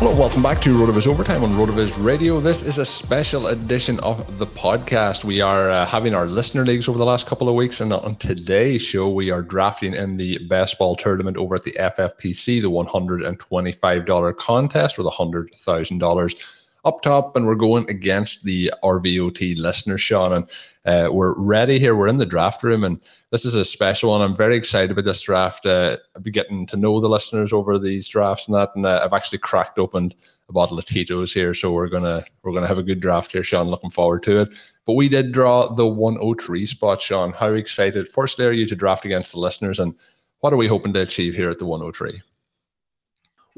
Hello, 0.00 0.14
welcome 0.16 0.42
back 0.42 0.60
to 0.62 0.70
RotoViz 0.70 1.06
Overtime 1.06 1.44
on 1.44 1.50
RotoViz 1.50 2.02
Radio. 2.04 2.40
This 2.40 2.62
is 2.62 2.78
a 2.78 2.84
special 2.84 3.48
edition 3.48 4.00
of 4.00 4.38
the 4.38 4.46
podcast. 4.46 5.24
We 5.24 5.40
are 5.40 5.70
uh, 5.70 5.86
having 5.86 6.14
our 6.14 6.26
listener 6.26 6.64
leagues 6.64 6.88
over 6.88 6.98
the 6.98 7.04
last 7.04 7.26
couple 7.26 7.48
of 7.48 7.54
weeks, 7.54 7.80
and 7.80 7.92
on 7.92 8.16
today's 8.16 8.82
show, 8.82 9.08
we 9.08 9.30
are 9.30 9.42
drafting 9.42 9.94
in 9.94 10.16
the 10.16 10.38
best 10.46 10.78
ball 10.78 10.96
tournament 10.96 11.36
over 11.36 11.54
at 11.56 11.64
the 11.64 11.72
FFPC, 11.72 12.62
the 12.62 12.70
$125 12.70 14.36
contest 14.36 14.98
with 14.98 15.06
$100,000 15.06 16.57
up 16.88 17.02
top, 17.02 17.36
and 17.36 17.46
we're 17.46 17.54
going 17.54 17.88
against 17.88 18.44
the 18.44 18.72
RVOT 18.82 19.56
listeners, 19.56 20.00
Sean. 20.00 20.32
And 20.32 20.50
uh, 20.84 21.12
we're 21.12 21.34
ready 21.38 21.78
here. 21.78 21.94
We're 21.94 22.08
in 22.08 22.16
the 22.16 22.26
draft 22.26 22.62
room, 22.62 22.82
and 22.82 23.00
this 23.30 23.44
is 23.44 23.54
a 23.54 23.64
special 23.64 24.10
one. 24.10 24.22
I'm 24.22 24.34
very 24.34 24.56
excited 24.56 24.90
about 24.90 25.04
this 25.04 25.20
draft. 25.20 25.66
Uh, 25.66 25.98
I've 26.16 26.24
been 26.24 26.32
getting 26.32 26.66
to 26.68 26.76
know 26.76 27.00
the 27.00 27.08
listeners 27.08 27.52
over 27.52 27.78
these 27.78 28.08
drafts 28.08 28.48
and 28.48 28.56
that, 28.56 28.70
and 28.74 28.86
uh, 28.86 29.02
I've 29.04 29.12
actually 29.12 29.38
cracked 29.38 29.78
open 29.78 30.12
a 30.48 30.52
bottle 30.52 30.78
of 30.78 30.86
Tito's 30.86 31.32
here, 31.32 31.52
so 31.52 31.72
we're 31.72 31.88
gonna 31.88 32.24
we're 32.42 32.52
gonna 32.52 32.66
have 32.66 32.78
a 32.78 32.82
good 32.82 33.00
draft 33.00 33.32
here, 33.32 33.42
Sean. 33.42 33.68
Looking 33.68 33.90
forward 33.90 34.22
to 34.24 34.40
it. 34.40 34.48
But 34.86 34.94
we 34.94 35.08
did 35.08 35.32
draw 35.32 35.72
the 35.74 35.86
103 35.86 36.64
spot, 36.64 37.02
Sean. 37.02 37.32
How 37.32 37.52
excited? 37.52 38.08
Firstly, 38.08 38.46
are 38.46 38.52
you 38.52 38.66
to 38.66 38.74
draft 38.74 39.04
against 39.04 39.32
the 39.32 39.38
listeners, 39.38 39.78
and 39.78 39.94
what 40.40 40.52
are 40.52 40.56
we 40.56 40.66
hoping 40.66 40.94
to 40.94 41.02
achieve 41.02 41.34
here 41.34 41.50
at 41.50 41.58
the 41.58 41.66
103? 41.66 42.22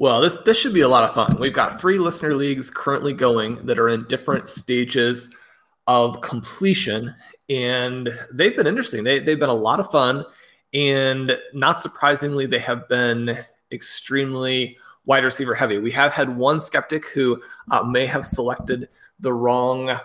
Well, 0.01 0.19
this 0.19 0.35
this 0.45 0.59
should 0.59 0.73
be 0.73 0.81
a 0.81 0.87
lot 0.87 1.03
of 1.03 1.13
fun. 1.13 1.37
We've 1.39 1.53
got 1.53 1.79
three 1.79 1.99
listener 1.99 2.33
leagues 2.33 2.71
currently 2.71 3.13
going 3.13 3.63
that 3.67 3.77
are 3.77 3.87
in 3.87 4.03
different 4.05 4.49
stages 4.49 5.29
of 5.85 6.21
completion, 6.21 7.13
and 7.49 8.09
they've 8.33 8.57
been 8.57 8.65
interesting. 8.65 9.03
They 9.03 9.19
they've 9.19 9.39
been 9.39 9.47
a 9.47 9.53
lot 9.53 9.79
of 9.79 9.91
fun, 9.91 10.25
and 10.73 11.37
not 11.53 11.81
surprisingly, 11.81 12.47
they 12.47 12.57
have 12.57 12.89
been 12.89 13.45
extremely 13.71 14.75
wide 15.05 15.23
receiver 15.23 15.53
heavy. 15.53 15.77
We 15.77 15.91
have 15.91 16.13
had 16.13 16.35
one 16.35 16.59
skeptic 16.59 17.07
who 17.09 17.39
uh, 17.69 17.83
may 17.83 18.07
have 18.07 18.25
selected 18.25 18.89
the 19.19 19.33
wrong 19.33 19.99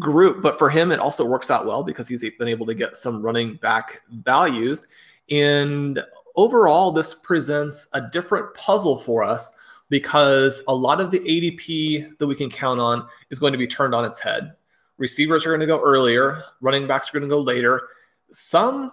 group, 0.00 0.42
but 0.42 0.58
for 0.58 0.68
him, 0.68 0.90
it 0.90 0.98
also 0.98 1.24
works 1.24 1.48
out 1.48 1.64
well 1.64 1.84
because 1.84 2.08
he's 2.08 2.28
been 2.40 2.48
able 2.48 2.66
to 2.66 2.74
get 2.74 2.96
some 2.96 3.22
running 3.22 3.54
back 3.54 4.00
values. 4.10 4.88
And 5.30 6.02
overall, 6.38 6.92
this 6.92 7.14
presents 7.14 7.88
a 7.92 8.00
different 8.00 8.54
puzzle 8.54 8.96
for 8.96 9.24
us 9.24 9.52
because 9.90 10.62
a 10.68 10.74
lot 10.74 11.00
of 11.00 11.10
the 11.10 11.18
ADP 11.18 12.16
that 12.18 12.26
we 12.26 12.36
can 12.36 12.48
count 12.48 12.78
on 12.78 13.06
is 13.30 13.40
going 13.40 13.52
to 13.52 13.58
be 13.58 13.66
turned 13.66 13.92
on 13.92 14.04
its 14.04 14.20
head. 14.20 14.54
Receivers 14.98 15.44
are 15.44 15.50
going 15.50 15.60
to 15.60 15.66
go 15.66 15.82
earlier, 15.82 16.44
running 16.60 16.86
backs 16.86 17.08
are 17.08 17.18
going 17.18 17.28
to 17.28 17.34
go 17.34 17.40
later. 17.40 17.88
Some 18.30 18.92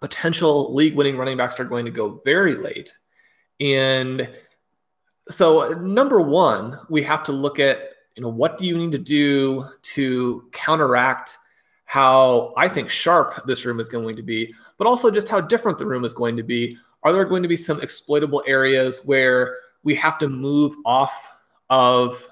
potential 0.00 0.74
league 0.74 0.94
winning 0.94 1.16
running 1.16 1.38
backs 1.38 1.58
are 1.58 1.64
going 1.64 1.86
to 1.86 1.90
go 1.90 2.20
very 2.26 2.54
late. 2.54 2.92
And 3.58 4.28
so 5.28 5.70
number 5.70 6.20
1, 6.20 6.78
we 6.90 7.02
have 7.02 7.22
to 7.24 7.32
look 7.32 7.58
at, 7.58 7.78
you 8.16 8.22
know, 8.22 8.28
what 8.28 8.58
do 8.58 8.66
you 8.66 8.76
need 8.76 8.92
to 8.92 8.98
do 8.98 9.64
to 9.94 10.46
counteract 10.52 11.38
how 11.96 12.52
I 12.58 12.68
think 12.68 12.90
sharp 12.90 13.46
this 13.46 13.64
room 13.64 13.80
is 13.80 13.88
going 13.88 14.16
to 14.16 14.22
be, 14.22 14.54
but 14.76 14.86
also 14.86 15.10
just 15.10 15.30
how 15.30 15.40
different 15.40 15.78
the 15.78 15.86
room 15.86 16.04
is 16.04 16.12
going 16.12 16.36
to 16.36 16.42
be. 16.42 16.76
Are 17.02 17.10
there 17.10 17.24
going 17.24 17.42
to 17.42 17.48
be 17.48 17.56
some 17.56 17.80
exploitable 17.80 18.44
areas 18.46 19.00
where 19.06 19.56
we 19.82 19.94
have 19.94 20.18
to 20.18 20.28
move 20.28 20.74
off 20.84 21.38
of 21.70 22.22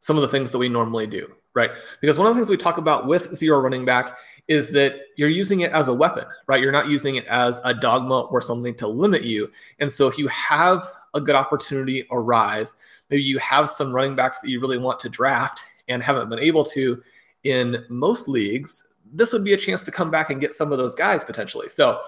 some 0.00 0.16
of 0.16 0.22
the 0.22 0.28
things 0.28 0.50
that 0.50 0.58
we 0.58 0.68
normally 0.68 1.06
do, 1.06 1.32
right? 1.54 1.70
Because 2.02 2.18
one 2.18 2.26
of 2.26 2.34
the 2.34 2.38
things 2.38 2.50
we 2.50 2.58
talk 2.58 2.76
about 2.76 3.06
with 3.06 3.34
zero 3.34 3.58
running 3.58 3.86
back 3.86 4.18
is 4.48 4.70
that 4.72 4.96
you're 5.16 5.30
using 5.30 5.60
it 5.60 5.72
as 5.72 5.88
a 5.88 5.94
weapon, 5.94 6.26
right? 6.46 6.60
You're 6.60 6.70
not 6.70 6.88
using 6.88 7.16
it 7.16 7.24
as 7.24 7.62
a 7.64 7.72
dogma 7.72 8.24
or 8.24 8.42
something 8.42 8.74
to 8.74 8.86
limit 8.86 9.24
you. 9.24 9.50
And 9.78 9.90
so 9.90 10.08
if 10.08 10.18
you 10.18 10.28
have 10.28 10.84
a 11.14 11.22
good 11.22 11.36
opportunity 11.36 12.06
arise, 12.10 12.76
maybe 13.08 13.22
you 13.22 13.38
have 13.38 13.70
some 13.70 13.94
running 13.94 14.14
backs 14.14 14.40
that 14.40 14.50
you 14.50 14.60
really 14.60 14.76
want 14.76 14.98
to 15.00 15.08
draft 15.08 15.62
and 15.88 16.02
haven't 16.02 16.28
been 16.28 16.38
able 16.38 16.64
to 16.64 17.02
in 17.44 17.82
most 17.88 18.28
leagues, 18.28 18.88
this 19.12 19.32
would 19.32 19.44
be 19.44 19.52
a 19.52 19.56
chance 19.56 19.82
to 19.84 19.90
come 19.90 20.10
back 20.10 20.30
and 20.30 20.40
get 20.40 20.54
some 20.54 20.72
of 20.72 20.78
those 20.78 20.94
guys 20.94 21.24
potentially. 21.24 21.68
So 21.68 22.00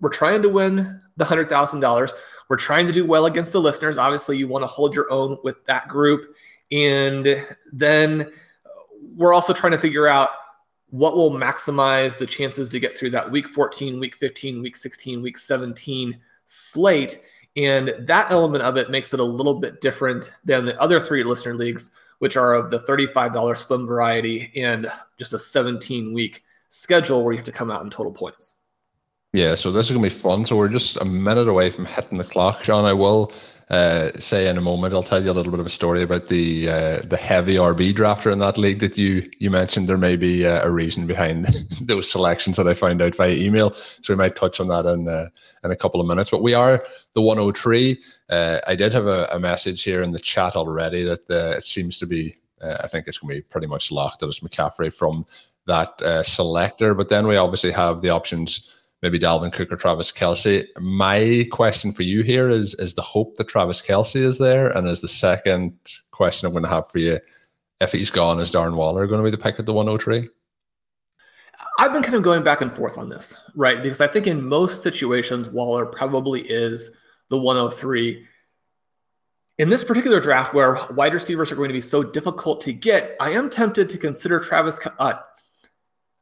we're 0.00 0.10
trying 0.10 0.42
to 0.42 0.48
win 0.48 1.00
the 1.16 1.24
hundred 1.24 1.48
thousand 1.48 1.80
dollars. 1.80 2.12
We're 2.48 2.56
trying 2.56 2.86
to 2.86 2.92
do 2.92 3.04
well 3.04 3.26
against 3.26 3.52
the 3.52 3.60
listeners. 3.60 3.98
Obviously, 3.98 4.38
you 4.38 4.48
want 4.48 4.62
to 4.62 4.68
hold 4.68 4.94
your 4.94 5.10
own 5.12 5.38
with 5.44 5.64
that 5.66 5.88
group, 5.88 6.34
and 6.72 7.46
then 7.72 8.30
we're 9.16 9.34
also 9.34 9.52
trying 9.52 9.72
to 9.72 9.78
figure 9.78 10.06
out 10.06 10.30
what 10.90 11.16
will 11.16 11.30
maximize 11.30 12.16
the 12.16 12.26
chances 12.26 12.68
to 12.70 12.80
get 12.80 12.96
through 12.96 13.10
that 13.10 13.30
week 13.30 13.48
14, 13.48 14.00
week 14.00 14.16
15, 14.16 14.62
week 14.62 14.76
16, 14.76 15.20
week 15.20 15.36
17 15.36 16.18
slate. 16.46 17.20
And 17.56 17.94
that 18.00 18.30
element 18.30 18.62
of 18.62 18.76
it 18.76 18.90
makes 18.90 19.12
it 19.12 19.20
a 19.20 19.24
little 19.24 19.60
bit 19.60 19.80
different 19.80 20.32
than 20.44 20.64
the 20.64 20.80
other 20.80 21.00
three 21.00 21.22
listener 21.22 21.54
leagues 21.54 21.90
which 22.18 22.36
are 22.36 22.54
of 22.54 22.70
the 22.70 22.78
$35 22.78 23.56
slim 23.56 23.86
variety 23.86 24.50
and 24.56 24.90
just 25.18 25.32
a 25.32 25.38
17 25.38 26.12
week 26.12 26.42
schedule 26.68 27.24
where 27.24 27.32
you 27.32 27.38
have 27.38 27.46
to 27.46 27.52
come 27.52 27.70
out 27.70 27.82
in 27.82 27.90
total 27.90 28.12
points. 28.12 28.56
Yeah, 29.32 29.54
so 29.54 29.70
this 29.70 29.86
is 29.86 29.92
going 29.92 30.02
to 30.02 30.14
be 30.14 30.20
fun. 30.20 30.46
So 30.46 30.56
we're 30.56 30.68
just 30.68 30.96
a 30.96 31.04
minute 31.04 31.48
away 31.48 31.70
from 31.70 31.84
hitting 31.84 32.18
the 32.18 32.24
clock, 32.24 32.64
Sean. 32.64 32.84
I 32.84 32.94
will 32.94 33.32
uh, 33.70 34.10
say 34.18 34.48
in 34.48 34.56
a 34.56 34.62
moment. 34.62 34.94
I'll 34.94 35.02
tell 35.02 35.22
you 35.22 35.30
a 35.30 35.32
little 35.32 35.50
bit 35.50 35.60
of 35.60 35.66
a 35.66 35.70
story 35.70 36.02
about 36.02 36.28
the 36.28 36.68
uh, 36.68 37.00
the 37.02 37.18
heavy 37.18 37.54
RB 37.54 37.92
drafter 37.92 38.32
in 38.32 38.38
that 38.38 38.56
league 38.56 38.78
that 38.80 38.96
you 38.96 39.28
you 39.38 39.50
mentioned. 39.50 39.88
There 39.88 39.98
may 39.98 40.16
be 40.16 40.46
uh, 40.46 40.66
a 40.66 40.70
reason 40.70 41.06
behind 41.06 41.44
those 41.82 42.10
selections 42.10 42.56
that 42.56 42.66
I 42.66 42.74
found 42.74 43.02
out 43.02 43.14
via 43.14 43.34
email, 43.34 43.72
so 43.72 44.14
we 44.14 44.16
might 44.16 44.36
touch 44.36 44.58
on 44.60 44.68
that 44.68 44.86
in 44.86 45.06
uh, 45.06 45.28
in 45.64 45.70
a 45.70 45.76
couple 45.76 46.00
of 46.00 46.06
minutes. 46.06 46.30
But 46.30 46.42
we 46.42 46.54
are 46.54 46.82
the 47.12 47.20
103. 47.20 48.02
Uh, 48.30 48.60
I 48.66 48.74
did 48.74 48.92
have 48.94 49.06
a, 49.06 49.28
a, 49.32 49.38
message 49.38 49.82
here 49.82 50.02
in 50.02 50.12
the 50.12 50.18
chat 50.18 50.56
already 50.56 51.04
that 51.04 51.28
it 51.28 51.66
seems 51.66 51.98
to 51.98 52.06
be. 52.06 52.36
I 52.60 52.88
think 52.88 53.06
it's 53.06 53.18
going 53.18 53.36
to 53.36 53.40
be 53.40 53.42
pretty 53.42 53.68
much 53.68 53.92
locked 53.92 54.18
that 54.18 54.26
it's 54.26 54.40
McCaffrey 54.40 54.92
from 54.92 55.26
that 55.66 56.24
selector. 56.26 56.92
But 56.92 57.08
then 57.08 57.28
we 57.28 57.36
obviously 57.36 57.70
have 57.70 58.00
the 58.00 58.10
options 58.10 58.77
maybe 59.02 59.18
Dalvin 59.18 59.52
Cook 59.52 59.72
or 59.72 59.76
Travis 59.76 60.12
Kelce. 60.12 60.66
My 60.80 61.46
question 61.50 61.92
for 61.92 62.02
you 62.02 62.22
here 62.22 62.50
is 62.50 62.74
is 62.74 62.94
the 62.94 63.02
hope 63.02 63.36
that 63.36 63.48
Travis 63.48 63.82
Kelce 63.82 64.16
is 64.16 64.38
there? 64.38 64.68
And 64.68 64.88
is 64.88 65.00
the 65.00 65.08
second 65.08 65.76
question 66.10 66.46
I'm 66.46 66.52
going 66.52 66.64
to 66.64 66.68
have 66.68 66.90
for 66.90 66.98
you, 66.98 67.18
if 67.80 67.92
he's 67.92 68.10
gone, 68.10 68.40
is 68.40 68.52
Darren 68.52 68.76
Waller 68.76 69.06
going 69.06 69.20
to 69.20 69.24
be 69.24 69.30
the 69.30 69.42
pick 69.42 69.58
at 69.58 69.66
the 69.66 69.72
103? 69.72 70.28
I've 71.80 71.92
been 71.92 72.02
kind 72.02 72.16
of 72.16 72.22
going 72.22 72.42
back 72.42 72.60
and 72.60 72.72
forth 72.72 72.98
on 72.98 73.08
this, 73.08 73.36
right? 73.54 73.80
Because 73.80 74.00
I 74.00 74.08
think 74.08 74.26
in 74.26 74.44
most 74.44 74.82
situations, 74.82 75.48
Waller 75.48 75.86
probably 75.86 76.40
is 76.42 76.96
the 77.28 77.38
103. 77.38 78.26
In 79.58 79.68
this 79.68 79.84
particular 79.84 80.20
draft, 80.20 80.54
where 80.54 80.78
wide 80.90 81.14
receivers 81.14 81.52
are 81.52 81.56
going 81.56 81.68
to 81.68 81.74
be 81.74 81.80
so 81.80 82.02
difficult 82.02 82.60
to 82.62 82.72
get, 82.72 83.16
I 83.20 83.30
am 83.30 83.48
tempted 83.48 83.88
to 83.90 83.98
consider 83.98 84.40
Travis. 84.40 84.80
Uh, 84.98 85.14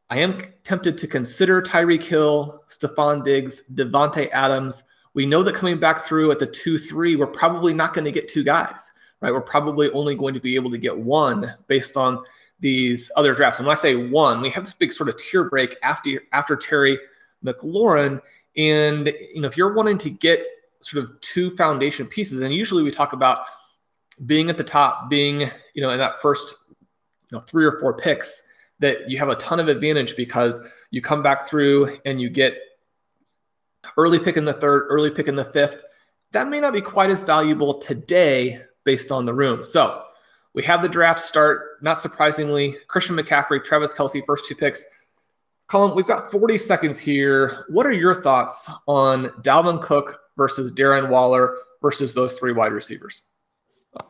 I 0.09 0.19
am 0.19 0.41
tempted 0.63 0.97
to 0.99 1.09
consider 1.09 1.61
Tyreek 1.61 2.05
Hill, 2.05 2.63
Stefon 2.69 3.25
Diggs, 3.25 3.63
Davante 3.75 4.31
Adams. 4.31 4.85
We 5.15 5.27
know 5.27 5.43
that 5.43 5.55
coming 5.55 5.81
back 5.81 6.03
through 6.03 6.31
at 6.31 6.39
the 6.39 6.47
two 6.47 6.79
three, 6.79 7.17
we're 7.17 7.27
probably 7.27 7.75
not 7.75 7.93
going 7.93 8.05
to 8.05 8.13
get 8.13 8.29
two 8.29 8.45
guys, 8.45 8.93
right? 9.21 9.33
We're 9.33 9.41
probably 9.41 9.91
only 9.91 10.15
going 10.15 10.35
to 10.35 10.41
be 10.41 10.55
able 10.55 10.71
to 10.71 10.79
get 10.79 10.97
one 10.97 11.53
based 11.67 11.97
on 11.97 12.23
these 12.61 13.11
other 13.17 13.35
drafts. 13.35 13.59
And 13.59 13.67
when 13.67 13.77
I 13.77 13.81
say 13.81 13.97
one, 13.97 14.41
we 14.41 14.51
have 14.51 14.65
this 14.65 14.75
big 14.75 14.93
sort 14.93 15.09
of 15.09 15.17
tier 15.17 15.45
break 15.45 15.77
after 15.83 16.23
after 16.33 16.55
Terry 16.55 16.99
McLaurin. 17.45 18.21
And 18.57 19.13
you 19.35 19.41
know, 19.41 19.49
if 19.49 19.57
you're 19.57 19.75
wanting 19.75 19.99
to 19.99 20.11
get 20.11 20.45
sort 20.81 21.03
of 21.03 21.21
two 21.21 21.51
foundation 21.57 22.07
pieces, 22.07 22.41
and 22.41 22.55
usually 22.55 22.85
we 22.85 22.93
talk 22.93 23.13
about 23.13 23.47
being 24.25 24.51
at 24.51 24.57
the 24.57 24.65
top, 24.65 25.11
being 25.11 25.51
you 25.75 25.83
know 25.83 25.91
in 25.91 25.99
that 25.99 26.23
first 26.23 26.55
you 26.71 27.37
know 27.37 27.41
three 27.41 27.65
or 27.65 27.81
four 27.81 27.97
picks, 27.97 28.45
that 28.81 29.11
you 29.11 29.19
have 29.19 29.29
a 29.29 29.37
ton 29.37 29.61
of 29.61 29.69
advantage 29.69 30.17
because 30.17 30.61
you 30.91 31.01
come 31.01 31.23
back 31.23 31.47
through 31.47 31.97
and 32.05 32.21
you 32.21 32.29
get 32.29 32.57
early 33.97 34.19
pick 34.19 34.37
in 34.37 34.45
the 34.45 34.53
third, 34.53 34.87
early 34.89 35.11
pick 35.11 35.29
in 35.29 35.37
the 35.37 35.45
fifth. 35.45 35.85
That 36.33 36.49
may 36.49 36.61
not 36.61 36.73
be 36.73 36.81
quite 36.81 37.11
as 37.11 37.23
valuable 37.23 37.79
today 37.79 38.61
based 38.85 39.11
on 39.11 39.25
the 39.25 39.35
room. 39.35 39.65
So 39.65 40.03
we 40.55 40.63
have 40.65 40.83
the 40.83 40.89
draft 40.89 41.21
start. 41.21 41.83
Not 41.83 42.01
surprisingly, 42.01 42.77
Christian 42.89 43.17
McCaffrey, 43.17 43.65
Travis 43.65 43.95
Kelce, 43.95 44.25
first 44.25 44.47
two 44.47 44.55
picks. 44.55 44.87
Colin, 45.67 45.95
we've 45.97 46.07
got 46.07 46.31
40 46.31 46.59
seconds 46.59 46.99
here. 46.99 47.67
What 47.69 47.87
are 47.87 47.93
your 47.93 48.15
thoughts 48.15 48.71
on 48.87 49.27
Dalvin 49.43 49.83
Cook 49.83 50.21
versus 50.37 50.73
Darren 50.73 51.09
Waller 51.09 51.57
versus 51.83 52.15
those 52.15 52.39
three 52.39 52.53
wide 52.53 52.73
receivers? 52.73 53.25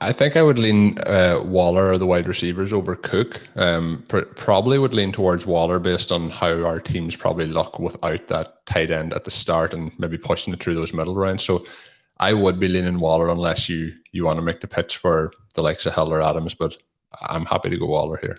I 0.00 0.12
think 0.12 0.37
I 0.37 0.43
would 0.43 0.59
lean 0.59 0.99
uh, 1.00 1.43
Waller 1.44 1.91
or 1.91 1.99
the 1.99 2.06
wide 2.06 2.29
receivers 2.29 2.73
over 2.73 2.97
Cook. 2.97 3.41
Um, 3.56 4.05
pr- 4.09 4.21
probably 4.21 4.79
would 4.79 4.94
lean 4.94 5.12
towards 5.12 5.47
Waller 5.47 5.79
based 5.79 6.12
on 6.12 6.31
how 6.31 6.65
our 6.65 6.81
teams 6.81 7.17
probably 7.17 7.47
look 7.47 7.79
without 7.79 8.29
that 8.29 8.67
tight 8.67 8.91
end 8.91 9.12
at 9.12 9.25
the 9.25 9.31
start 9.31 9.75
and 9.75 9.93
maybe 9.99 10.19
pushing 10.19 10.53
it 10.53 10.62
through 10.62 10.75
those 10.75 10.93
middle 10.93 11.15
rounds. 11.15 11.44
So 11.44 11.65
I 12.19 12.33
would 12.33 12.59
be 12.59 12.69
leaning 12.69 13.00
Waller 13.00 13.29
unless 13.29 13.69
you 13.69 13.93
you 14.12 14.25
want 14.25 14.38
to 14.38 14.44
make 14.44 14.61
the 14.61 14.69
pitch 14.69 14.97
for 14.97 15.33
the 15.55 15.62
likes 15.62 15.87
of 15.87 15.94
Hill 15.94 16.12
or 16.12 16.23
Adams, 16.23 16.55
but 16.55 16.77
I'm 17.23 17.44
happy 17.44 17.69
to 17.71 17.77
go 17.77 17.87
Waller 17.87 18.19
here. 18.21 18.39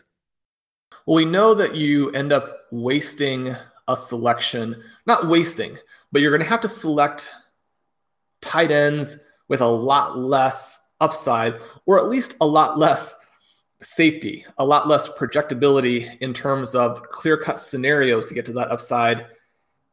Well, 1.06 1.16
we 1.16 1.26
know 1.26 1.54
that 1.54 1.76
you 1.76 2.12
end 2.12 2.34
up 2.34 2.66
wasting 2.72 3.56
a 3.88 3.96
selection, 3.96 4.84
not 5.06 5.28
wasting, 5.28 5.78
but 6.12 6.22
you're 6.22 6.32
going 6.32 6.42
to 6.42 6.50
have 6.50 6.62
to 6.62 6.70
select 6.70 7.32
tight 8.42 8.72
ends 8.72 9.20
with 9.48 9.62
a 9.62 9.68
lot 9.68 10.18
less 10.18 10.84
upside, 11.00 11.56
or 11.86 12.00
at 12.00 12.10
least 12.10 12.36
a 12.42 12.46
lot 12.46 12.78
less 12.78 13.16
safety, 13.82 14.46
a 14.58 14.66
lot 14.66 14.88
less 14.88 15.10
projectability 15.10 16.18
in 16.20 16.34
terms 16.34 16.74
of 16.74 17.02
clear 17.10 17.38
cut 17.38 17.60
scenarios 17.60 18.26
to 18.28 18.34
get 18.34 18.46
to 18.46 18.54
that 18.54 18.72
upside. 18.72 19.26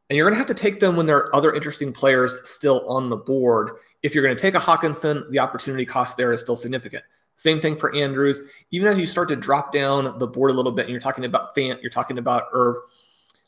And 0.08 0.16
you're 0.16 0.26
going 0.26 0.34
to 0.34 0.38
have 0.38 0.54
to 0.54 0.54
take 0.54 0.80
them 0.80 0.96
when 0.96 1.06
there 1.06 1.16
are 1.16 1.36
other 1.36 1.52
interesting 1.52 1.92
players 1.92 2.48
still 2.48 2.88
on 2.88 3.10
the 3.10 3.16
board. 3.16 3.72
If 4.02 4.14
you're 4.14 4.24
going 4.24 4.36
to 4.36 4.40
take 4.40 4.54
a 4.54 4.58
Hockenson, 4.58 5.30
the 5.30 5.38
opportunity 5.38 5.84
cost 5.84 6.16
there 6.16 6.32
is 6.32 6.40
still 6.40 6.56
significant. 6.56 7.04
Same 7.36 7.60
thing 7.60 7.76
for 7.76 7.94
Andrews. 7.94 8.42
Even 8.70 8.88
as 8.88 8.98
you 8.98 9.06
start 9.06 9.28
to 9.30 9.36
drop 9.36 9.72
down 9.72 10.18
the 10.18 10.26
board 10.26 10.50
a 10.50 10.54
little 10.54 10.72
bit, 10.72 10.82
and 10.82 10.90
you're 10.92 11.00
talking 11.00 11.24
about 11.24 11.54
Fant, 11.56 11.80
you're 11.82 11.90
talking 11.90 12.18
about 12.18 12.44
Irv 12.52 12.76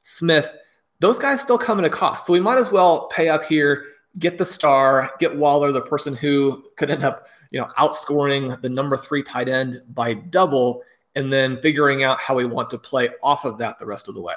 Smith, 0.03 0.57
those 0.99 1.19
guys 1.19 1.41
still 1.41 1.59
come 1.59 1.79
at 1.79 1.85
a 1.85 1.91
cost. 1.91 2.27
So 2.27 2.33
we 2.33 2.41
might 2.41 2.59
as 2.59 2.73
well 2.73 3.09
pay 3.09 3.29
up 3.29 3.45
here, 3.45 3.85
get 4.19 4.39
the 4.39 4.45
star, 4.45 5.13
get 5.19 5.37
Waller, 5.37 5.73
the 5.73 5.83
person 5.83 6.17
who 6.17 6.65
could 6.77 6.91
end 6.91 7.05
up, 7.05 7.27
you 7.51 7.61
know, 7.61 7.69
outscoring 7.79 8.61
the 8.63 8.69
number 8.69 8.97
three 8.97 9.23
tight 9.23 9.49
end 9.49 9.83
by 9.95 10.15
double, 10.15 10.83
and 11.15 11.33
then 11.33 11.61
figuring 11.61 12.03
out 12.03 12.21
how 12.21 12.35
we 12.35 12.45
want 12.45 12.71
to 12.71 12.79
play 12.79 13.09
off 13.23 13.45
of 13.45 13.59
that 13.59 13.79
the 13.79 13.87
rest 13.87 14.09
of 14.09 14.15
the 14.15 14.23
way. 14.23 14.35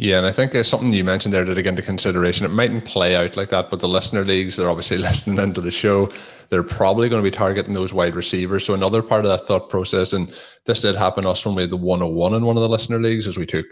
Yeah, 0.00 0.18
and 0.18 0.26
I 0.26 0.30
think 0.30 0.52
there's 0.52 0.68
something 0.68 0.92
you 0.92 1.02
mentioned 1.02 1.34
there 1.34 1.44
to 1.44 1.54
take 1.56 1.66
into 1.66 1.82
consideration. 1.82 2.46
It 2.46 2.50
mightn't 2.50 2.84
play 2.84 3.16
out 3.16 3.36
like 3.36 3.48
that, 3.48 3.68
but 3.68 3.80
the 3.80 3.88
listener 3.88 4.24
leagues, 4.24 4.54
they're 4.54 4.70
obviously 4.70 4.96
listening 5.08 5.38
into 5.38 5.60
the 5.60 5.72
show. 5.72 6.08
They're 6.50 6.62
probably 6.62 7.08
going 7.08 7.20
to 7.20 7.28
be 7.28 7.36
targeting 7.36 7.74
those 7.74 7.92
wide 7.92 8.14
receivers. 8.14 8.64
So 8.64 8.74
another 8.74 9.02
part 9.02 9.24
of 9.24 9.30
that 9.32 9.46
thought 9.46 9.68
process, 9.68 10.12
and 10.12 10.32
this 10.66 10.82
did 10.82 10.94
happen 10.94 11.26
us 11.26 11.44
when 11.44 11.56
we 11.56 11.62
had 11.62 11.70
the 11.70 11.76
101 11.76 12.34
in 12.34 12.44
one 12.44 12.56
of 12.56 12.62
the 12.62 12.68
listener 12.68 13.00
leagues, 13.00 13.26
as 13.26 13.36
we 13.36 13.44
took 13.44 13.66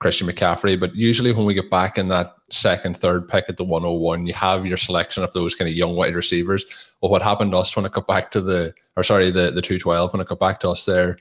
Christian 0.00 0.26
McCaffrey. 0.26 0.80
But 0.80 0.94
usually 0.94 1.32
when 1.32 1.46
we 1.46 1.54
get 1.54 1.70
back 1.70 1.98
in 1.98 2.08
that 2.08 2.34
second, 2.50 2.96
third 2.96 3.28
pick 3.28 3.44
at 3.48 3.56
the 3.56 3.64
101, 3.64 4.26
you 4.26 4.32
have 4.32 4.66
your 4.66 4.76
selection 4.76 5.22
of 5.22 5.32
those 5.32 5.54
kind 5.54 5.68
of 5.68 5.76
young 5.76 5.94
wide 5.94 6.14
receivers. 6.14 6.64
Well, 7.00 7.10
what 7.10 7.22
happened 7.22 7.52
to 7.52 7.58
us 7.58 7.76
when 7.76 7.84
it 7.84 7.92
got 7.92 8.06
back 8.06 8.30
to 8.32 8.40
the, 8.40 8.74
or 8.96 9.04
sorry, 9.04 9.30
the, 9.30 9.50
the 9.50 9.62
212, 9.62 10.12
when 10.12 10.20
it 10.20 10.28
got 10.28 10.40
back 10.40 10.60
to 10.60 10.70
us 10.70 10.84
there, 10.84 11.18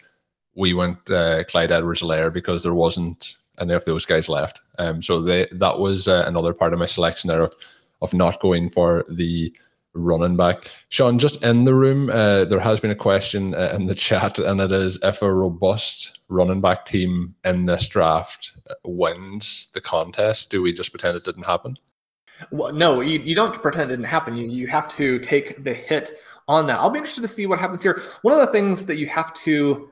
we 0.56 0.74
went 0.74 0.98
uh, 1.10 1.44
Clyde 1.46 1.72
Edwards-Helaire 1.72 2.34
because 2.34 2.64
there 2.64 2.74
wasn't 2.74 3.36
any 3.60 3.74
of 3.74 3.86
those 3.86 4.06
guys 4.06 4.30
left. 4.30 4.62
Um, 4.78 5.02
so 5.02 5.22
they 5.22 5.48
that 5.52 5.80
was 5.80 6.08
uh, 6.08 6.24
another 6.26 6.54
part 6.54 6.74
of 6.74 6.80
my 6.80 6.86
selection 6.86 7.28
there 7.28 7.44
of 7.44 7.54
of 8.02 8.14
not 8.14 8.40
going 8.40 8.70
for 8.70 9.04
the 9.10 9.54
running 10.00 10.36
back. 10.36 10.70
Sean, 10.90 11.20
just 11.20 11.44
in 11.44 11.66
the 11.66 11.74
room, 11.74 12.10
uh, 12.10 12.46
there 12.46 12.60
has 12.60 12.80
been 12.80 12.92
a 12.92 12.96
question 12.96 13.54
uh, 13.54 13.74
in 13.76 13.86
the 13.86 13.96
chat, 13.96 14.40
and 14.40 14.60
it 14.62 14.72
is 14.72 15.00
if 15.04 15.22
a 15.22 15.34
robust 15.34 16.20
running 16.30 16.62
back 16.62 16.86
team 16.86 17.36
in 17.44 17.66
this 17.66 17.88
draft 17.88 18.54
wins 18.84 19.72
the 19.74 19.82
contest, 19.82 20.50
do 20.52 20.62
we 20.62 20.74
just 20.74 20.92
pretend 20.92 21.18
it 21.18 21.24
didn't 21.24 21.44
happen? 21.44 21.78
Well, 22.52 22.74
no, 22.74 23.02
you, 23.02 23.20
you 23.20 23.36
don't 23.36 23.62
pretend 23.62 23.92
it 23.92 23.96
didn't 23.96 24.06
happen. 24.06 24.38
You, 24.38 24.48
you 24.48 24.68
have 24.68 24.88
to 24.90 25.20
take 25.20 25.64
the 25.64 25.74
hit 25.74 26.12
on 26.48 26.68
that. 26.68 26.80
I'll 26.80 26.90
be 26.90 27.00
interested 27.00 27.22
to 27.22 27.28
see 27.28 27.46
what 27.46 27.60
happens 27.60 27.84
here. 27.84 28.02
One 28.22 28.34
of 28.34 28.40
the 28.40 28.52
things 28.52 28.86
that 28.86 28.98
you 28.98 29.08
have 29.08 29.34
to 29.34 29.92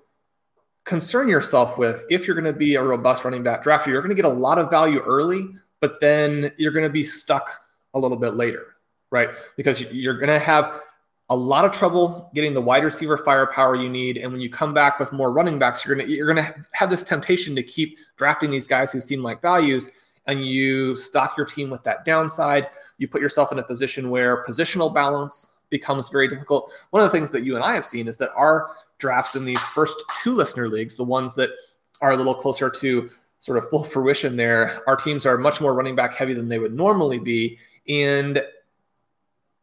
concern 0.87 1.27
yourself 1.27 1.77
with 1.77 2.03
if 2.09 2.25
you're 2.25 2.39
going 2.39 2.51
to 2.51 2.57
be 2.57 2.75
a 2.75 2.81
robust 2.81 3.25
running 3.25 3.43
back 3.43 3.63
drafter. 3.63 3.87
You're 3.87 4.01
going 4.01 4.15
to 4.15 4.15
get 4.15 4.25
a 4.25 4.29
lot 4.29 4.57
of 4.57 4.69
value 4.69 4.99
early, 4.99 5.49
but 5.81 5.99
then 5.99 6.51
you're 6.57 6.71
going 6.71 6.85
to 6.85 6.91
be 6.91 7.03
stuck 7.03 7.51
a 7.93 7.99
little 7.99 8.17
bit 8.17 8.35
later, 8.35 8.76
right? 9.11 9.29
Because 9.55 9.81
you're 9.81 10.17
going 10.17 10.29
to 10.29 10.39
have 10.39 10.81
a 11.29 11.35
lot 11.35 11.65
of 11.65 11.73
trouble 11.73 12.31
getting 12.33 12.53
the 12.53 12.61
wide 12.61 12.83
receiver 12.83 13.17
firepower 13.17 13.75
you 13.75 13.89
need, 13.89 14.17
and 14.17 14.31
when 14.31 14.39
you 14.39 14.49
come 14.49 14.73
back 14.73 14.99
with 14.99 15.11
more 15.11 15.33
running 15.33 15.59
backs, 15.59 15.85
you're 15.85 15.95
going 15.95 16.07
to 16.07 16.13
you're 16.13 16.33
to 16.33 16.55
have 16.71 16.89
this 16.89 17.03
temptation 17.03 17.55
to 17.55 17.63
keep 17.63 17.97
drafting 18.15 18.49
these 18.49 18.67
guys 18.67 18.91
who 18.91 19.01
seem 19.01 19.21
like 19.21 19.41
values, 19.41 19.91
and 20.25 20.45
you 20.45 20.95
stock 20.95 21.35
your 21.35 21.45
team 21.45 21.69
with 21.69 21.83
that 21.83 22.05
downside. 22.05 22.69
You 22.97 23.07
put 23.07 23.21
yourself 23.21 23.51
in 23.51 23.59
a 23.59 23.63
position 23.63 24.09
where 24.09 24.43
positional 24.45 24.93
balance 24.93 25.57
becomes 25.69 26.07
very 26.07 26.29
difficult. 26.29 26.71
One 26.91 27.03
of 27.03 27.11
the 27.11 27.17
things 27.17 27.29
that 27.31 27.43
you 27.43 27.55
and 27.55 27.63
I 27.63 27.73
have 27.75 27.85
seen 27.85 28.07
is 28.07 28.15
that 28.17 28.31
our 28.33 28.69
drafts 28.99 29.35
in 29.35 29.43
these 29.43 29.59
first 29.59 30.01
two 30.23 30.33
listener 30.33 30.69
leagues, 30.69 30.95
the 30.95 31.03
ones 31.03 31.35
that 31.35 31.49
are 32.01 32.11
a 32.11 32.17
little 32.17 32.33
closer 32.33 32.69
to 32.69 33.09
sort 33.39 33.57
of 33.57 33.69
full 33.69 33.83
fruition 33.83 34.37
there, 34.37 34.81
our 34.87 34.95
teams 34.95 35.25
are 35.25 35.37
much 35.37 35.59
more 35.59 35.75
running 35.75 35.95
back 35.95 36.13
heavy 36.13 36.33
than 36.33 36.47
they 36.47 36.57
would 36.57 36.73
normally 36.73 37.19
be. 37.19 37.59
And 37.87 38.41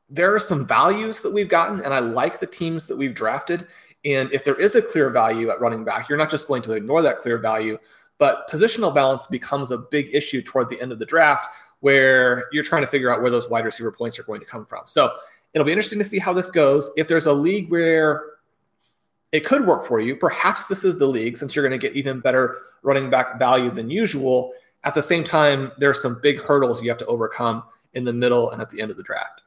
there 0.08 0.34
are 0.34 0.40
some 0.40 0.66
values 0.66 1.20
that 1.23 1.32
we've 1.32 1.49
gotten, 1.49 1.80
and 1.80 1.94
I 1.94 1.99
like 1.99 2.40
the 2.40 2.46
teams 2.46 2.87
that 2.87 2.96
we've 2.96 3.14
drafted. 3.14 3.66
And 4.04 4.30
if 4.32 4.44
there 4.44 4.61
is 4.61 4.75
a 4.75 4.82
clear 4.82 5.11
value 5.11 5.50
at 5.50 5.61
running 5.61 5.84
back, 5.84 6.08
you're 6.08 6.18
not 6.18 6.30
just 6.30 6.46
going 6.46 6.62
to 6.62 6.73
ignore 6.73 7.02
that 7.02 7.18
clear 7.18 7.38
value, 7.38 7.78
but 8.18 8.49
positional 8.50 8.94
balance 8.94 9.26
becomes 9.26 9.70
a 9.70 9.78
big 9.78 10.14
issue 10.14 10.42
toward 10.42 10.68
the 10.68 10.80
end 10.80 10.92
of 10.92 10.99
the 10.99 11.06
draft 11.06 11.49
where 11.80 12.44
you're 12.52 12.64
trying 12.64 12.82
to 12.82 12.88
figure 12.88 13.12
out 13.12 13.20
where 13.20 13.30
those 13.30 13.49
wide 13.49 13.64
receiver 13.64 13.92
points 13.92 14.18
are 14.18 14.23
going 14.25 14.40
to 14.40 14.46
come 14.46 14.64
from. 14.64 14.82
So 14.87 15.14
it'll 15.52 15.66
be 15.66 15.73
interesting 15.73 15.99
to 15.99 16.04
see 16.04 16.18
how 16.18 16.32
this 16.32 16.50
goes. 16.50 16.90
If 16.96 17.08
there's 17.08 17.26
a 17.26 17.32
league 17.32 17.70
where 17.70 18.25
it 19.34 19.44
could 19.44 19.66
work 19.66 19.84
for 19.84 19.99
you. 19.99 20.14
Perhaps 20.14 20.68
this 20.68 20.84
is 20.84 20.96
the 20.96 21.08
league 21.08 21.37
since 21.37 21.56
you're 21.56 21.68
going 21.68 21.78
to 21.78 21.88
get 21.88 21.96
even 21.96 22.20
better 22.20 22.56
running 22.82 23.11
back 23.11 23.37
value 23.37 23.68
than 23.68 23.90
usual. 23.90 24.52
At 24.84 24.94
the 24.94 25.02
same 25.02 25.25
time, 25.25 25.73
there 25.76 25.90
are 25.90 25.94
some 25.94 26.20
big 26.23 26.40
hurdles 26.40 26.80
you 26.80 26.88
have 26.88 26.99
to 26.99 27.06
overcome 27.06 27.64
in 27.94 28.04
the 28.04 28.12
middle 28.12 28.52
and 28.52 28.62
at 28.62 28.70
the 28.70 28.80
end 28.80 28.92
of 28.92 28.96
the 28.96 29.02
draft. 29.02 29.42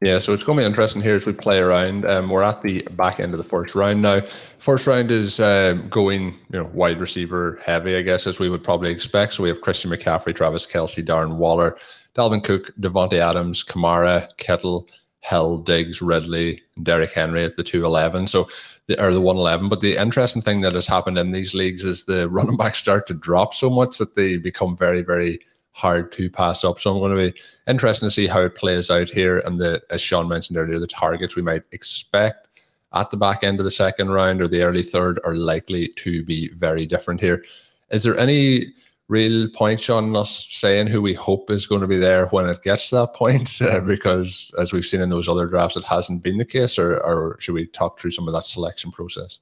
Yeah, 0.00 0.18
so 0.18 0.34
it's 0.34 0.44
going 0.44 0.58
to 0.58 0.62
be 0.62 0.66
interesting 0.66 1.00
here 1.00 1.16
as 1.16 1.24
we 1.24 1.32
play 1.32 1.60
around. 1.60 2.04
Um, 2.04 2.28
we're 2.28 2.42
at 2.42 2.60
the 2.62 2.82
back 2.90 3.20
end 3.20 3.32
of 3.32 3.38
the 3.38 3.44
first 3.44 3.74
round 3.74 4.02
now. 4.02 4.20
First 4.58 4.86
round 4.86 5.10
is 5.10 5.40
um, 5.40 5.88
going, 5.88 6.34
you 6.52 6.58
know, 6.58 6.70
wide 6.74 7.00
receiver 7.00 7.58
heavy, 7.64 7.96
I 7.96 8.02
guess, 8.02 8.26
as 8.26 8.38
we 8.38 8.50
would 8.50 8.62
probably 8.62 8.90
expect. 8.90 9.34
So 9.34 9.42
we 9.42 9.48
have 9.48 9.62
Christian 9.62 9.90
McCaffrey, 9.90 10.34
Travis 10.34 10.66
Kelce, 10.66 11.02
Darren 11.02 11.36
Waller, 11.36 11.78
Dalvin 12.14 12.44
Cook, 12.44 12.70
Davante 12.78 13.14
Adams, 13.14 13.64
Kamara, 13.64 14.28
Kittle, 14.36 14.88
Hill, 15.20 15.58
Diggs, 15.58 16.02
Ridley, 16.02 16.62
Derrick 16.82 17.12
Henry 17.12 17.44
at 17.44 17.56
the 17.56 17.64
211. 17.64 18.26
So, 18.26 18.46
the, 18.88 19.02
or 19.02 19.10
the 19.10 19.22
111. 19.22 19.70
But 19.70 19.80
the 19.80 19.96
interesting 19.96 20.42
thing 20.42 20.60
that 20.60 20.74
has 20.74 20.86
happened 20.86 21.16
in 21.16 21.32
these 21.32 21.54
leagues 21.54 21.82
is 21.82 22.04
the 22.04 22.28
running 22.30 22.58
backs 22.58 22.80
start 22.80 23.06
to 23.06 23.14
drop 23.14 23.54
so 23.54 23.70
much 23.70 23.96
that 23.98 24.14
they 24.14 24.36
become 24.36 24.76
very, 24.76 25.00
very 25.00 25.40
hard 25.74 26.10
to 26.12 26.30
pass 26.30 26.64
up. 26.64 26.80
So, 26.80 26.90
I'm 26.90 26.98
going 26.98 27.14
to 27.14 27.32
be 27.32 27.40
interesting 27.68 28.08
to 28.08 28.14
see 28.14 28.26
how 28.26 28.40
it 28.40 28.54
plays 28.54 28.90
out 28.90 29.08
here. 29.08 29.38
And 29.40 29.60
the, 29.60 29.82
as 29.90 30.00
Sean 30.00 30.28
mentioned 30.28 30.56
earlier, 30.56 30.78
the 30.78 30.86
targets 30.86 31.36
we 31.36 31.42
might 31.42 31.62
expect 31.72 32.48
at 32.94 33.10
the 33.10 33.16
back 33.16 33.42
end 33.42 33.60
of 33.60 33.64
the 33.64 33.70
second 33.70 34.10
round 34.10 34.40
or 34.40 34.48
the 34.48 34.62
early 34.62 34.82
third 34.82 35.20
are 35.24 35.34
likely 35.34 35.88
to 35.88 36.24
be 36.24 36.48
very 36.54 36.86
different 36.86 37.20
here. 37.20 37.44
Is 37.90 38.02
there 38.02 38.18
any 38.18 38.66
real 39.08 39.48
point 39.50 39.90
on 39.90 40.16
us 40.16 40.46
saying 40.50 40.86
who 40.86 41.02
we 41.02 41.12
hope 41.12 41.50
is 41.50 41.66
going 41.66 41.80
to 41.80 41.86
be 41.86 41.98
there 41.98 42.26
when 42.28 42.48
it 42.48 42.62
gets 42.62 42.88
to 42.90 42.96
that 42.96 43.14
point? 43.14 43.50
Uh, 43.64 43.80
because 43.80 44.54
as 44.58 44.72
we've 44.72 44.84
seen 44.84 45.00
in 45.00 45.10
those 45.10 45.28
other 45.28 45.46
drafts, 45.46 45.76
it 45.76 45.84
hasn't 45.84 46.22
been 46.22 46.38
the 46.38 46.44
case, 46.44 46.78
or, 46.78 46.98
or 47.04 47.36
should 47.40 47.54
we 47.54 47.66
talk 47.66 47.98
through 47.98 48.10
some 48.10 48.28
of 48.28 48.34
that 48.34 48.44
selection 48.44 48.90
process? 48.90 49.40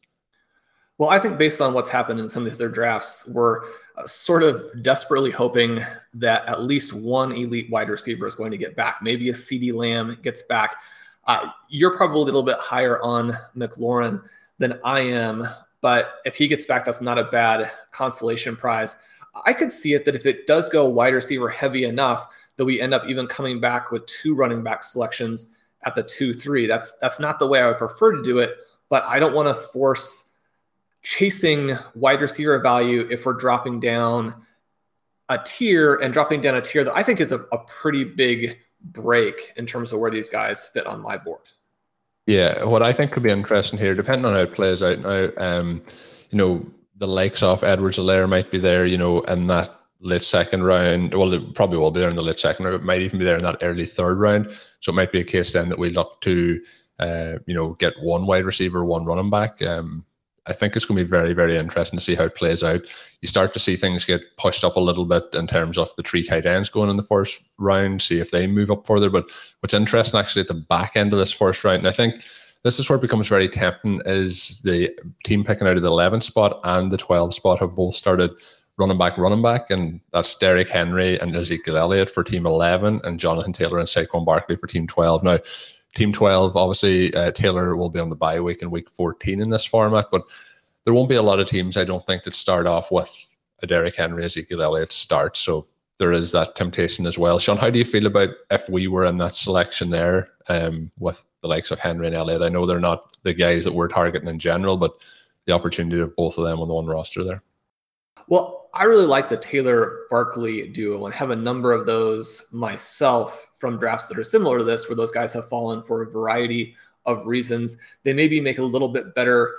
Well, 0.98 1.10
I 1.10 1.18
think 1.18 1.38
based 1.38 1.60
on 1.60 1.74
what's 1.74 1.88
happened 1.88 2.20
in 2.20 2.28
some 2.28 2.46
of 2.46 2.56
their 2.58 2.68
drafts, 2.68 3.28
we're 3.28 3.64
uh, 3.96 4.06
sort 4.06 4.42
of 4.42 4.82
desperately 4.82 5.30
hoping 5.30 5.80
that 6.14 6.46
at 6.46 6.62
least 6.62 6.92
one 6.92 7.32
elite 7.32 7.70
wide 7.70 7.88
receiver 7.88 8.26
is 8.26 8.34
going 8.34 8.50
to 8.50 8.58
get 8.58 8.76
back. 8.76 8.96
Maybe 9.02 9.28
a 9.28 9.32
CeeDee 9.32 9.72
Lamb 9.72 10.18
gets 10.22 10.42
back. 10.42 10.76
Uh, 11.26 11.50
you're 11.68 11.96
probably 11.96 12.22
a 12.22 12.24
little 12.24 12.42
bit 12.42 12.58
higher 12.58 13.00
on 13.02 13.32
McLaurin 13.56 14.22
than 14.58 14.78
I 14.84 15.00
am, 15.00 15.46
but 15.80 16.14
if 16.24 16.36
he 16.36 16.48
gets 16.48 16.64
back, 16.64 16.84
that's 16.84 17.00
not 17.00 17.18
a 17.18 17.24
bad 17.24 17.70
consolation 17.90 18.56
prize. 18.56 18.96
I 19.46 19.52
could 19.52 19.72
see 19.72 19.94
it 19.94 20.04
that 20.04 20.14
if 20.14 20.26
it 20.26 20.46
does 20.46 20.68
go 20.68 20.88
wide 20.88 21.14
receiver 21.14 21.48
heavy 21.48 21.84
enough 21.84 22.28
that 22.56 22.64
we 22.64 22.80
end 22.80 22.94
up 22.94 23.04
even 23.08 23.26
coming 23.26 23.60
back 23.60 23.90
with 23.90 24.06
two 24.06 24.34
running 24.34 24.62
back 24.62 24.84
selections 24.84 25.54
at 25.84 25.94
the 25.94 26.02
two 26.02 26.32
three. 26.32 26.66
That's 26.66 26.96
that's 27.00 27.18
not 27.18 27.38
the 27.38 27.46
way 27.46 27.60
I 27.60 27.66
would 27.66 27.78
prefer 27.78 28.12
to 28.12 28.22
do 28.22 28.38
it, 28.38 28.56
but 28.88 29.04
I 29.04 29.18
don't 29.18 29.34
want 29.34 29.48
to 29.48 29.54
force 29.54 30.31
chasing 31.02 31.76
wide 31.94 32.20
receiver 32.20 32.58
value 32.60 33.06
if 33.10 33.26
we're 33.26 33.32
dropping 33.32 33.80
down 33.80 34.34
a 35.28 35.38
tier 35.44 35.96
and 35.96 36.12
dropping 36.12 36.40
down 36.40 36.54
a 36.54 36.60
tier 36.60 36.84
that 36.84 36.94
I 36.94 37.02
think 37.02 37.20
is 37.20 37.32
a, 37.32 37.40
a 37.52 37.58
pretty 37.66 38.04
big 38.04 38.58
break 38.82 39.52
in 39.56 39.66
terms 39.66 39.92
of 39.92 40.00
where 40.00 40.10
these 40.10 40.28
guys 40.28 40.66
fit 40.66 40.86
on 40.86 41.00
my 41.00 41.16
board. 41.16 41.40
Yeah, 42.26 42.64
what 42.64 42.82
I 42.82 42.92
think 42.92 43.12
could 43.12 43.22
be 43.22 43.30
interesting 43.30 43.78
here, 43.78 43.94
depending 43.94 44.24
on 44.26 44.34
how 44.34 44.40
it 44.40 44.54
plays 44.54 44.82
out 44.82 45.00
now, 45.00 45.28
um, 45.38 45.82
you 46.30 46.38
know, 46.38 46.64
the 46.96 47.08
likes 47.08 47.42
of 47.42 47.64
Edwards-Helaire 47.64 48.28
might 48.28 48.50
be 48.50 48.58
there, 48.58 48.86
you 48.86 48.96
know, 48.96 49.22
in 49.22 49.48
that 49.48 49.74
late 50.00 50.22
second 50.22 50.62
round. 50.62 51.14
Well, 51.14 51.32
it 51.32 51.54
probably 51.54 51.78
will 51.78 51.90
be 51.90 52.00
there 52.00 52.08
in 52.08 52.16
the 52.16 52.22
late 52.22 52.38
second 52.38 52.64
round. 52.64 52.76
It 52.76 52.84
might 52.84 53.02
even 53.02 53.18
be 53.18 53.24
there 53.24 53.36
in 53.36 53.42
that 53.42 53.58
early 53.62 53.86
third 53.86 54.18
round. 54.18 54.56
So 54.80 54.92
it 54.92 54.94
might 54.94 55.10
be 55.10 55.20
a 55.20 55.24
case 55.24 55.52
then 55.52 55.68
that 55.68 55.78
we 55.78 55.90
look 55.90 56.20
to, 56.20 56.60
uh, 57.00 57.34
you 57.46 57.54
know, 57.54 57.74
get 57.74 57.94
one 58.00 58.26
wide 58.26 58.44
receiver, 58.44 58.84
one 58.84 59.04
running 59.04 59.30
back. 59.30 59.60
Um, 59.62 60.04
I 60.46 60.52
think 60.52 60.74
it's 60.74 60.84
going 60.84 60.98
to 60.98 61.04
be 61.04 61.08
very, 61.08 61.32
very 61.34 61.56
interesting 61.56 61.98
to 61.98 62.04
see 62.04 62.14
how 62.14 62.24
it 62.24 62.34
plays 62.34 62.62
out. 62.62 62.82
You 63.20 63.28
start 63.28 63.52
to 63.52 63.60
see 63.60 63.76
things 63.76 64.04
get 64.04 64.22
pushed 64.36 64.64
up 64.64 64.76
a 64.76 64.80
little 64.80 65.04
bit 65.04 65.24
in 65.34 65.46
terms 65.46 65.78
of 65.78 65.94
the 65.96 66.02
three 66.02 66.24
tight 66.24 66.46
ends 66.46 66.68
going 66.68 66.90
in 66.90 66.96
the 66.96 67.04
first 67.04 67.42
round, 67.58 68.02
see 68.02 68.18
if 68.18 68.32
they 68.32 68.46
move 68.46 68.70
up 68.70 68.86
further. 68.86 69.08
But 69.08 69.30
what's 69.60 69.74
interesting 69.74 70.18
actually 70.18 70.42
at 70.42 70.48
the 70.48 70.54
back 70.54 70.96
end 70.96 71.12
of 71.12 71.18
this 71.18 71.32
first 71.32 71.62
round, 71.62 71.78
and 71.78 71.88
I 71.88 71.92
think 71.92 72.22
this 72.64 72.78
is 72.78 72.88
where 72.88 72.98
it 72.98 73.02
becomes 73.02 73.28
very 73.28 73.48
tempting, 73.48 74.00
is 74.04 74.60
the 74.62 74.90
team 75.24 75.44
picking 75.44 75.68
out 75.68 75.76
of 75.76 75.82
the 75.82 75.90
11th 75.90 76.24
spot 76.24 76.60
and 76.64 76.90
the 76.90 76.98
12th 76.98 77.34
spot 77.34 77.60
have 77.60 77.76
both 77.76 77.94
started 77.94 78.32
running 78.78 78.98
back, 78.98 79.18
running 79.18 79.42
back, 79.42 79.70
and 79.70 80.00
that's 80.12 80.34
Derrick 80.36 80.68
Henry 80.68 81.20
and 81.20 81.36
Ezekiel 81.36 81.76
Elliott 81.76 82.10
for 82.10 82.24
team 82.24 82.46
11 82.46 83.00
and 83.04 83.20
Jonathan 83.20 83.52
Taylor 83.52 83.78
and 83.78 83.88
Saquon 83.88 84.24
Barkley 84.24 84.56
for 84.56 84.66
team 84.66 84.86
12. 84.86 85.22
Now, 85.22 85.38
Team 85.94 86.12
12, 86.12 86.56
obviously, 86.56 87.14
uh, 87.14 87.32
Taylor 87.32 87.76
will 87.76 87.90
be 87.90 88.00
on 88.00 88.10
the 88.10 88.16
bye 88.16 88.40
week 88.40 88.62
in 88.62 88.70
week 88.70 88.88
14 88.90 89.40
in 89.40 89.48
this 89.48 89.64
format, 89.64 90.06
but 90.10 90.22
there 90.84 90.94
won't 90.94 91.08
be 91.08 91.16
a 91.16 91.22
lot 91.22 91.38
of 91.38 91.48
teams, 91.48 91.76
I 91.76 91.84
don't 91.84 92.04
think, 92.06 92.24
that 92.24 92.34
start 92.34 92.66
off 92.66 92.90
with 92.90 93.36
a 93.62 93.66
Derrick 93.66 93.94
Henry, 93.94 94.24
Ezekiel 94.24 94.62
Elliott 94.62 94.90
start. 94.90 95.36
So 95.36 95.66
there 95.98 96.12
is 96.12 96.32
that 96.32 96.56
temptation 96.56 97.06
as 97.06 97.18
well. 97.18 97.38
Sean, 97.38 97.56
how 97.56 97.70
do 97.70 97.78
you 97.78 97.84
feel 97.84 98.06
about 98.06 98.30
if 98.50 98.68
we 98.68 98.88
were 98.88 99.04
in 99.04 99.18
that 99.18 99.34
selection 99.34 99.90
there 99.90 100.30
um, 100.48 100.90
with 100.98 101.24
the 101.42 101.48
likes 101.48 101.70
of 101.70 101.78
Henry 101.78 102.06
and 102.06 102.16
Elliott? 102.16 102.42
I 102.42 102.48
know 102.48 102.66
they're 102.66 102.80
not 102.80 103.16
the 103.22 103.34
guys 103.34 103.64
that 103.64 103.74
we're 103.74 103.88
targeting 103.88 104.28
in 104.28 104.38
general, 104.38 104.76
but 104.76 104.94
the 105.46 105.52
opportunity 105.52 106.00
of 106.00 106.16
both 106.16 106.38
of 106.38 106.44
them 106.44 106.60
on 106.60 106.68
the 106.68 106.74
one 106.74 106.86
roster 106.86 107.22
there. 107.22 107.40
Well, 108.28 108.61
I 108.74 108.84
really 108.84 109.06
like 109.06 109.28
the 109.28 109.36
Taylor 109.36 110.06
Barkley 110.10 110.68
duo 110.68 111.04
and 111.04 111.14
have 111.14 111.30
a 111.30 111.36
number 111.36 111.72
of 111.72 111.84
those 111.84 112.46
myself 112.52 113.46
from 113.58 113.78
drafts 113.78 114.06
that 114.06 114.18
are 114.18 114.24
similar 114.24 114.58
to 114.58 114.64
this, 114.64 114.88
where 114.88 114.96
those 114.96 115.12
guys 115.12 115.32
have 115.34 115.48
fallen 115.48 115.82
for 115.82 116.02
a 116.02 116.10
variety 116.10 116.74
of 117.04 117.26
reasons. 117.26 117.76
They 118.02 118.14
maybe 118.14 118.40
make 118.40 118.58
a 118.58 118.62
little 118.64 118.88
bit 118.88 119.14
better 119.14 119.56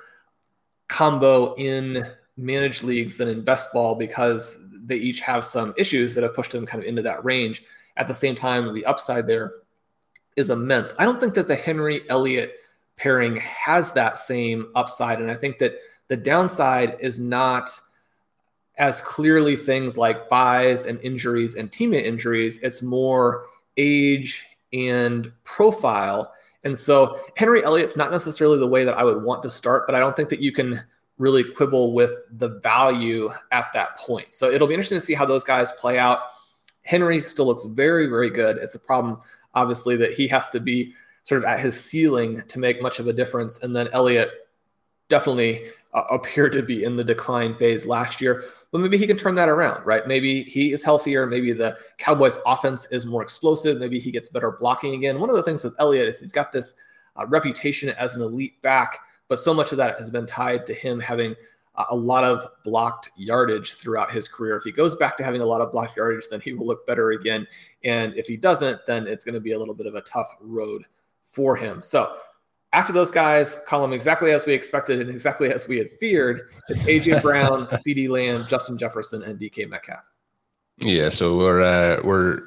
combo 0.87 1.53
in 1.55 2.09
managed 2.37 2.83
leagues 2.83 3.17
than 3.17 3.27
in 3.27 3.43
best 3.43 3.71
ball 3.71 3.95
because 3.95 4.65
they 4.85 4.97
each 4.97 5.21
have 5.21 5.45
some 5.45 5.73
issues 5.77 6.13
that 6.13 6.23
have 6.23 6.33
pushed 6.33 6.51
them 6.51 6.65
kind 6.65 6.83
of 6.83 6.89
into 6.89 7.03
that 7.03 7.23
range. 7.23 7.63
At 7.97 8.07
the 8.07 8.13
same 8.13 8.35
time, 8.35 8.73
the 8.73 8.85
upside 8.85 9.27
there 9.27 9.53
is 10.35 10.49
immense. 10.49 10.93
I 10.97 11.05
don't 11.05 11.19
think 11.19 11.35
that 11.35 11.47
the 11.47 11.55
Henry 11.55 12.01
Elliott 12.09 12.55
pairing 12.97 13.35
has 13.37 13.91
that 13.93 14.19
same 14.19 14.71
upside. 14.75 15.19
And 15.19 15.29
I 15.29 15.35
think 15.35 15.59
that 15.59 15.75
the 16.07 16.17
downside 16.17 16.97
is 16.99 17.19
not 17.19 17.69
as 18.77 19.01
clearly 19.01 19.55
things 19.55 19.97
like 19.97 20.29
byes 20.29 20.85
and 20.85 20.99
injuries 21.01 21.55
and 21.55 21.71
teammate 21.71 22.05
injuries. 22.05 22.59
It's 22.59 22.81
more 22.81 23.45
age 23.77 24.43
and 24.71 25.31
profile. 25.43 26.33
And 26.63 26.77
so 26.77 27.19
Henry 27.35 27.63
Elliott's 27.63 27.97
not 27.97 28.11
necessarily 28.11 28.57
the 28.57 28.67
way 28.67 28.83
that 28.83 28.97
I 28.97 29.03
would 29.03 29.23
want 29.23 29.43
to 29.43 29.49
start, 29.49 29.85
but 29.85 29.95
I 29.95 29.99
don't 29.99 30.15
think 30.15 30.29
that 30.29 30.39
you 30.39 30.51
can 30.51 30.81
really 31.19 31.43
quibble 31.43 31.93
with 31.93 32.11
the 32.31 32.59
value 32.59 33.31
at 33.51 33.71
that 33.73 33.97
point. 33.97 34.33
So 34.33 34.49
it'll 34.49 34.67
be 34.67 34.73
interesting 34.73 34.97
to 34.97 35.05
see 35.05 35.13
how 35.13 35.25
those 35.25 35.43
guys 35.43 35.71
play 35.73 35.99
out. 35.99 36.19
Henry 36.81 37.19
still 37.19 37.45
looks 37.45 37.65
very, 37.65 38.07
very 38.07 38.29
good. 38.29 38.57
It's 38.57 38.75
a 38.75 38.79
problem, 38.79 39.21
obviously, 39.53 39.95
that 39.97 40.13
he 40.13 40.27
has 40.29 40.49
to 40.49 40.59
be 40.59 40.93
sort 41.23 41.39
of 41.39 41.45
at 41.45 41.59
his 41.59 41.79
ceiling 41.79 42.43
to 42.47 42.59
make 42.59 42.81
much 42.81 42.99
of 42.99 43.07
a 43.07 43.13
difference. 43.13 43.61
And 43.61 43.75
then 43.75 43.87
Elliott 43.93 44.42
definitely 45.13 45.65
uh, 45.93 46.03
appeared 46.09 46.51
to 46.51 46.63
be 46.63 46.83
in 46.83 46.95
the 46.95 47.03
decline 47.03 47.55
phase 47.55 47.85
last 47.85 48.21
year 48.21 48.43
but 48.73 48.81
maybe 48.81 48.97
he 48.97 49.05
can 49.05 49.17
turn 49.17 49.35
that 49.35 49.49
around, 49.49 49.85
right? 49.85 50.07
Maybe 50.07 50.41
he 50.41 50.73
is 50.73 50.83
healthier. 50.83 51.27
Maybe 51.27 51.53
the 51.53 51.77
Cowboys 51.99 52.39
offense 52.47 52.87
is 52.91 53.05
more 53.05 53.21
explosive. 53.21 53.77
Maybe 53.77 53.99
he 53.99 54.09
gets 54.09 54.29
better 54.29 54.57
blocking 54.59 54.95
again. 54.95 55.19
One 55.19 55.29
of 55.29 55.35
the 55.35 55.43
things 55.43 55.63
with 55.63 55.75
Elliott 55.77 56.07
is 56.07 56.19
he's 56.19 56.31
got 56.31 56.51
this 56.51 56.73
uh, 57.15 57.27
reputation 57.27 57.89
as 57.89 58.15
an 58.15 58.23
elite 58.23 58.59
back, 58.63 58.97
but 59.27 59.39
so 59.39 59.53
much 59.53 59.71
of 59.73 59.77
that 59.77 59.99
has 59.99 60.09
been 60.09 60.25
tied 60.25 60.65
to 60.65 60.73
him 60.73 60.99
having 60.99 61.35
a 61.89 61.95
lot 61.95 62.23
of 62.23 62.47
blocked 62.63 63.11
yardage 63.15 63.73
throughout 63.73 64.11
his 64.11 64.27
career. 64.27 64.57
If 64.57 64.63
he 64.63 64.71
goes 64.71 64.95
back 64.95 65.17
to 65.17 65.23
having 65.23 65.41
a 65.41 65.45
lot 65.45 65.61
of 65.61 65.71
blocked 65.71 65.95
yardage, 65.95 66.25
then 66.31 66.41
he 66.41 66.53
will 66.53 66.65
look 66.65 66.87
better 66.87 67.11
again. 67.11 67.45
And 67.83 68.17
if 68.17 68.25
he 68.25 68.37
doesn't, 68.37 68.87
then 68.87 69.05
it's 69.05 69.23
going 69.23 69.35
to 69.35 69.39
be 69.39 69.51
a 69.51 69.59
little 69.59 69.75
bit 69.75 69.85
of 69.85 69.93
a 69.93 70.01
tough 70.01 70.35
road 70.41 70.83
for 71.25 71.55
him. 71.55 71.79
So 71.83 72.15
after 72.73 72.91
those 72.91 73.11
guys, 73.11 73.61
call 73.67 73.81
them 73.83 73.93
exactly 73.93 74.31
as 74.31 74.45
we 74.45 74.53
expected 74.53 74.99
and 74.99 75.09
exactly 75.09 75.53
as 75.53 75.67
we 75.67 75.77
had 75.77 75.91
feared. 75.91 76.49
It's 76.69 76.83
AJ 76.83 77.21
Brown, 77.21 77.65
CeeDee 77.67 78.09
Lamb, 78.09 78.45
Justin 78.49 78.77
Jefferson, 78.77 79.21
and 79.23 79.39
DK 79.39 79.69
Metcalf. 79.69 80.03
Yeah, 80.77 81.09
so 81.09 81.37
we're 81.37 81.61
uh, 81.61 82.01
we're 82.03 82.41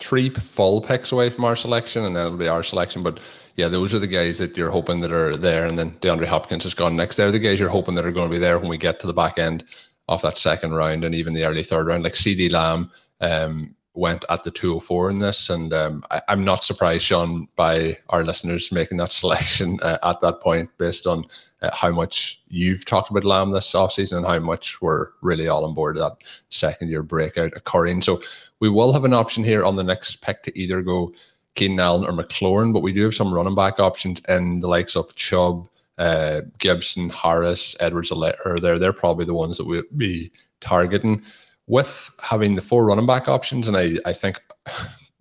three 0.00 0.28
full 0.28 0.82
picks 0.82 1.12
away 1.12 1.30
from 1.30 1.44
our 1.44 1.56
selection, 1.56 2.04
and 2.04 2.14
then 2.14 2.26
it'll 2.26 2.38
be 2.38 2.46
our 2.46 2.62
selection. 2.62 3.02
But 3.02 3.20
yeah, 3.56 3.68
those 3.68 3.94
are 3.94 3.98
the 3.98 4.06
guys 4.06 4.36
that 4.38 4.54
you're 4.54 4.70
hoping 4.70 5.00
that 5.00 5.12
are 5.12 5.34
there, 5.34 5.64
and 5.64 5.78
then 5.78 5.92
DeAndre 6.00 6.26
Hopkins 6.26 6.64
has 6.64 6.74
gone 6.74 6.94
next. 6.94 7.16
They're 7.16 7.32
the 7.32 7.38
guys 7.38 7.58
you're 7.58 7.70
hoping 7.70 7.94
that 7.94 8.04
are 8.04 8.12
going 8.12 8.28
to 8.28 8.34
be 8.34 8.40
there 8.40 8.58
when 8.58 8.68
we 8.68 8.76
get 8.76 9.00
to 9.00 9.06
the 9.06 9.14
back 9.14 9.38
end 9.38 9.64
of 10.08 10.20
that 10.20 10.36
second 10.36 10.74
round 10.74 11.04
and 11.04 11.14
even 11.14 11.32
the 11.32 11.44
early 11.44 11.62
third 11.62 11.86
round, 11.86 12.04
like 12.04 12.12
CeeDee 12.12 12.52
Lamb. 12.52 12.90
Um, 13.22 13.74
went 13.94 14.24
at 14.28 14.42
the 14.42 14.50
204 14.50 15.10
in 15.10 15.18
this. 15.20 15.50
And 15.50 15.72
um, 15.72 16.04
I, 16.10 16.20
am 16.28 16.44
not 16.44 16.64
surprised, 16.64 17.04
Sean, 17.04 17.46
by 17.56 17.96
our 18.10 18.24
listeners 18.24 18.72
making 18.72 18.98
that 18.98 19.12
selection 19.22 19.78
uh, 19.82 19.98
at 20.02 20.20
that 20.20 20.40
point 20.40 20.68
based 20.78 21.06
on 21.06 21.24
uh, 21.62 21.70
how 21.72 21.90
much 21.90 22.42
you've 22.48 22.84
talked 22.84 23.10
about 23.10 23.24
Lamb 23.24 23.52
this 23.52 23.72
offseason 23.72 24.18
and 24.18 24.26
how 24.26 24.40
much 24.40 24.82
we're 24.82 25.08
really 25.22 25.48
all 25.48 25.64
on 25.64 25.74
board 25.74 25.96
that 25.96 26.16
second 26.48 26.90
year 26.90 27.02
breakout 27.02 27.56
occurring. 27.56 28.02
So 28.02 28.20
we 28.60 28.68
will 28.68 28.92
have 28.92 29.04
an 29.04 29.14
option 29.14 29.44
here 29.44 29.64
on 29.64 29.76
the 29.76 29.84
next 29.84 30.16
pick 30.16 30.42
to 30.42 30.58
either 30.58 30.82
go 30.82 31.12
Keenan 31.54 31.80
Allen 31.80 32.04
or 32.04 32.12
McLaurin, 32.12 32.72
but 32.72 32.82
we 32.82 32.92
do 32.92 33.04
have 33.04 33.14
some 33.14 33.32
running 33.32 33.54
back 33.54 33.78
options 33.78 34.20
in 34.28 34.60
the 34.60 34.68
likes 34.68 34.96
of 34.96 35.14
Chubb. 35.14 35.68
Uh, 35.96 36.40
Gibson, 36.58 37.08
Harris, 37.10 37.76
Edwards, 37.78 38.10
are 38.10 38.56
there. 38.58 38.80
They're 38.80 38.92
probably 38.92 39.26
the 39.26 39.34
ones 39.34 39.56
that 39.56 39.64
we'll 39.64 39.84
be 39.96 40.32
targeting 40.60 41.22
with 41.66 42.10
having 42.22 42.54
the 42.54 42.62
four 42.62 42.84
running 42.84 43.06
back 43.06 43.28
options, 43.28 43.68
and 43.68 43.76
I, 43.76 43.94
I 44.04 44.12
think 44.12 44.40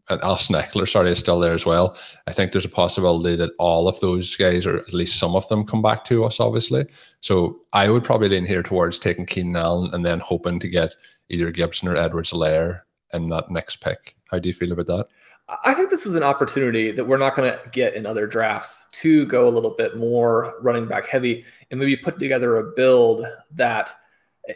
and 0.10 0.22
Austin 0.22 0.56
Ekeler, 0.56 0.88
sorry, 0.88 1.12
is 1.12 1.20
still 1.20 1.40
there 1.40 1.54
as 1.54 1.66
well. 1.66 1.98
I 2.28 2.34
think 2.34 2.52
there's 2.52 2.66
a 2.66 2.70
possibility 2.70 3.36
that 3.38 3.52
all 3.58 3.88
of 3.88 4.00
those 4.02 4.36
guys, 4.36 4.66
or 4.68 4.78
at 4.78 4.94
least 4.94 5.18
some 5.18 5.36
of 5.36 5.48
them, 5.48 5.66
come 5.66 5.82
back 5.82 6.04
to 6.06 6.26
us, 6.26 6.40
obviously. 6.40 6.86
So 7.22 7.62
I 7.72 7.90
would 7.90 8.04
probably 8.04 8.30
lean 8.30 8.46
here 8.46 8.64
towards 8.64 9.00
taking 9.00 9.26
Keenan 9.26 9.56
Allen 9.56 9.94
and 9.94 10.06
then 10.06 10.20
hoping 10.20 10.60
to 10.60 10.68
get 10.68 10.94
either 11.30 11.52
Gibson 11.52 11.88
or 11.88 11.96
Edwards-Helaire 11.96 12.82
in 13.14 13.30
that 13.30 13.50
next 13.50 13.78
pick. 13.78 14.16
How 14.30 14.40
do 14.40 14.50
you 14.50 14.54
feel 14.54 14.74
about 14.74 14.88
that? 14.88 15.06
I 15.66 15.74
think 15.74 15.90
this 15.90 16.06
is 16.06 16.16
an 16.16 16.24
opportunity 16.24 16.92
that 16.92 17.06
we're 17.06 17.18
not 17.18 17.36
going 17.36 17.52
to 17.52 17.60
get 17.72 17.96
in 17.96 18.06
other 18.06 18.28
drafts 18.28 18.90
to 18.94 19.26
go 19.26 19.48
a 19.48 19.52
little 19.52 19.76
bit 19.76 19.98
more 19.98 20.56
running 20.62 20.88
back 20.88 21.06
heavy 21.06 21.46
and 21.70 21.80
maybe 21.80 21.98
put 21.98 22.20
together 22.20 22.58
a 22.58 22.72
build 22.76 23.26
that 23.52 23.94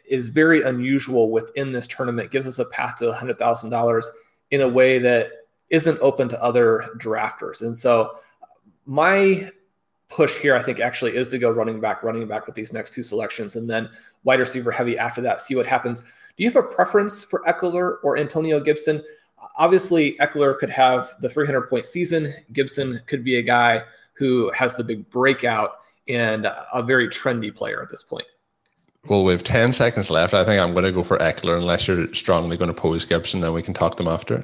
is 0.06 0.30
very 0.30 0.64
unusual 0.64 1.32
within 1.32 1.72
this 1.72 1.88
tournament, 1.88 2.32
gives 2.32 2.48
us 2.48 2.60
a 2.60 2.66
path 2.66 2.98
to 2.98 3.12
$100,000 3.12 4.06
in 4.52 4.62
a 4.62 4.68
way 4.68 5.00
that 5.00 5.32
isn't 5.70 6.00
open 6.02 6.30
to 6.30 6.42
other 6.42 6.90
drafters. 6.98 7.62
And 7.62 7.76
so 7.76 8.20
my 8.86 9.50
push 10.10 10.38
here, 10.38 10.56
I 10.56 10.62
think, 10.62 10.80
actually 10.80 11.16
is 11.16 11.30
to 11.30 11.38
go 11.38 11.50
running 11.52 11.80
back, 11.80 12.04
running 12.04 12.28
back 12.28 12.46
with 12.46 12.56
these 12.56 12.74
next 12.74 12.94
two 12.94 13.04
selections, 13.04 13.56
and 13.56 13.70
then 13.70 13.90
wide 14.24 14.40
receiver 14.40 14.72
heavy 14.72 14.98
after 14.98 15.22
that, 15.22 15.42
see 15.42 15.56
what 15.56 15.66
happens. 15.66 16.02
Do 16.02 16.44
you 16.44 16.50
have 16.50 16.64
a 16.64 16.68
preference 16.68 17.24
for 17.24 17.44
Ekeler 17.48 17.98
or 18.04 18.18
Antonio 18.18 18.60
Gibson? 18.60 19.04
Obviously, 19.58 20.14
Ekeler 20.20 20.58
could 20.58 20.70
have 20.70 21.14
the 21.20 21.30
300 21.30 21.64
point 21.64 21.86
season. 21.86 22.34
Gibson 22.54 23.02
could 23.08 23.24
be 23.24 23.38
a 23.38 23.42
guy 23.42 23.84
who 24.14 24.52
has 24.52 24.76
the 24.76 24.84
big 24.84 25.10
breakout 25.10 25.80
and 26.08 26.46
a 26.46 26.82
very 26.84 27.08
trendy 27.08 27.54
player 27.54 27.82
at 27.82 27.90
this 27.90 28.04
point. 28.04 28.26
Well, 29.08 29.24
we 29.24 29.32
have 29.32 29.44
10 29.44 29.72
seconds 29.74 30.10
left. 30.10 30.34
I 30.34 30.44
think 30.44 30.62
I'm 30.62 30.74
going 30.74 30.84
to 30.84 30.92
go 30.92 31.04
for 31.04 31.18
Ekeler 31.18 31.58
unless 31.58 31.88
you're 31.88 32.14
strongly 32.14 32.58
going 32.58 32.74
to 32.74 32.74
pose 32.74 33.06
Gibson, 33.06 33.40
then 33.40 33.54
we 33.54 33.64
can 33.64 33.74
talk 33.74 33.96
them 33.98 34.08
after. 34.08 34.44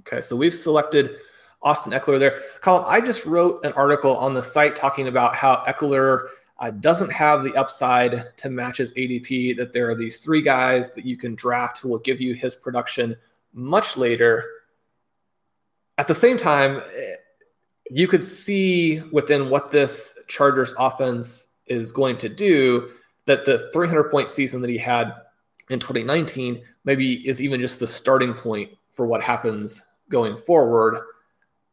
Okay, 0.00 0.22
so 0.22 0.36
we've 0.36 0.54
selected 0.54 1.16
Austin 1.62 1.92
Ekeler 1.92 2.18
there. 2.18 2.40
Colin, 2.60 2.84
I 2.86 3.00
just 3.00 3.24
wrote 3.26 3.64
an 3.64 3.72
article 3.72 4.16
on 4.16 4.34
the 4.34 4.42
site 4.42 4.76
talking 4.76 5.08
about 5.08 5.34
how 5.34 5.64
Ekeler 5.66 6.28
uh, 6.58 6.70
doesn't 6.70 7.10
have 7.10 7.42
the 7.42 7.54
upside 7.56 8.36
to 8.36 8.48
match 8.48 8.78
his 8.78 8.92
ADP, 8.94 9.56
that 9.56 9.72
there 9.72 9.90
are 9.90 9.96
these 9.96 10.18
three 10.18 10.42
guys 10.42 10.92
that 10.94 11.04
you 11.04 11.16
can 11.16 11.34
draft 11.34 11.78
who 11.78 11.88
will 11.88 11.98
give 11.98 12.20
you 12.20 12.34
his 12.34 12.54
production 12.54 13.16
much 13.52 13.96
later. 13.96 14.44
At 15.98 16.06
the 16.06 16.14
same 16.14 16.36
time, 16.36 16.78
eh, 16.78 17.14
you 17.90 18.06
could 18.06 18.24
see 18.24 19.00
within 19.12 19.50
what 19.50 19.70
this 19.70 20.18
Chargers 20.28 20.72
offense 20.78 21.56
is 21.66 21.92
going 21.92 22.16
to 22.18 22.28
do 22.28 22.90
that 23.26 23.44
the 23.44 23.70
300 23.72 24.10
point 24.10 24.30
season 24.30 24.60
that 24.62 24.70
he 24.70 24.78
had 24.78 25.12
in 25.70 25.78
2019 25.78 26.62
maybe 26.84 27.26
is 27.26 27.40
even 27.40 27.60
just 27.60 27.78
the 27.78 27.86
starting 27.86 28.34
point 28.34 28.70
for 28.92 29.06
what 29.06 29.22
happens 29.22 29.86
going 30.08 30.36
forward. 30.36 31.02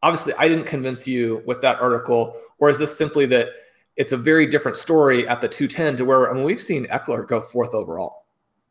Obviously, 0.02 0.32
I 0.38 0.48
didn't 0.48 0.64
convince 0.64 1.06
you 1.06 1.42
with 1.46 1.60
that 1.62 1.80
article, 1.80 2.36
or 2.58 2.70
is 2.70 2.78
this 2.78 2.96
simply 2.96 3.26
that 3.26 3.50
it's 3.96 4.12
a 4.12 4.16
very 4.16 4.46
different 4.46 4.76
story 4.76 5.28
at 5.28 5.40
the 5.40 5.48
210 5.48 5.98
to 5.98 6.04
where 6.04 6.30
I 6.30 6.34
mean 6.34 6.44
we've 6.44 6.62
seen 6.62 6.86
Ekeler 6.86 7.26
go 7.26 7.40
fourth 7.40 7.74
overall. 7.74 8.24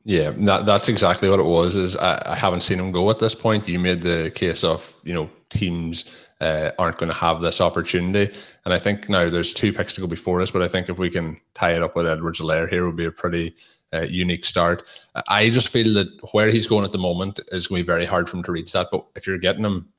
Yeah, 0.03 0.31
that, 0.31 0.65
that's 0.65 0.89
exactly 0.89 1.29
what 1.29 1.39
it 1.39 1.45
was. 1.45 1.75
Is 1.75 1.95
I, 1.97 2.21
I, 2.25 2.35
haven't 2.35 2.61
seen 2.61 2.79
him 2.79 2.91
go 2.91 3.09
at 3.09 3.19
this 3.19 3.35
point. 3.35 3.67
You 3.67 3.79
made 3.79 4.01
the 4.01 4.31
case 4.33 4.63
of 4.63 4.91
you 5.03 5.13
know 5.13 5.29
teams 5.49 6.05
uh, 6.41 6.71
aren't 6.79 6.97
going 6.97 7.11
to 7.11 7.17
have 7.17 7.41
this 7.41 7.61
opportunity, 7.61 8.33
and 8.65 8.73
I 8.73 8.79
think 8.79 9.09
now 9.09 9.29
there's 9.29 9.53
two 9.53 9.73
picks 9.73 9.93
to 9.93 10.01
go 10.01 10.07
before 10.07 10.41
us. 10.41 10.51
But 10.51 10.61
I 10.61 10.67
think 10.67 10.89
if 10.89 10.97
we 10.97 11.09
can 11.09 11.39
tie 11.53 11.73
it 11.73 11.83
up 11.83 11.95
with 11.95 12.07
Edwards-Helaire 12.07 12.69
here, 12.69 12.85
would 12.85 12.95
be 12.95 13.05
a 13.05 13.11
pretty 13.11 13.55
uh, 13.93 14.05
unique 14.09 14.45
start. 14.45 14.87
I 15.27 15.49
just 15.49 15.69
feel 15.69 15.93
that 15.95 16.07
where 16.31 16.49
he's 16.49 16.67
going 16.67 16.85
at 16.85 16.91
the 16.91 16.97
moment 16.97 17.39
is 17.51 17.67
going 17.67 17.79
to 17.79 17.83
be 17.83 17.91
very 17.91 18.05
hard 18.05 18.29
for 18.29 18.37
him 18.37 18.43
to 18.43 18.51
reach 18.51 18.71
that. 18.73 18.87
But 18.91 19.05
if 19.15 19.27
you're 19.27 19.37
getting 19.37 19.65
him 19.65 19.89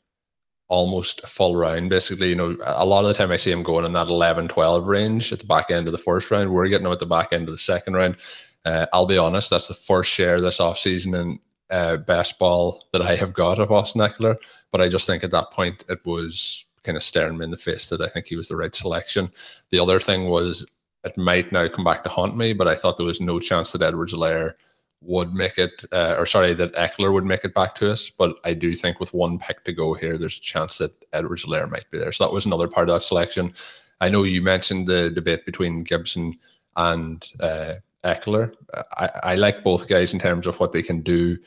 almost 0.69 1.23
a 1.25 1.27
full 1.27 1.57
round, 1.57 1.91
basically, 1.91 2.29
you 2.29 2.37
know, 2.37 2.57
a 2.65 2.87
lot 2.87 3.05
of 3.05 3.09
the 3.09 3.15
time 3.15 3.33
I 3.33 3.37
see 3.37 3.51
him 3.51 3.63
going 3.63 3.85
in 3.85 3.93
that 3.95 4.07
11, 4.07 4.49
12 4.49 4.87
range 4.87 5.33
at 5.33 5.41
the 5.41 5.47
back 5.47 5.71
end 5.71 5.89
of 5.89 5.93
the 5.93 5.99
first 5.99 6.31
round. 6.31 6.53
We're 6.53 6.69
getting 6.69 6.87
him 6.87 6.93
at 6.93 7.01
the 7.01 7.07
back 7.07 7.33
end 7.33 7.49
of 7.49 7.55
the 7.55 7.59
second 7.59 7.95
round. 7.95 8.17
Uh, 8.65 8.87
I'll 8.93 9.07
be 9.07 9.19
honest, 9.19 9.51
that's 9.51 9.69
the 9.69 9.75
first 9.75 10.11
share 10.11 10.39
this 10.39 10.61
offseason 10.61 11.21
in 11.21 11.39
uh, 11.71 11.97
best 11.97 12.39
ball 12.39 12.87
that 12.93 13.03
I 13.03 13.17
have 13.17 13.33
got 13.33 13.59
of 13.59 13.73
Austin 13.73 14.03
Ekeler. 14.03 14.37
But 14.73 14.81
I 14.81 14.89
just 14.89 15.07
think 15.07 15.25
at 15.25 15.31
that 15.33 15.51
point 15.51 15.85
it 15.89 16.05
was 16.05 16.67
kind 16.83 16.97
of 16.97 17.03
staring 17.03 17.39
me 17.39 17.45
in 17.45 17.51
the 17.51 17.57
face 17.57 17.89
that 17.89 18.01
I 18.01 18.09
think 18.09 18.27
he 18.27 18.37
was 18.37 18.49
the 18.49 18.57
right 18.57 18.75
selection. 18.75 19.31
The 19.71 19.81
other 19.81 20.01
thing 20.01 20.27
was 20.29 20.71
it 21.05 21.17
might 21.17 21.53
now 21.53 21.69
come 21.69 21.85
back 21.85 22.03
to 22.05 22.11
haunt 22.11 22.37
me, 22.37 22.53
but 22.53 22.69
I 22.69 22.75
thought 22.75 22.97
there 22.97 23.07
was 23.07 23.21
no 23.21 23.41
chance 23.41 23.73
that 23.73 23.83
Edwards-Helaire 23.83 24.55
would 25.03 25.35
make 25.35 25.57
it, 25.57 25.85
uh, 25.93 26.15
or 26.19 26.27
sorry, 26.27 26.53
that 26.55 26.75
Ekeler 26.75 27.13
would 27.13 27.25
make 27.25 27.45
it 27.45 27.55
back 27.55 27.75
to 27.77 27.91
us. 27.91 28.11
But 28.11 28.37
I 28.45 28.53
do 28.53 28.75
think 28.75 29.01
with 29.01 29.15
one 29.15 29.39
pick 29.39 29.65
to 29.65 29.73
go 29.73 29.95
here, 29.95 30.19
there's 30.19 30.39
a 30.39 30.43
chance 30.43 30.79
that 30.79 30.93
Edwards-Helaire 31.13 31.71
might 31.71 31.91
be 31.91 31.99
there. 31.99 32.13
So 32.13 32.25
that 32.25 32.33
was 32.33 32.45
another 32.45 32.69
part 32.69 32.89
of 32.89 32.95
that 32.95 33.03
selection. 33.03 33.55
I 34.01 34.11
know 34.11 34.25
you 34.25 34.43
mentioned 34.43 34.87
the 34.87 35.11
debate 35.11 35.47
between 35.47 35.85
Gibson 35.85 36.39
and 36.77 37.27
uh, 37.41 37.75
Ekeler. 38.05 38.55
I, 38.97 39.11
I 39.23 39.35
like 39.37 39.65
both 39.65 39.89
guys 39.89 40.13
in 40.13 40.21
terms 40.21 40.47
of 40.47 40.59
what 40.61 40.73
they 40.73 40.83
can 40.83 41.01
do 41.01 41.39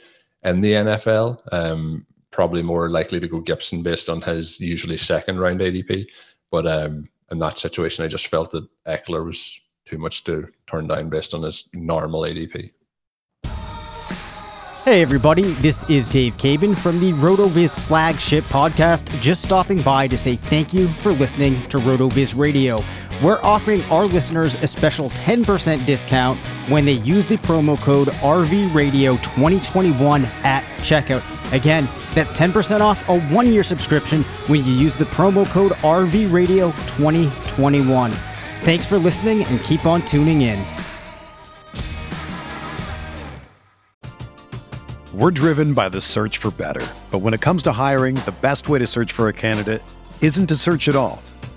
in 0.44 0.62
the 0.62 0.74
NFL. 0.74 1.40
Um, 1.52 2.06
probably 2.34 2.64
more 2.64 2.90
likely 2.90 3.20
to 3.20 3.28
go 3.28 3.40
Gibson 3.40 3.84
based 3.84 4.10
on 4.10 4.22
his 4.22 4.60
usually 4.60 4.98
second 4.98 5.40
round 5.40 5.62
ADP. 5.62 6.08
But 6.52 6.68
um, 6.68 7.08
in 7.32 7.40
that 7.40 7.60
situation, 7.60 8.04
I 8.04 8.10
just 8.10 8.28
felt 8.28 8.52
that 8.52 8.68
Ekeler 8.86 9.26
was 9.26 9.62
too 9.86 9.98
much 9.98 10.24
to 10.26 10.48
turn 10.68 10.88
down 10.88 11.10
based 11.10 11.34
on 11.34 11.44
his 11.44 11.70
normal 11.74 12.24
ADP. 12.24 12.72
Hey 14.84 15.02
everybody, 15.02 15.44
this 15.44 15.90
is 15.90 16.10
Dave 16.10 16.36
Caban 16.36 16.78
from 16.78 17.00
the 17.00 17.14
RotoViz 17.14 17.80
flagship 17.80 18.44
podcast, 18.44 19.10
just 19.22 19.42
stopping 19.42 19.82
by 19.82 20.10
to 20.10 20.18
say 20.18 20.36
thank 20.36 20.74
you 20.74 20.90
for 20.90 21.14
listening 21.14 21.62
to 21.70 21.78
RotoViz 21.78 22.38
Radio. 22.38 22.84
We're 23.24 23.40
offering 23.42 23.82
our 23.84 24.06
listeners 24.06 24.56
a 24.56 24.68
special 24.68 25.10
10% 25.12 25.86
discount 25.86 26.38
when 26.68 26.84
they 26.84 26.92
use 26.92 27.26
the 27.26 27.38
promo 27.38 27.80
code 27.80 28.10
RVRadio2021 28.10 30.26
at 30.44 30.66
checkout. 30.80 31.24
Again, 31.54 31.88
that's 32.14 32.34
10% 32.34 32.82
off 32.82 33.08
a 33.08 33.22
one 33.30 33.48
year 33.48 33.64
subscription 33.64 34.24
when 34.48 34.66
you 34.66 34.74
use 34.74 34.98
the 34.98 35.06
promo 35.06 35.46
code 35.46 35.72
RVRadio2021. 35.72 38.12
Thanks 38.64 38.86
for 38.86 38.98
listening 38.98 39.46
and 39.46 39.62
keep 39.62 39.86
on 39.86 40.02
tuning 40.02 40.42
in. 40.42 40.62
We're 45.14 45.32
driven 45.32 45.74
by 45.74 45.88
the 45.88 46.02
search 46.02 46.40
for 46.40 46.52
better. 46.52 46.86
But 47.10 47.20
when 47.20 47.34
it 47.34 47.40
comes 47.40 47.64
to 47.64 47.72
hiring, 47.72 48.16
the 48.16 48.36
best 48.42 48.68
way 48.68 48.80
to 48.80 48.88
search 48.88 49.14
for 49.14 49.30
a 49.30 49.34
candidate 49.34 49.82
isn't 50.20 50.48
to 50.48 50.58
search 50.58 50.90
at 50.90 50.98
all. 50.98 51.24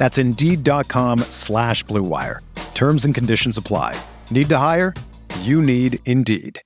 That's 0.00 0.16
Indeed.com 0.16 1.18
slash 1.28 1.84
BlueWire. 1.84 2.38
Terms 2.72 3.04
and 3.04 3.14
conditions 3.14 3.58
apply. 3.58 4.00
Need 4.30 4.48
to 4.48 4.56
hire? 4.56 4.94
You 5.40 5.60
need 5.60 5.98
Indeed. 6.06 6.62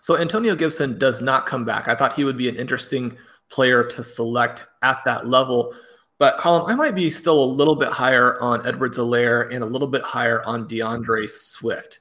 So 0.00 0.16
Antonio 0.16 0.54
Gibson 0.54 1.00
does 1.00 1.20
not 1.20 1.46
come 1.46 1.64
back. 1.64 1.88
I 1.88 1.96
thought 1.96 2.12
he 2.12 2.22
would 2.22 2.38
be 2.38 2.48
an 2.48 2.54
interesting 2.54 3.18
player 3.50 3.82
to 3.82 4.04
select 4.04 4.66
at 4.84 5.00
that 5.04 5.26
level. 5.26 5.74
But 6.20 6.38
Colin, 6.38 6.72
I 6.72 6.76
might 6.76 6.94
be 6.94 7.10
still 7.10 7.42
a 7.42 7.44
little 7.44 7.74
bit 7.74 7.88
higher 7.88 8.40
on 8.40 8.64
Edwards-Helaire 8.64 9.52
and 9.52 9.64
a 9.64 9.66
little 9.66 9.88
bit 9.88 10.02
higher 10.02 10.44
on 10.44 10.68
DeAndre 10.68 11.28
Swift. 11.28 11.98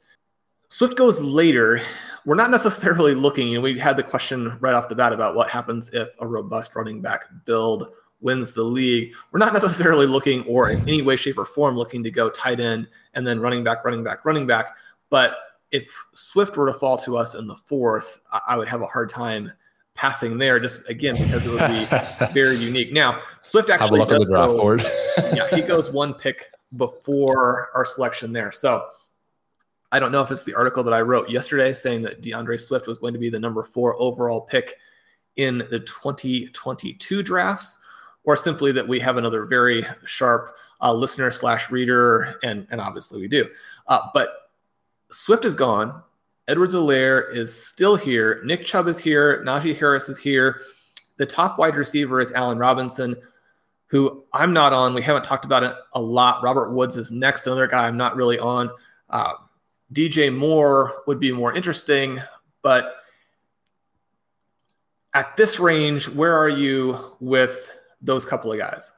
Swift 0.70 0.96
goes 0.96 1.20
later. 1.20 1.82
We're 2.28 2.36
not 2.36 2.52
necessarily 2.52 3.16
looking, 3.16 3.54
and 3.54 3.64
we 3.64 3.80
had 3.80 3.96
the 3.96 4.04
question 4.04 4.58
right 4.60 4.74
off 4.74 4.90
the 4.90 4.96
bat 4.96 5.14
about 5.14 5.34
what 5.34 5.50
happens 5.50 5.94
if 5.94 6.10
a 6.20 6.28
robust 6.28 6.76
running 6.76 7.00
back 7.00 7.22
build 7.46 7.88
wins 8.20 8.52
the 8.52 8.64
league. 8.64 9.14
We're 9.32 9.40
not 9.40 9.54
necessarily 9.54 10.06
looking, 10.06 10.44
or 10.44 10.70
in 10.72 10.82
any 10.82 11.02
way, 11.02 11.16
shape, 11.16 11.38
or 11.38 11.46
form, 11.46 11.78
looking 11.78 12.04
to 12.04 12.12
go 12.12 12.30
tight 12.30 12.60
end 12.60 12.90
and 13.14 13.26
then 13.26 13.40
running 13.40 13.64
back, 13.64 13.86
running 13.86 14.04
back, 14.04 14.26
running 14.26 14.46
back. 14.46 14.76
But 15.10 15.38
if 15.72 15.90
Swift 16.16 16.58
were 16.58 16.66
to 16.66 16.78
fall 16.78 16.98
to 16.98 17.18
us 17.18 17.34
in 17.34 17.48
the 17.48 17.56
fourth, 17.56 18.20
I 18.46 18.58
would 18.58 18.68
have 18.68 18.82
a 18.82 18.88
hard 18.88 19.08
time 19.08 19.54
passing 19.94 20.38
there, 20.38 20.60
just 20.60 20.82
again 20.90 21.16
because 21.16 21.48
it 21.48 21.50
would 21.50 21.66
be 21.66 22.34
very 22.34 22.58
unique. 22.58 22.92
Now, 22.92 23.22
Swift 23.40 23.70
actually 23.70 24.06
does 24.06 24.28
go, 24.28 24.76
yeah, 25.34 25.48
he 25.56 25.62
goes 25.62 25.90
one 25.90 26.14
pick 26.14 26.52
before 26.76 27.70
our 27.74 27.86
selection 27.86 28.34
there. 28.34 28.52
So 28.52 28.88
I 29.92 30.00
don't 30.00 30.12
know 30.12 30.22
if 30.22 30.32
it's 30.32 30.44
the 30.44 30.56
article 30.56 30.84
that 30.84 30.94
I 30.94 31.02
wrote 31.02 31.30
yesterday 31.30 31.74
saying 31.74 32.02
that 32.04 32.22
DeAndre 32.22 32.60
Swift 32.60 32.88
was 32.88 32.98
going 32.98 33.14
to 33.14 33.20
be 33.20 33.30
the 33.30 33.40
number 33.40 33.64
four 33.64 34.00
overall 34.02 34.42
pick 34.42 34.76
in 35.38 35.60
the 35.70 35.80
2022 35.80 37.24
drafts, 37.24 37.80
or 38.24 38.36
simply 38.36 38.72
that 38.74 38.88
we 38.88 39.00
have 39.00 39.18
another 39.18 39.46
very 39.46 39.86
sharp 40.06 40.56
uh, 40.82 40.94
listener 40.94 41.32
slash 41.32 41.72
reader, 41.72 42.38
and 42.44 42.68
and 42.70 42.82
obviously 42.82 43.22
we 43.22 43.28
do. 43.28 43.48
Uh, 43.88 44.02
but 44.14 44.52
Swift 45.12 45.46
is 45.46 45.56
gone. 45.56 46.02
Edwards-Helaire 46.50 47.34
is 47.34 47.54
still 47.54 47.96
here. 47.96 48.42
Nick 48.46 48.66
Chubb 48.66 48.88
is 48.88 48.98
here. 48.98 49.44
Najee 49.46 49.78
Harris 49.78 50.10
is 50.10 50.18
here. 50.18 50.62
the 51.18 51.26
top 51.26 51.58
wide 51.58 51.76
receiver 51.76 52.22
is 52.22 52.32
Allen 52.32 52.58
Robinson, 52.58 53.16
who 53.88 54.24
I'm 54.34 54.54
not 54.54 54.72
on. 54.72 54.94
We 54.94 55.02
haven't 55.02 55.24
talked 55.24 55.46
about 55.46 55.64
it 55.64 55.76
a 55.94 56.02
lot. 56.02 56.44
Robert 56.44 56.72
Woods 56.72 56.96
is 56.96 57.12
next, 57.12 57.48
another 57.48 57.68
guy 57.68 57.88
I'm 57.88 57.98
not 57.98 58.16
really 58.16 58.40
on. 58.40 58.70
Uh, 59.10 59.34
DJ 59.94 60.36
Moore 60.36 61.04
would 61.08 61.20
be 61.20 61.32
more 61.32 61.54
interesting, 61.54 62.22
but 62.62 62.96
at 65.14 65.36
this 65.38 65.60
range, 65.60 66.08
where 66.10 66.38
are 66.38 66.50
you 66.50 67.16
with 67.20 67.72
those 68.02 68.26
couple 68.26 68.52
of 68.52 68.60
guys? 68.60 68.94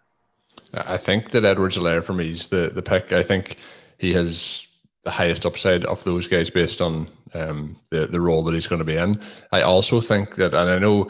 I 0.73 0.97
think 0.97 1.31
that 1.31 1.45
Edwards-Helaire 1.45 2.03
for 2.03 2.13
me 2.13 2.31
is 2.31 2.47
the 2.47 2.71
the 2.73 2.81
pick. 2.81 3.11
I 3.11 3.23
think 3.23 3.57
he 3.97 4.13
has 4.13 4.67
the 5.03 5.11
highest 5.11 5.45
upside 5.45 5.85
of 5.85 6.03
those 6.03 6.27
guys 6.27 6.49
based 6.49 6.81
on 6.81 7.07
um, 7.33 7.75
the 7.89 8.07
the 8.07 8.21
role 8.21 8.43
that 8.43 8.53
he's 8.53 8.67
going 8.67 8.79
to 8.79 8.85
be 8.85 8.97
in. 8.97 9.19
I 9.51 9.61
also 9.61 10.01
think 10.01 10.35
that, 10.35 10.53
and 10.53 10.69
I 10.69 10.77
know, 10.77 11.09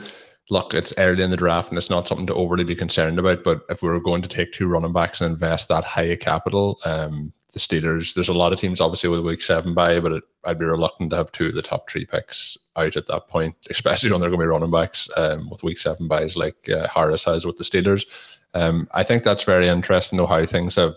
look, 0.49 0.73
it's 0.73 0.93
early 0.97 1.23
in 1.23 1.31
the 1.31 1.37
draft 1.37 1.69
and 1.69 1.77
it's 1.77 1.89
not 1.89 2.07
something 2.07 2.27
to 2.27 2.35
overly 2.35 2.63
be 2.63 2.75
concerned 2.75 3.19
about. 3.19 3.43
But 3.43 3.61
if 3.69 3.81
we 3.81 3.89
were 3.89 3.99
going 3.99 4.21
to 4.21 4.29
take 4.29 4.53
two 4.53 4.67
running 4.67 4.93
backs 4.93 5.21
and 5.21 5.31
invest 5.31 5.67
that 5.69 5.83
high 5.83 6.03
a 6.03 6.17
capital, 6.17 6.79
um, 6.85 7.33
the 7.53 7.59
Steelers, 7.59 8.13
there's 8.13 8.29
a 8.29 8.33
lot 8.33 8.53
of 8.53 8.59
teams 8.59 8.79
obviously 8.79 9.09
with 9.09 9.21
week 9.21 9.41
seven 9.41 9.73
by, 9.73 9.99
but 9.99 10.11
it, 10.11 10.23
I'd 10.45 10.59
be 10.59 10.65
reluctant 10.65 11.09
to 11.11 11.15
have 11.15 11.31
two 11.31 11.47
of 11.47 11.55
the 11.55 11.61
top 11.61 11.89
three 11.89 12.05
picks 12.05 12.57
out 12.75 12.95
at 12.95 13.07
that 13.07 13.27
point, 13.27 13.55
especially 13.69 14.11
when 14.11 14.21
they're 14.21 14.29
going 14.29 14.39
to 14.39 14.45
be 14.45 14.49
running 14.49 14.71
backs 14.71 15.09
um, 15.17 15.49
with 15.49 15.63
week 15.63 15.77
seven 15.77 16.07
byes 16.07 16.35
like 16.35 16.69
uh, 16.69 16.87
Harris 16.87 17.25
has 17.25 17.45
with 17.45 17.57
the 17.57 17.63
Steelers. 17.63 18.05
Um, 18.53 18.87
I 18.93 19.03
think 19.03 19.23
that's 19.23 19.43
very 19.43 19.67
interesting, 19.67 20.17
though, 20.17 20.25
how 20.25 20.45
things 20.45 20.75
have 20.75 20.95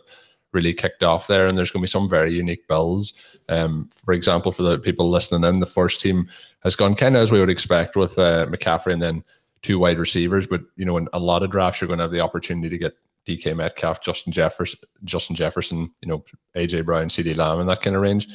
really 0.53 0.75
kicked 0.75 1.03
off 1.03 1.27
there, 1.27 1.47
and 1.47 1.57
there's 1.57 1.71
going 1.71 1.81
to 1.81 1.87
be 1.87 1.91
some 1.91 2.09
very 2.09 2.33
unique 2.33 2.69
builds. 2.69 3.15
Um, 3.49 3.89
for 4.05 4.13
example, 4.13 4.53
for 4.53 4.63
the 4.63 4.79
people 4.79 5.11
listening 5.11 5.45
in, 5.49 5.61
the 5.61 5.67
first 5.67 6.01
team 6.01 6.29
has 6.63 6.77
gone 6.77 6.95
kind 6.95 7.17
of 7.17 7.23
as 7.23 7.33
we 7.33 7.41
would 7.41 7.51
expect 7.51 7.97
with 7.97 8.19
uh, 8.19 8.47
McCaffrey 8.47 8.93
and 8.93 9.03
then 9.03 9.25
two 9.63 9.79
wide 9.79 9.99
receivers. 9.99 10.47
But 10.47 10.63
you 10.77 10.85
know, 10.85 10.97
in 10.99 11.09
a 11.13 11.19
lot 11.19 11.43
of 11.43 11.51
drafts, 11.51 11.81
you're 11.81 11.89
going 11.89 11.99
to 11.99 12.05
have 12.05 12.13
the 12.13 12.21
opportunity 12.21 12.69
to 12.69 12.79
get 12.79 12.97
DK 13.27 13.57
Metcalf, 13.57 14.03
Justin 14.03 14.33
Jefferson, 14.33 14.81
Justin 15.05 15.37
Jefferson, 15.37 15.93
you 16.01 16.09
know, 16.09 16.25
AJ 16.57 16.85
Brown, 16.85 17.09
CeeDee 17.09 17.37
Lamb, 17.37 17.61
and 17.61 17.69
that 17.69 17.83
kind 17.83 17.97
of 17.97 18.03
range. 18.03 18.29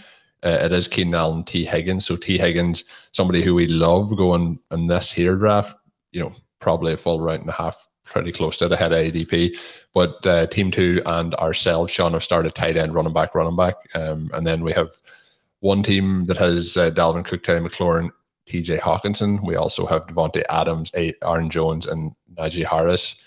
Uh, 0.44 0.60
it 0.62 0.72
is 0.72 0.88
Keenan 0.88 1.16
Allen, 1.16 1.44
Tee 1.44 1.66
Higgins. 1.66 2.06
So 2.06 2.16
Tee 2.16 2.38
Higgins, 2.38 2.84
somebody 3.12 3.42
who 3.42 3.56
we 3.56 3.68
love 3.68 4.16
going 4.16 4.60
in 4.72 4.88
this 4.88 5.12
here 5.12 5.36
draft, 5.36 5.76
you 6.12 6.22
know, 6.22 6.32
probably 6.60 6.94
a 6.94 6.98
full 6.98 7.20
round 7.20 7.42
and 7.42 7.50
a 7.50 7.54
half, 7.54 7.88
pretty 8.04 8.32
close 8.32 8.58
to 8.58 8.68
the 8.68 8.78
head 8.78 8.94
of 8.94 9.00
ADP. 9.00 9.58
But 9.94 10.26
uh, 10.26 10.48
team 10.48 10.72
two 10.72 11.02
and 11.06 11.34
ourselves, 11.36 11.92
Sean, 11.92 12.14
have 12.14 12.24
started 12.24 12.56
tight 12.56 12.78
end, 12.78 12.94
running 12.94 13.14
back, 13.14 13.36
running 13.36 13.56
back. 13.56 13.76
Um, 13.96 14.30
and 14.34 14.46
then 14.46 14.64
we 14.64 14.72
have 14.74 14.92
one 15.60 15.84
team 15.84 16.26
that 16.26 16.38
has 16.38 16.78
uh, 16.78 16.92
Dalvin 16.92 17.26
Cook, 17.26 17.44
Terry 17.44 17.60
McLaurin, 17.60 18.10
TJ 18.48 18.80
Hockenson. 18.80 19.44
We 19.44 19.56
also 19.56 19.86
have 19.86 20.06
Davante 20.06 20.44
Adams, 20.50 20.92
Aaron 20.96 21.50
Jones, 21.50 21.88
and 21.88 22.14
Najee 22.36 22.66
Harris. 22.66 23.22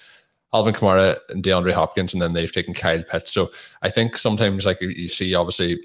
Alvin 0.52 0.74
Kamara 0.74 1.16
and 1.28 1.42
DeAndre 1.42 1.72
Hopkins, 1.72 2.12
and 2.12 2.20
then 2.20 2.32
they've 2.32 2.50
taken 2.50 2.74
Kyle 2.74 3.02
Pitts. 3.02 3.32
So 3.32 3.50
I 3.82 3.90
think 3.90 4.16
sometimes, 4.18 4.66
like 4.66 4.80
you 4.80 5.08
see, 5.08 5.34
obviously, 5.34 5.78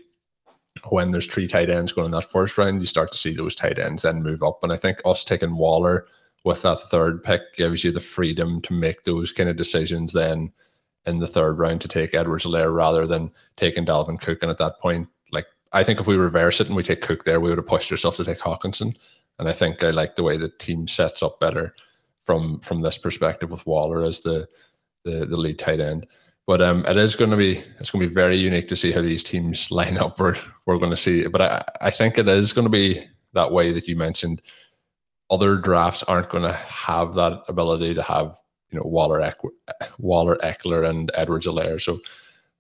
when 0.90 1.12
there's 1.12 1.28
three 1.28 1.48
tight 1.48 1.70
ends 1.70 1.92
going 1.92 2.06
in 2.06 2.12
that 2.12 2.30
first 2.30 2.58
round, 2.58 2.80
you 2.80 2.86
start 2.86 3.12
to 3.12 3.18
see 3.18 3.34
those 3.34 3.56
tight 3.56 3.80
ends 3.80 4.04
then 4.04 4.24
move 4.24 4.44
up. 4.44 4.60
And 4.64 4.74
I 4.74 4.78
think 4.78 5.02
us 5.06 5.24
taking 5.24 5.56
Waller 5.56 6.08
with 6.44 6.62
that 6.64 6.82
third 6.82 7.24
pick 7.24 7.56
gives 7.56 7.84
you 7.84 7.92
the 7.92 8.00
freedom 8.00 8.62
to 8.62 8.74
make 8.74 9.04
those 9.04 9.32
kind 9.32 9.50
of 9.50 9.56
decisions 9.56 10.14
then 10.14 10.52
in 11.06 11.20
the 11.20 11.28
third 11.28 11.58
round 11.58 11.82
to 11.82 11.88
take 11.88 12.14
Edwards-Helaire 12.14 12.76
rather 12.76 13.08
than 13.08 13.32
taking 13.56 13.86
Dalvin 13.86 14.20
Cook. 14.20 14.40
And 14.42 14.52
at 14.52 14.58
that 14.58 14.80
point, 14.80 15.08
like 15.32 15.46
I 15.72 15.84
think 15.84 16.00
if 16.00 16.08
we 16.08 16.18
reverse 16.18 16.60
it 16.60 16.68
and 16.68 16.76
we 16.76 16.84
take 16.84 17.02
Cook 17.02 17.24
there, 17.24 17.40
we 17.40 17.50
would 17.50 17.58
have 17.58 17.68
pushed 17.68 17.92
ourselves 17.92 18.18
to 18.18 18.26
take 18.26 18.40
Hockenson. 18.40 18.96
And 19.40 19.48
I 19.48 19.54
think 19.54 19.84
I 19.84 19.92
like 19.92 20.16
the 20.16 20.24
way 20.24 20.38
the 20.38 20.50
team 20.50 20.88
sets 20.88 21.24
up 21.24 21.40
better 21.40 21.76
from 22.26 22.60
from 22.60 22.82
this 22.82 22.98
perspective 22.98 23.52
with 23.52 23.66
Waller 23.66 24.04
as 24.04 24.20
the 24.20 24.48
the, 25.04 25.26
the 25.26 25.38
lead 25.38 25.60
tight 25.60 25.80
end. 25.80 26.08
But 26.48 26.62
um, 26.62 26.84
it 26.86 26.98
is 26.98 27.16
going 27.16 27.32
to 27.32 27.38
be 27.38 27.60
it's 27.80 27.90
going 27.90 28.04
to 28.04 28.10
be 28.10 28.14
very 28.14 28.36
unique 28.36 28.68
to 28.68 28.76
see 28.76 28.92
how 28.92 29.02
these 29.02 29.24
teams 29.24 29.72
line 29.72 29.98
up. 29.98 30.20
We're 30.20 30.36
we're 30.66 30.78
going 30.78 30.92
to 30.92 30.98
see, 30.98 31.28
but 31.28 31.42
I 31.42 31.64
I 31.82 31.92
think 31.92 32.18
it 32.18 32.28
is 32.28 32.52
going 32.52 32.66
to 32.66 32.72
be 32.72 33.02
that 33.34 33.52
way 33.52 33.72
that 33.72 33.88
you 33.88 33.96
mentioned. 33.96 34.42
Other 35.30 35.58
drafts 35.58 36.04
aren't 36.04 36.30
going 36.30 36.44
to 36.44 36.54
have 36.54 37.16
that 37.16 37.44
ability 37.48 37.94
to 37.96 38.04
have 38.04 38.38
you 38.72 38.80
know 38.80 38.86
Waller, 38.86 39.22
Eck- 39.22 39.40
Waller, 39.98 40.36
Ekeler, 40.38 40.88
and 40.88 41.10
Edwards-Helaire. 41.16 41.82
So 41.82 42.00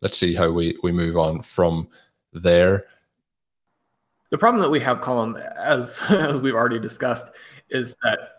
let's 0.01 0.17
see 0.17 0.33
how 0.33 0.51
we 0.51 0.77
we 0.81 0.91
move 0.91 1.17
on 1.17 1.41
from 1.41 1.87
there. 2.33 2.85
The 4.31 4.39
problem 4.39 4.61
that 4.63 4.71
we 4.71 4.79
have, 4.79 5.01
Colm, 5.01 5.39
as, 5.55 6.01
as 6.09 6.41
we've 6.41 6.55
already 6.55 6.79
discussed, 6.79 7.31
is 7.69 7.95
that 8.03 8.34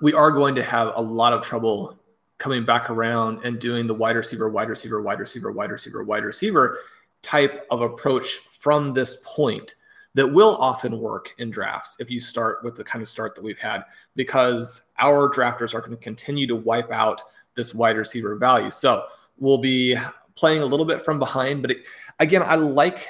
we 0.00 0.14
are 0.14 0.30
going 0.30 0.54
to 0.54 0.62
have 0.62 0.92
a 0.96 1.02
lot 1.02 1.32
of 1.32 1.42
trouble 1.42 1.98
coming 2.38 2.64
back 2.64 2.88
around 2.88 3.44
and 3.44 3.58
doing 3.58 3.86
the 3.86 3.94
wide 3.94 4.16
receiver, 4.16 4.48
wide 4.48 4.68
receiver, 4.68 5.02
wide 5.02 5.20
receiver, 5.20 5.52
wide 5.52 5.70
receiver, 5.70 6.04
wide 6.04 6.24
receiver 6.24 6.78
type 7.22 7.66
of 7.70 7.80
approach 7.80 8.38
from 8.58 8.94
this 8.94 9.18
point 9.24 9.74
that 10.14 10.26
will 10.26 10.56
often 10.56 10.98
work 10.98 11.34
in 11.38 11.50
drafts 11.50 11.96
if 12.00 12.10
you 12.10 12.20
start 12.20 12.62
with 12.64 12.74
the 12.76 12.84
kind 12.84 13.02
of 13.02 13.08
start 13.08 13.34
that 13.34 13.44
we've 13.44 13.58
had 13.58 13.84
because 14.16 14.90
our 14.98 15.28
drafters 15.28 15.74
are 15.74 15.80
going 15.80 15.90
to 15.90 15.96
continue 15.96 16.46
to 16.46 16.56
wipe 16.56 16.90
out 16.90 17.22
this 17.54 17.74
wide 17.74 17.96
receiver 17.96 18.36
value. 18.36 18.70
So 18.70 19.06
we'll 19.36 19.58
be 19.58 19.96
playing 20.34 20.62
a 20.62 20.66
little 20.66 20.86
bit 20.86 21.04
from 21.04 21.18
behind, 21.18 21.62
but 21.62 21.72
it, 21.72 21.84
again, 22.20 22.42
I 22.44 22.54
like 22.54 23.06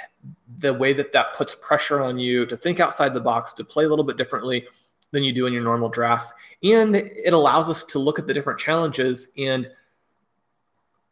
the 0.59 0.73
way 0.73 0.93
that 0.95 1.13
that 1.13 1.35
puts 1.35 1.55
pressure 1.55 2.03
on 2.03 2.19
you 2.19 2.47
to 2.47 2.57
think 2.57 2.81
outside 2.81 3.15
the 3.15 3.21
box, 3.21 3.53
to 3.55 3.65
play 3.65 3.85
a 3.85 3.89
little 3.89 4.05
bit 4.05 4.17
differently 4.17 4.67
than 5.13 5.25
you 5.25 5.33
do 5.33 5.47
in 5.47 5.53
your 5.53 5.63
normal 5.63 5.89
drafts. 5.89 6.35
And 6.63 6.97
it 6.97 7.33
allows 7.33 7.71
us 7.71 7.85
to 7.85 7.99
look 7.99 8.19
at 8.19 8.27
the 8.27 8.35
different 8.35 8.59
challenges 8.59 9.33
and 9.39 9.71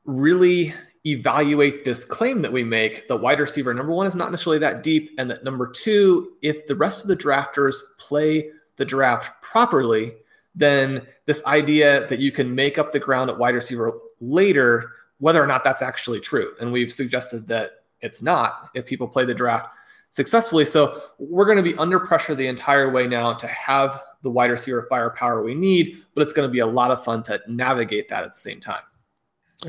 really 0.05 0.75
evaluate 1.07 1.85
this 1.85 2.05
claim 2.05 2.43
that 2.43 2.53
we 2.53 2.65
make 2.65 3.07
that 3.07 3.17
wide 3.17 3.39
receiver 3.39 3.73
number 3.73 3.93
one 3.93 4.07
is 4.07 4.17
not 4.17 4.31
necessarily 4.31 4.59
that 4.59 4.83
deep. 4.83 5.13
And 5.19 5.31
that 5.31 5.45
number 5.45 5.69
two, 5.69 6.33
if 6.43 6.67
the 6.67 6.75
rest 6.75 7.03
of 7.03 7.09
the 7.09 7.17
drafters 7.17 7.77
play 7.99 8.51
the 8.77 8.85
draft 8.85 9.41
properly, 9.41 10.15
then 10.55 11.07
this 11.27 11.45
idea 11.47 12.07
that 12.09 12.19
you 12.19 12.33
can 12.33 12.55
make 12.55 12.79
up 12.79 12.93
the 12.93 12.99
ground 12.99 13.31
at 13.31 13.39
wide 13.39 13.55
receiver 13.55 13.93
later, 14.21 14.93
whether 15.19 15.43
or 15.43 15.47
not 15.47 15.63
that's 15.63 15.83
actually 15.83 16.21
true. 16.21 16.55
And 16.61 16.73
we've 16.73 16.93
suggested 16.93 17.47
that 17.49 17.85
it's 18.01 18.23
not 18.23 18.71
if 18.75 18.85
people 18.85 19.09
play 19.09 19.25
the 19.25 19.35
draft 19.35 19.69
successfully. 20.11 20.65
So 20.65 21.03
we're 21.19 21.45
going 21.45 21.59
to 21.59 21.63
be 21.63 21.77
under 21.77 22.01
pressure 22.01 22.35
the 22.35 22.47
entire 22.47 22.91
way 22.91 23.07
now 23.07 23.35
to 23.35 23.47
have 23.47 24.03
the 24.23 24.31
wide 24.31 24.51
receiver 24.51 24.87
firepower 24.89 25.43
we 25.43 25.55
need, 25.55 26.03
but 26.15 26.23
it's 26.23 26.33
going 26.33 26.49
to 26.49 26.53
be 26.53 26.61
a 26.61 26.67
lot 26.67 26.91
of 26.91 27.05
fun 27.05 27.23
to 27.25 27.41
navigate 27.49 28.09
that 28.09 28.25
at 28.25 28.33
the 28.33 28.39
same 28.39 28.61
time. 28.61 28.83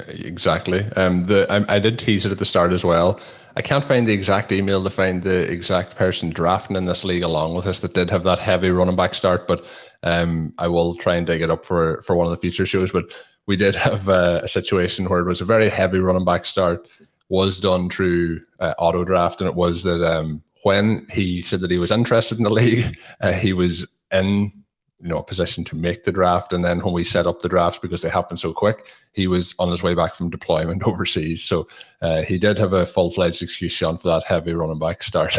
Exactly. 0.07 0.83
Um, 0.95 1.23
the 1.23 1.47
I, 1.49 1.75
I, 1.75 1.79
did 1.79 1.97
tease 1.97 2.25
it 2.25 2.31
at 2.31 2.39
the 2.39 2.45
start 2.45 2.73
as 2.73 2.83
well. 2.83 3.21
I 3.55 3.61
can't 3.61 3.83
find 3.83 4.05
the 4.05 4.13
exact 4.13 4.51
email 4.51 4.83
to 4.83 4.89
find 4.89 5.23
the 5.23 5.49
exact 5.49 5.95
person 5.95 6.29
drafting 6.29 6.75
in 6.75 6.85
this 6.85 7.05
league 7.05 7.23
along 7.23 7.55
with 7.55 7.65
us 7.65 7.79
that 7.79 7.93
did 7.93 8.09
have 8.09 8.23
that 8.23 8.37
heavy 8.37 8.69
running 8.69 8.97
back 8.97 9.13
start, 9.13 9.47
but 9.47 9.65
um, 10.03 10.53
I 10.57 10.67
will 10.67 10.95
try 10.95 11.15
and 11.15 11.25
dig 11.25 11.41
it 11.41 11.49
up 11.49 11.65
for 11.65 12.01
for 12.01 12.17
one 12.17 12.27
of 12.27 12.31
the 12.31 12.37
future 12.37 12.65
shows. 12.65 12.91
But 12.91 13.05
we 13.45 13.55
did 13.55 13.75
have 13.87 14.09
a, 14.09 14.41
a 14.43 14.47
situation 14.47 15.05
where 15.07 15.21
it 15.21 15.25
was 15.25 15.41
a 15.41 15.45
very 15.45 15.69
heavy 15.69 15.99
running 15.99 16.25
back 16.25 16.45
start 16.45 16.87
was 17.29 17.59
done 17.59 17.89
through 17.89 18.41
uh, 18.59 18.73
auto 18.77 19.03
draft, 19.03 19.41
and 19.41 19.49
it 19.49 19.55
was 19.55 19.83
that 19.83 20.03
um, 20.03 20.43
when 20.63 21.05
he 21.11 21.41
said 21.41 21.59
that 21.61 21.71
he 21.71 21.77
was 21.77 21.91
interested 21.91 22.37
in 22.37 22.43
the 22.43 22.49
league, 22.61 22.97
uh, 23.21 23.33
he 23.33 23.53
was 23.53 23.91
in 24.11 24.51
you 24.99 25.09
know 25.09 25.19
a 25.19 25.23
position 25.23 25.63
to 25.65 25.75
make 25.75 26.03
the 26.03 26.11
draft, 26.11 26.53
and 26.53 26.63
then 26.63 26.79
when 26.79 26.93
we 26.93 27.03
set 27.03 27.27
up 27.27 27.39
the 27.39 27.49
drafts 27.49 27.79
because 27.79 28.01
they 28.01 28.09
happened 28.09 28.39
so 28.39 28.53
quick, 28.53 28.87
he 29.11 29.27
was 29.27 29.53
on 29.59 29.69
his 29.69 29.83
way 29.83 29.93
back 29.93 30.15
from 30.15 30.29
deployment 30.29 30.83
overseas. 30.87 31.43
So 31.43 31.67
uh, 32.01 32.21
he 32.23 32.37
did 32.37 32.57
have 32.57 32.73
a 32.73 32.85
full 32.85 33.11
fledged 33.11 33.41
excuse, 33.41 33.71
Sean, 33.71 33.97
for 33.97 34.07
that 34.09 34.23
heavy 34.23 34.53
running 34.53 34.79
back 34.79 35.03
start. 35.03 35.37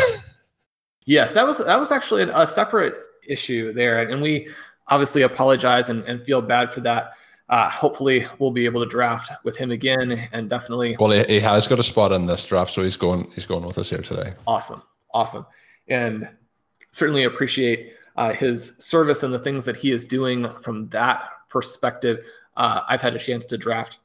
yes, 1.06 1.32
that 1.32 1.46
was 1.46 1.58
that 1.58 1.78
was 1.78 1.90
actually 1.90 2.22
a 2.22 2.46
separate 2.46 2.94
issue 3.26 3.72
there, 3.72 3.98
and 3.98 4.22
we 4.22 4.48
obviously 4.88 5.22
apologize 5.22 5.90
and, 5.90 6.02
and 6.04 6.24
feel 6.24 6.40
bad 6.40 6.72
for 6.72 6.80
that 6.80 7.12
uh, 7.48 7.70
hopefully 7.70 8.26
we'll 8.38 8.50
be 8.50 8.64
able 8.64 8.82
to 8.82 8.88
draft 8.88 9.30
with 9.44 9.56
him 9.56 9.70
again 9.70 10.28
and 10.32 10.50
definitely 10.50 10.96
well 11.00 11.10
he, 11.10 11.24
he, 11.24 11.40
has 11.40 11.66
got 11.66 11.78
a 11.78 11.82
spot 11.82 12.12
in 12.12 12.26
this 12.26 12.46
draft 12.46 12.70
so 12.70 12.82
he's 12.82 12.96
going 12.96 13.30
he's 13.34 13.46
going 13.46 13.64
with 13.64 13.78
us 13.78 13.90
here 13.90 14.02
today. 14.02 14.32
Awesome. 14.46 14.82
Awesome. 15.12 15.46
And 15.88 16.28
certainly 16.90 17.24
appreciate 17.24 17.94
uh, 18.16 18.32
his 18.32 18.76
service 18.78 19.22
and 19.22 19.32
the 19.32 19.38
things 19.38 19.64
that 19.64 19.76
he 19.76 19.92
is 19.92 20.04
doing 20.04 20.48
from 20.60 20.88
that 20.90 21.22
perspective. 21.48 22.24
Uh, 22.56 22.82
i've 22.88 23.00
had 23.00 23.14
a 23.14 23.18
chance 23.18 23.46
to 23.46 23.56
draft 23.56 24.00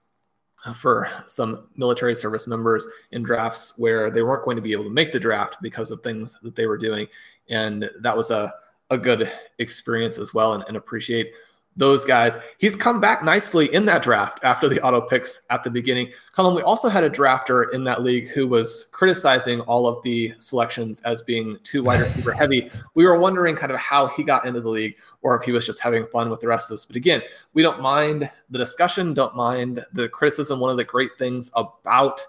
for 0.76 1.10
some 1.28 1.68
military 1.76 2.16
service 2.16 2.48
members 2.48 2.88
in 3.12 3.22
drafts 3.22 3.78
where 3.78 4.10
they 4.10 4.22
weren't 4.22 4.46
going 4.46 4.56
to 4.56 4.62
be 4.62 4.72
able 4.72 4.86
to 4.86 4.90
make 4.90 5.12
the 5.12 5.20
draft 5.20 5.58
because 5.62 5.92
of 5.92 6.00
things 6.00 6.40
that 6.42 6.56
they 6.56 6.68
were 6.68 6.78
doing. 6.78 7.06
And 7.50 7.90
that 8.02 8.16
was 8.16 8.32
a, 8.32 8.54
a 8.90 8.98
good 8.98 9.30
experience 9.60 10.18
as 10.18 10.34
well 10.34 10.54
and, 10.54 10.64
and 10.70 10.78
appreciate 10.78 11.34
those 11.76 12.06
guys. 12.06 12.38
He's 12.60 12.76
come 12.76 13.02
back 13.02 13.24
nicely 13.24 13.74
in 13.74 13.86
that 13.86 14.04
draft 14.04 14.40
after 14.44 14.70
the 14.70 14.82
auto 14.82 15.02
picks 15.02 15.42
at 15.50 15.64
the 15.64 15.72
beginning. 15.72 16.12
Colm, 16.36 16.56
we 16.56 16.62
also 16.62 16.88
had 16.88 17.04
a 17.04 17.10
drafter 17.10 17.74
in 17.74 17.84
that 17.86 18.04
league 18.04 18.28
who 18.28 18.48
was 18.48 18.86
criticizing 18.92 19.62
all 19.62 19.88
of 19.88 20.02
the 20.04 20.34
selections 20.38 21.02
as 21.02 21.24
being 21.24 21.58
too 21.64 21.84
wide 21.84 22.00
receiver 22.00 22.32
heavy. 22.32 22.70
We 22.94 23.06
were 23.06 23.18
wondering 23.18 23.56
kind 23.56 23.72
of 23.72 23.80
how 23.80 24.08
he 24.08 24.24
got 24.24 24.46
into 24.46 24.62
the 24.62 24.70
league. 24.70 24.96
or 25.24 25.40
if 25.40 25.44
he 25.44 25.52
was 25.52 25.66
just 25.66 25.80
having 25.80 26.06
fun 26.08 26.30
with 26.30 26.42
the 26.42 26.48
rest 26.48 26.70
of 26.70 26.76
us. 26.76 26.86
But 26.86 26.98
again, 26.98 27.22
we 27.54 27.64
don't 27.64 27.82
mind 27.82 28.30
the 28.50 28.58
discussion, 28.58 29.14
don't 29.14 29.36
mind 29.36 29.84
the 29.94 30.10
criticism. 30.10 30.60
One 30.60 30.70
of 30.70 30.78
the 30.78 30.84
great 30.84 31.18
things 31.18 31.50
about 31.56 32.22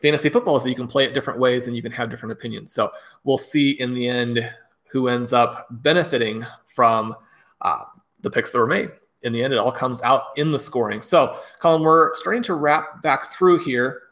fantasy 0.00 0.28
football 0.28 0.56
is 0.56 0.62
that 0.62 0.70
you 0.70 0.76
can 0.76 0.86
play 0.86 1.04
it 1.04 1.14
different 1.14 1.40
ways 1.40 1.66
and 1.66 1.76
you 1.76 1.82
can 1.82 1.92
have 1.92 2.08
different 2.08 2.32
opinions. 2.32 2.72
So 2.72 2.92
we'll 3.24 3.38
see 3.38 3.72
in 3.72 3.92
the 3.92 4.08
end 4.08 4.48
who 4.88 5.08
ends 5.08 5.32
up 5.32 5.66
benefiting 5.70 6.46
from 6.64 7.14
uh, 7.60 7.84
the 8.20 8.30
picks 8.30 8.50
that 8.50 8.58
were 8.58 8.66
made. 8.66 8.90
In 9.22 9.32
the 9.32 9.42
end, 9.42 9.52
it 9.52 9.58
all 9.58 9.72
comes 9.72 10.02
out 10.02 10.24
in 10.36 10.52
the 10.52 10.58
scoring. 10.58 11.02
So, 11.02 11.38
Colin, 11.58 11.82
we're 11.82 12.14
starting 12.14 12.42
to 12.44 12.54
wrap 12.54 13.02
back 13.02 13.24
through 13.24 13.64
here. 13.64 14.02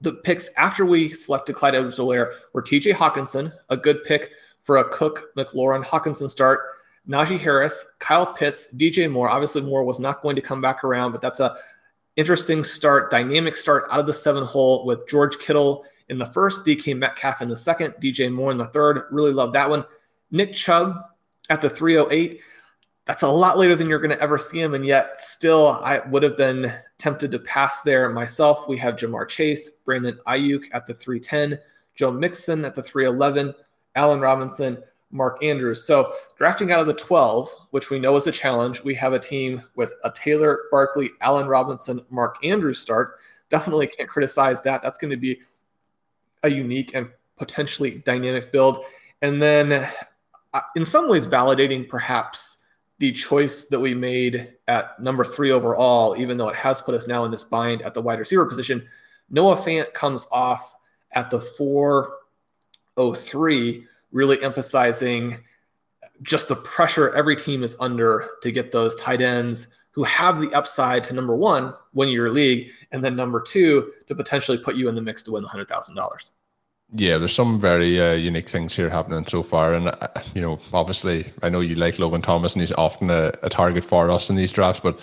The 0.00 0.12
picks 0.12 0.50
after 0.56 0.86
we 0.86 1.08
selected 1.08 1.56
Clyde 1.56 1.74
edwards 1.74 1.98
were 1.98 2.62
TJ 2.62 2.92
Hockenson, 2.94 3.52
a 3.68 3.76
good 3.76 4.04
pick 4.04 4.32
for 4.62 4.78
a 4.78 4.88
Cook 4.88 5.34
McLaurin 5.36 5.84
Hockenson 5.84 6.30
start. 6.30 6.60
Najee 7.08 7.38
Harris, 7.38 7.84
Kyle 7.98 8.32
Pitts, 8.32 8.68
DJ 8.76 9.10
Moore. 9.10 9.28
Obviously, 9.28 9.60
Moore 9.60 9.84
was 9.84 10.00
not 10.00 10.22
going 10.22 10.36
to 10.36 10.42
come 10.42 10.60
back 10.60 10.84
around, 10.84 11.12
but 11.12 11.20
that's 11.20 11.40
a 11.40 11.56
interesting 12.16 12.64
start, 12.64 13.10
dynamic 13.10 13.56
start 13.56 13.84
out 13.90 14.00
of 14.00 14.06
the 14.06 14.14
seven 14.14 14.44
hole 14.44 14.86
with 14.86 15.06
George 15.08 15.38
Kittle 15.38 15.84
in 16.08 16.18
the 16.18 16.26
first, 16.26 16.64
DK 16.64 16.96
Metcalf 16.96 17.42
in 17.42 17.48
the 17.48 17.56
second, 17.56 17.94
DJ 18.00 18.32
Moore 18.32 18.52
in 18.52 18.58
the 18.58 18.66
third. 18.68 19.02
Really 19.10 19.32
love 19.32 19.52
that 19.52 19.68
one. 19.68 19.84
Nick 20.30 20.52
Chubb 20.52 20.96
at 21.50 21.60
the 21.60 21.68
308. 21.68 22.40
That's 23.06 23.22
a 23.22 23.28
lot 23.28 23.58
later 23.58 23.76
than 23.76 23.88
you're 23.88 23.98
going 23.98 24.16
to 24.16 24.22
ever 24.22 24.38
see 24.38 24.60
him, 24.60 24.72
and 24.74 24.84
yet 24.84 25.20
still, 25.20 25.80
I 25.84 25.98
would 26.08 26.22
have 26.22 26.38
been 26.38 26.72
tempted 26.96 27.30
to 27.32 27.38
pass 27.38 27.82
there 27.82 28.08
myself. 28.08 28.66
We 28.66 28.78
have 28.78 28.96
Ja'Marr 28.96 29.28
Chase, 29.28 29.68
Brandon 29.84 30.18
Aiyuk 30.26 30.64
at 30.72 30.86
the 30.86 30.94
310, 30.94 31.58
Joe 31.94 32.10
Mixon 32.10 32.64
at 32.64 32.74
the 32.74 32.82
311, 32.82 33.54
Allen 33.94 34.20
Robinson, 34.20 34.82
Mark 35.10 35.42
Andrews. 35.44 35.84
So 35.84 36.14
drafting 36.36 36.72
out 36.72 36.80
of 36.80 36.86
the 36.86 36.94
12, 36.94 37.48
which 37.70 37.90
we 37.90 37.98
know 37.98 38.16
is 38.16 38.26
a 38.26 38.32
challenge, 38.32 38.82
we 38.82 38.94
have 38.94 39.12
a 39.12 39.18
team 39.18 39.62
with 39.76 39.94
a 40.02 40.10
Taylor 40.10 40.62
Barkley, 40.70 41.10
Allen 41.20 41.46
Robinson, 41.46 42.00
Mark 42.10 42.36
Andrews 42.42 42.80
start. 42.80 43.18
Definitely 43.50 43.86
can't 43.86 44.08
criticize 44.08 44.62
that. 44.62 44.82
That's 44.82 44.98
going 44.98 45.10
to 45.10 45.16
be 45.16 45.40
a 46.42 46.48
unique 46.48 46.94
and 46.94 47.10
potentially 47.36 48.02
dynamic 48.04 48.50
build. 48.50 48.84
And 49.22 49.40
then, 49.40 49.86
uh, 50.52 50.60
in 50.74 50.84
some 50.84 51.08
ways, 51.08 51.28
validating 51.28 51.88
perhaps 51.88 52.63
the 52.98 53.12
choice 53.12 53.66
that 53.66 53.80
we 53.80 53.94
made 53.94 54.54
at 54.68 55.00
number 55.00 55.24
three 55.24 55.50
overall, 55.50 56.16
even 56.16 56.36
though 56.36 56.48
it 56.48 56.56
has 56.56 56.80
put 56.80 56.94
us 56.94 57.08
now 57.08 57.24
in 57.24 57.30
this 57.30 57.44
bind 57.44 57.82
at 57.82 57.94
the 57.94 58.02
wide 58.02 58.18
receiver 58.18 58.46
position. 58.46 58.86
Noah 59.30 59.56
Fant 59.56 59.92
comes 59.92 60.26
off 60.30 60.74
at 61.12 61.30
the 61.30 61.40
403 61.40 63.86
really 64.12 64.42
emphasizing 64.42 65.38
just 66.22 66.48
the 66.48 66.56
pressure 66.56 67.14
every 67.14 67.36
team 67.36 67.62
is 67.62 67.76
under 67.80 68.30
to 68.42 68.52
get 68.52 68.70
those 68.70 68.94
tight 68.96 69.20
ends 69.20 69.68
who 69.90 70.04
have 70.04 70.40
the 70.40 70.52
upside 70.54 71.04
to 71.04 71.14
number 71.14 71.36
one, 71.36 71.74
win 71.92 72.08
your 72.08 72.30
league, 72.30 72.70
and 72.90 73.02
then 73.02 73.14
number 73.14 73.40
two, 73.40 73.92
to 74.06 74.14
potentially 74.14 74.58
put 74.58 74.76
you 74.76 74.88
in 74.88 74.94
the 74.94 75.00
mix 75.00 75.22
to 75.22 75.32
win 75.32 75.42
the 75.42 75.48
$100,000. 75.48 76.30
Yeah, 76.90 77.18
there's 77.18 77.34
some 77.34 77.58
very 77.58 78.00
uh, 78.00 78.12
unique 78.12 78.48
things 78.48 78.76
here 78.76 78.88
happening 78.88 79.26
so 79.26 79.42
far. 79.42 79.74
And, 79.74 79.88
uh, 79.88 80.08
you 80.34 80.42
know, 80.42 80.60
obviously, 80.72 81.32
I 81.42 81.48
know 81.48 81.60
you 81.60 81.74
like 81.74 81.98
Logan 81.98 82.22
Thomas 82.22 82.52
and 82.52 82.62
he's 82.62 82.72
often 82.72 83.10
a, 83.10 83.32
a 83.42 83.48
target 83.48 83.84
for 83.84 84.10
us 84.10 84.30
in 84.30 84.36
these 84.36 84.52
drafts, 84.52 84.80
but 84.80 85.00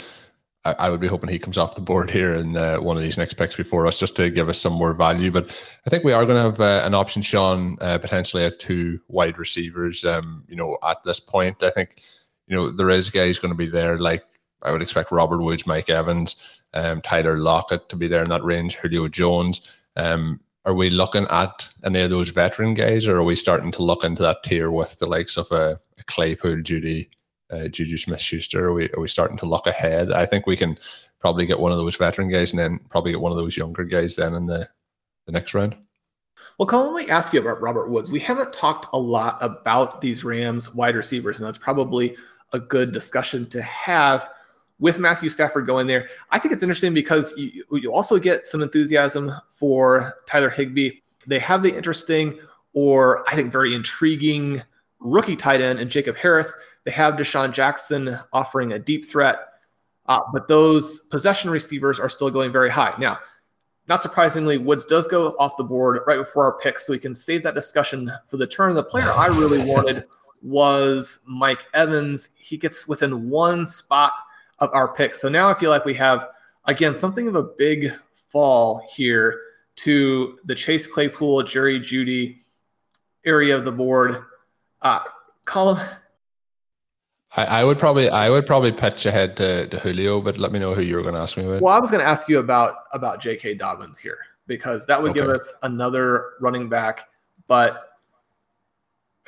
I, 0.64 0.76
I, 0.80 0.90
would 0.90 1.02
be 1.02 1.08
hoping 1.08 1.30
he 1.30 1.40
comes 1.40 1.58
off 1.58 1.76
the 1.76 1.82
board 1.82 2.10
here 2.10 2.34
in 2.34 2.56
uh, 2.56 2.78
one 2.78 2.96
of 2.96 3.04
these 3.04 3.18
next 3.18 3.34
picks 3.34 3.56
before 3.56 3.88
us 3.88 4.00
just 4.00 4.16
to 4.18 4.30
give 4.30 4.48
us 4.48 4.60
some 4.60 4.74
more 4.74 4.94
value. 4.94 5.32
But 5.32 5.50
I 5.86 5.90
think 5.90 6.04
we 6.04 6.14
are 6.14 6.26
going 6.26 6.38
to 6.38 6.44
have 6.44 6.62
uh, 6.62 6.86
an 6.86 6.94
option, 6.94 7.22
Sean, 7.24 7.78
uh, 7.82 7.98
potentially 7.98 8.46
at 8.46 8.60
two 8.60 9.02
wide 9.08 9.38
receivers. 9.38 10.06
Um, 10.06 10.46
you 10.48 10.56
know, 10.56 10.78
at 10.88 11.04
this 11.04 11.20
point, 11.20 11.62
I 11.64 11.72
think, 11.72 12.02
you 12.48 12.56
know, 12.56 12.70
there 12.70 12.90
is 12.90 13.10
guys 13.10 13.40
going 13.40 13.54
to 13.54 13.58
be 13.58 13.68
there 13.68 13.98
like 13.98 14.24
I 14.62 14.72
would 14.72 14.82
expect 14.82 15.12
Robert 15.12 15.42
Woods, 15.42 15.66
Mike 15.66 15.90
Evans, 15.90 16.36
um, 16.74 17.02
Tyler 17.02 17.38
Lockett 17.38 17.90
to 17.90 17.96
be 17.96 18.08
there 18.08 18.24
in 18.24 18.30
that 18.30 18.44
range, 18.44 18.76
Julio 18.76 19.08
Jones. 19.08 19.78
Um, 19.96 20.40
are 20.66 20.76
we 20.76 20.90
looking 20.90 21.26
at 21.30 21.70
any 21.84 22.02
of 22.02 22.10
those 22.10 22.30
veteran 22.30 22.74
guys, 22.74 23.08
or 23.08 23.18
are 23.18 23.24
we 23.24 23.36
starting 23.36 23.72
to 23.74 23.84
look 23.84 24.04
into 24.04 24.22
that 24.22 24.44
tier 24.44 24.72
with 24.72 25.00
the 25.00 25.08
likes 25.08 25.38
of 25.38 25.52
a, 25.52 25.80
a 25.98 26.04
Claypool, 26.06 26.58
Jeudy, 26.58 27.10
uh, 27.52 27.68
JuJu 27.68 27.98
Smith-Schuster? 27.98 28.68
Are 28.68 28.74
we, 28.74 28.90
are 28.92 29.02
we 29.02 29.08
starting 29.08 29.38
to 29.38 29.46
look 29.46 29.66
ahead? 29.66 30.12
I 30.12 30.26
think 30.26 30.46
we 30.46 30.56
can 30.56 30.78
probably 31.20 31.46
get 31.46 31.60
one 31.60 31.72
of 31.72 31.78
those 31.78 31.96
veteran 31.96 32.30
guys 32.30 32.52
and 32.52 32.60
then 32.60 32.80
probably 32.90 33.12
get 33.12 33.22
one 33.22 33.32
of 33.32 33.38
those 33.38 33.58
younger 33.58 33.84
guys 33.84 34.16
then 34.16 34.34
in 34.34 34.46
the, 34.46 34.68
the 35.26 35.32
next 35.32 35.54
round. 35.54 35.76
Well, 36.58 36.68
Colin, 36.68 36.94
let 36.94 37.06
me 37.06 37.12
ask 37.12 37.34
you 37.34 37.40
about 37.40 37.62
Robert 37.62 37.90
Woods. 37.90 38.12
We 38.12 38.20
haven't 38.20 38.54
talked 38.54 38.88
a 38.94 39.00
lot 39.00 39.38
about 39.42 40.02
these 40.02 40.24
Rams 40.24 40.76
wide 40.76 40.96
receivers, 40.96 41.40
and 41.40 41.48
that's 41.48 41.58
probably 41.58 42.16
a 42.54 42.60
good 42.60 42.92
discussion 42.92 43.48
to 43.50 43.62
have 43.62 44.30
with 44.82 45.00
Matthew 45.00 45.30
Stafford 45.30 45.68
going 45.68 45.88
there. 45.88 46.08
I 46.32 46.40
think 46.40 46.54
it's 46.54 46.64
interesting 46.64 46.94
because 46.94 47.34
you, 47.38 47.64
you 47.72 47.94
also 47.94 48.18
get 48.18 48.46
some 48.46 48.62
enthusiasm 48.62 49.32
for 49.48 50.16
Tyler 50.26 50.50
Higbee. 50.50 51.00
They 51.28 51.40
have 51.40 51.64
the 51.64 51.74
interesting 51.74 52.38
or 52.74 53.24
I 53.30 53.36
think 53.36 53.52
very 53.52 53.76
intriguing 53.76 54.64
rookie 55.00 55.36
tight 55.36 55.62
end 55.62 55.80
and 55.80 55.90
Jacob 55.90 56.18
Harris. 56.18 56.54
They 56.84 56.92
have 56.92 57.14
DeSean 57.14 57.54
Jackson 57.54 58.18
offering 58.34 58.74
a 58.74 58.80
deep 58.80 59.08
threat, 59.08 59.38
uh, 60.08 60.22
but 60.34 60.48
those 60.48 61.02
possession 61.12 61.52
receivers 61.52 62.00
are 62.00 62.10
still 62.10 62.32
going 62.32 62.52
very 62.52 62.72
high. 62.72 62.96
Now, 62.98 63.20
not 63.88 64.02
surprisingly, 64.02 64.58
Woods 64.58 64.86
does 64.86 65.08
go 65.08 65.36
off 65.38 65.58
the 65.58 65.64
board 65.64 66.00
right 66.08 66.18
before 66.18 66.46
our 66.46 66.58
pick, 66.60 66.80
so 66.80 66.94
we 66.94 67.00
can 67.00 67.14
save 67.14 67.44
that 67.44 67.54
discussion 67.54 68.12
for 68.28 68.38
the 68.38 68.48
turn. 68.48 68.74
The 68.74 68.84
player 68.84 69.12
I 69.12 69.28
really 69.28 69.64
wanted 69.72 70.06
was 70.42 71.20
Mike 71.28 71.66
Evans. 71.76 72.30
He 72.36 72.58
gets 72.58 72.88
within 72.88 73.30
one 73.30 73.66
spot 73.66 74.14
of 74.62 74.70
our 74.74 74.94
picks. 74.94 75.20
So 75.20 75.28
now 75.28 75.50
I 75.50 75.56
feel 75.56 75.72
like 75.72 75.84
we 75.84 75.96
have, 75.96 76.30
again, 76.66 76.96
something 76.96 77.28
of 77.28 77.36
a 77.36 77.44
big 77.44 77.92
fall 78.30 78.88
here 78.94 79.42
to 79.78 80.38
the 80.46 80.56
Chase 80.56 80.88
Claypool, 80.88 81.44
Jerry 81.44 81.80
Jeudy 81.80 82.38
area 83.26 83.58
of 83.58 83.66
the 83.66 83.72
board. 83.72 84.24
Uh, 84.82 85.02
Colin, 85.46 85.84
I, 87.36 87.46
I, 87.46 87.64
would 87.64 87.80
probably 87.80 88.10
I 88.10 88.30
would 88.30 88.46
probably 88.46 88.72
pitch 88.72 89.06
ahead 89.06 89.36
to, 89.38 89.68
to 89.68 89.80
Julio, 89.80 90.22
but 90.22 90.38
let 90.38 90.52
me 90.52 90.60
know 90.60 90.74
who 90.74 90.82
you 90.82 90.96
were 90.96 91.02
going 91.02 91.16
to 91.16 91.20
ask 91.20 91.38
me 91.38 91.46
about. 91.46 91.62
Well, 91.62 91.74
I 91.74 91.80
was 91.80 91.92
going 91.92 92.02
to 92.02 92.08
ask 92.08 92.30
you 92.30 92.40
about 92.40 92.76
about 92.94 93.22
J.K. 93.22 93.56
Dobbins 93.56 94.00
here 94.00 94.20
because 94.48 94.86
that 94.86 95.02
would 95.02 95.12
okay. 95.12 95.22
give 95.22 95.30
us 95.30 95.54
another 95.64 96.32
running 96.40 96.70
back. 96.70 97.08
But 97.48 97.90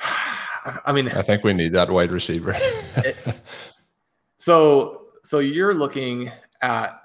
I 0.00 0.92
mean, 0.92 1.08
I 1.08 1.22
think 1.22 1.44
we 1.44 1.52
need 1.52 1.72
that 1.72 1.90
wide 1.90 2.12
receiver. 2.12 2.54
it, 2.56 3.40
so 4.36 5.03
so 5.24 5.40
you're 5.40 5.74
looking 5.74 6.30
at 6.62 7.00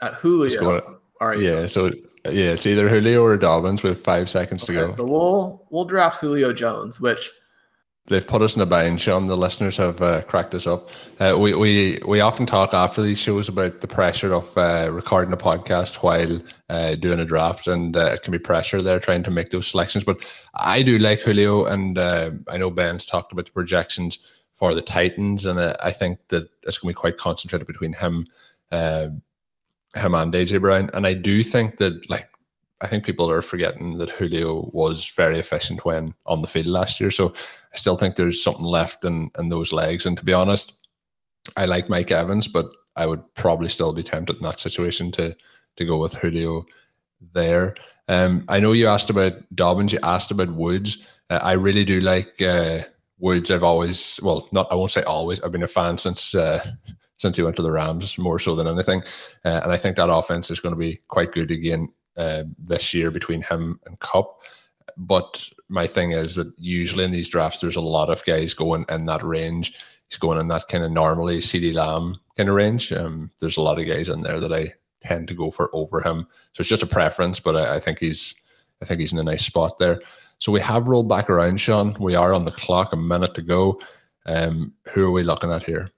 at 0.00 0.14
Julio. 0.14 1.00
All 1.20 1.28
right. 1.28 1.38
Yeah. 1.38 1.66
So 1.66 1.86
yeah, 2.26 2.52
it's 2.52 2.66
either 2.66 2.88
Julio 2.88 3.22
or 3.22 3.36
Dobbins 3.36 3.82
with 3.82 4.02
five 4.02 4.30
seconds 4.30 4.64
okay, 4.64 4.74
to 4.74 4.86
go. 4.88 4.94
So 4.94 5.04
we'll 5.04 5.66
we'll 5.70 5.84
draft 5.84 6.20
Julio 6.20 6.52
Jones, 6.52 7.00
which 7.00 7.30
they've 8.06 8.26
put 8.26 8.42
us 8.42 8.56
in 8.56 8.62
a 8.62 8.66
bind, 8.66 9.00
Sean. 9.00 9.26
The 9.26 9.36
listeners 9.36 9.76
have 9.76 10.00
uh, 10.00 10.22
cracked 10.22 10.54
us 10.54 10.66
up. 10.66 10.90
Uh, 11.18 11.36
we, 11.38 11.54
we 11.54 11.98
we 12.06 12.20
often 12.20 12.46
talk 12.46 12.72
after 12.72 13.02
these 13.02 13.18
shows 13.18 13.48
about 13.48 13.80
the 13.80 13.86
pressure 13.86 14.32
of 14.32 14.56
uh, 14.56 14.88
recording 14.90 15.32
a 15.32 15.36
podcast 15.36 15.96
while 15.96 16.40
uh, 16.70 16.94
doing 16.94 17.20
a 17.20 17.24
draft, 17.24 17.66
and 17.66 17.96
uh, 17.96 18.12
it 18.14 18.22
can 18.22 18.32
be 18.32 18.38
pressure 18.38 18.80
there 18.80 19.00
trying 19.00 19.22
to 19.24 19.30
make 19.30 19.50
those 19.50 19.66
selections. 19.66 20.04
But 20.04 20.26
I 20.54 20.82
do 20.82 20.98
like 20.98 21.20
Julio, 21.20 21.66
and 21.66 21.98
uh, 21.98 22.30
I 22.48 22.56
know 22.56 22.70
Ben's 22.70 23.04
talked 23.04 23.32
about 23.32 23.46
the 23.46 23.52
projections 23.52 24.18
for 24.54 24.72
the 24.72 24.82
Titans, 24.82 25.46
and 25.46 25.60
I 25.60 25.90
think 25.90 26.18
that 26.28 26.48
it's 26.62 26.78
going 26.78 26.92
to 26.92 26.96
be 26.96 27.00
quite 27.00 27.18
concentrated 27.18 27.66
between 27.66 27.92
him, 27.92 28.26
him 28.70 29.22
and 29.94 30.32
AJ 30.32 30.60
Brown. 30.60 30.90
And 30.94 31.06
I 31.06 31.14
do 31.14 31.42
think 31.42 31.76
that 31.78 32.08
like 32.08 32.28
I 32.80 32.86
think 32.86 33.04
people 33.04 33.30
are 33.30 33.42
forgetting 33.42 33.98
that 33.98 34.10
Julio 34.10 34.70
was 34.72 35.08
very 35.08 35.38
efficient 35.38 35.84
when 35.84 36.14
on 36.26 36.42
the 36.42 36.48
field 36.48 36.66
last 36.66 37.00
year. 37.00 37.10
So 37.10 37.32
I 37.72 37.76
still 37.76 37.96
think 37.96 38.16
there's 38.16 38.42
something 38.42 38.64
left 38.64 39.04
in, 39.04 39.30
in 39.38 39.48
those 39.48 39.72
legs. 39.72 40.06
And 40.06 40.16
to 40.18 40.24
be 40.24 40.34
honest, 40.34 40.74
I 41.56 41.66
like 41.66 41.88
Mike 41.88 42.10
Evans, 42.10 42.46
but 42.46 42.66
I 42.96 43.06
would 43.06 43.22
probably 43.34 43.68
still 43.68 43.92
be 43.92 44.02
tempted 44.02 44.36
in 44.36 44.42
that 44.42 44.60
situation 44.60 45.10
to 45.12 45.36
to 45.76 45.84
go 45.84 45.98
with 45.98 46.14
Julio 46.14 46.66
there. 47.32 47.74
Um, 48.06 48.44
I 48.48 48.60
know 48.60 48.72
you 48.72 48.86
asked 48.86 49.10
about 49.10 49.32
Dobbins, 49.54 49.92
you 49.92 49.98
asked 50.02 50.30
about 50.30 50.54
Woods. 50.54 51.08
Uh, 51.30 51.40
I 51.42 51.52
really 51.52 51.84
do 51.84 52.00
like 52.00 52.40
uh, 52.40 52.80
Woods. 53.18 53.50
I've 53.50 53.62
always, 53.62 54.18
well, 54.22 54.48
not 54.52 54.68
I 54.70 54.74
won't 54.74 54.90
say 54.90 55.02
always. 55.02 55.40
I've 55.40 55.52
been 55.52 55.62
a 55.62 55.68
fan 55.68 55.98
since 55.98 56.34
uh, 56.34 56.64
since 57.16 57.36
he 57.36 57.42
went 57.42 57.56
to 57.56 57.62
the 57.62 57.72
Rams, 57.72 58.18
more 58.18 58.38
so 58.38 58.54
than 58.54 58.66
anything. 58.66 59.02
Uh, 59.44 59.60
and 59.62 59.72
I 59.72 59.76
think 59.76 59.96
that 59.96 60.12
offense 60.12 60.50
is 60.50 60.60
going 60.60 60.74
to 60.74 60.78
be 60.78 61.00
quite 61.08 61.32
good 61.32 61.50
again 61.50 61.88
uh, 62.16 62.44
this 62.58 62.92
year 62.92 63.10
between 63.10 63.42
him 63.42 63.80
and 63.86 63.98
Kupp. 64.00 64.42
But 64.96 65.48
my 65.68 65.86
thing 65.86 66.12
is 66.12 66.34
that 66.36 66.52
usually 66.58 67.04
in 67.04 67.12
these 67.12 67.28
drafts, 67.28 67.60
there's 67.60 67.76
a 67.76 67.80
lot 67.80 68.10
of 68.10 68.24
guys 68.24 68.52
going 68.52 68.84
in 68.88 69.06
that 69.06 69.22
range. 69.22 69.76
He's 70.10 70.18
going 70.18 70.38
in 70.38 70.48
that 70.48 70.68
kind 70.68 70.84
of 70.84 70.90
normally 70.90 71.38
CeeDee 71.38 71.74
Lamb 71.74 72.16
kind 72.36 72.48
of 72.48 72.54
range. 72.54 72.92
Um, 72.92 73.30
there's 73.40 73.56
a 73.56 73.62
lot 73.62 73.78
of 73.78 73.86
guys 73.86 74.08
in 74.08 74.22
there 74.22 74.40
that 74.40 74.52
I 74.52 74.74
tend 75.04 75.28
to 75.28 75.34
go 75.34 75.50
for 75.50 75.70
over 75.72 76.00
him. 76.00 76.26
So 76.52 76.60
it's 76.60 76.68
just 76.68 76.82
a 76.82 76.86
preference, 76.86 77.40
but 77.40 77.56
I, 77.56 77.76
I 77.76 77.80
think 77.80 77.98
he's 77.98 78.34
I 78.82 78.84
think 78.84 79.00
he's 79.00 79.12
in 79.12 79.18
a 79.18 79.24
nice 79.24 79.44
spot 79.44 79.78
there. 79.78 80.00
So 80.38 80.52
we 80.52 80.60
have 80.60 80.88
rolled 80.88 81.08
back 81.08 81.30
around, 81.30 81.60
Sean. 81.60 81.96
We 81.98 82.14
are 82.14 82.34
on 82.34 82.44
the 82.44 82.50
clock, 82.50 82.92
a 82.92 82.96
minute 82.96 83.34
to 83.34 83.42
go. 83.42 83.80
Um, 84.26 84.74
who 84.92 85.04
are 85.04 85.10
we 85.10 85.22
looking 85.22 85.50
at 85.50 85.62
here? 85.62 85.90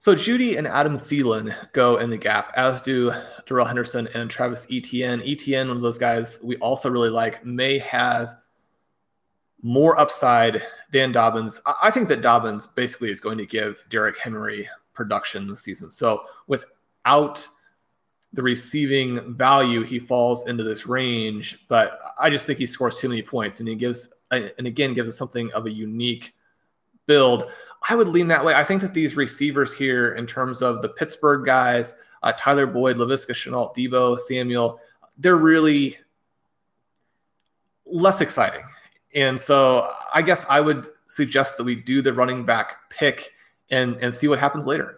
So 0.00 0.14
Jeudy 0.14 0.56
and 0.56 0.66
Adam 0.66 0.96
Thielen 0.96 1.54
go 1.72 1.96
in 1.96 2.08
the 2.08 2.16
gap, 2.16 2.52
as 2.56 2.80
do 2.80 3.12
Darrell 3.46 3.66
Henderson 3.66 4.08
and 4.14 4.30
Travis 4.30 4.66
Etienne. 4.70 5.22
Etienne, 5.26 5.68
one 5.68 5.76
of 5.76 5.82
those 5.82 5.98
guys 5.98 6.38
we 6.42 6.56
also 6.58 6.88
really 6.88 7.10
like, 7.10 7.44
may 7.44 7.78
have 7.78 8.36
more 9.60 9.98
upside 9.98 10.62
than 10.92 11.10
Dobbins. 11.10 11.60
I 11.82 11.90
think 11.90 12.08
that 12.08 12.22
Dobbins 12.22 12.66
basically 12.66 13.10
is 13.10 13.20
going 13.20 13.38
to 13.38 13.46
give 13.46 13.84
Derrick 13.90 14.16
Henry 14.16 14.68
production 14.94 15.48
this 15.48 15.62
season. 15.62 15.90
So 15.90 16.22
without 16.46 17.48
the 18.32 18.42
receiving 18.42 19.34
value, 19.34 19.82
he 19.82 19.98
falls 19.98 20.48
into 20.48 20.62
this 20.62 20.86
range. 20.86 21.64
But 21.68 22.00
I 22.18 22.30
just 22.30 22.46
think 22.46 22.58
he 22.58 22.66
scores 22.66 22.98
too 22.98 23.08
many 23.08 23.22
points, 23.22 23.60
and 23.60 23.68
he 23.68 23.74
gives, 23.74 24.12
and 24.30 24.52
again, 24.58 24.94
gives 24.94 25.08
us 25.08 25.16
something 25.16 25.52
of 25.52 25.66
a 25.66 25.70
unique 25.70 26.34
build. 27.06 27.50
I 27.88 27.94
would 27.94 28.08
lean 28.08 28.28
that 28.28 28.44
way. 28.44 28.54
I 28.54 28.64
think 28.64 28.82
that 28.82 28.94
these 28.94 29.16
receivers 29.16 29.76
here, 29.76 30.14
in 30.14 30.26
terms 30.26 30.62
of 30.62 30.82
the 30.82 30.88
Pittsburgh 30.88 31.46
guys, 31.46 31.94
uh, 32.22 32.32
Tyler 32.36 32.66
Boyd, 32.66 32.96
Laviska 32.96 33.30
Shenault, 33.30 33.74
Deebo 33.74 34.18
Samuel, 34.18 34.80
they're 35.16 35.36
really 35.36 35.96
less 37.86 38.20
exciting. 38.20 38.64
And 39.14 39.40
so 39.40 39.92
I 40.12 40.22
guess 40.22 40.44
I 40.50 40.60
would 40.60 40.88
suggest 41.06 41.56
that 41.56 41.64
we 41.64 41.74
do 41.74 42.02
the 42.02 42.12
running 42.12 42.44
back 42.44 42.90
pick 42.90 43.30
and 43.70 43.96
and 43.96 44.14
see 44.14 44.28
what 44.28 44.38
happens 44.38 44.66
later. 44.66 44.97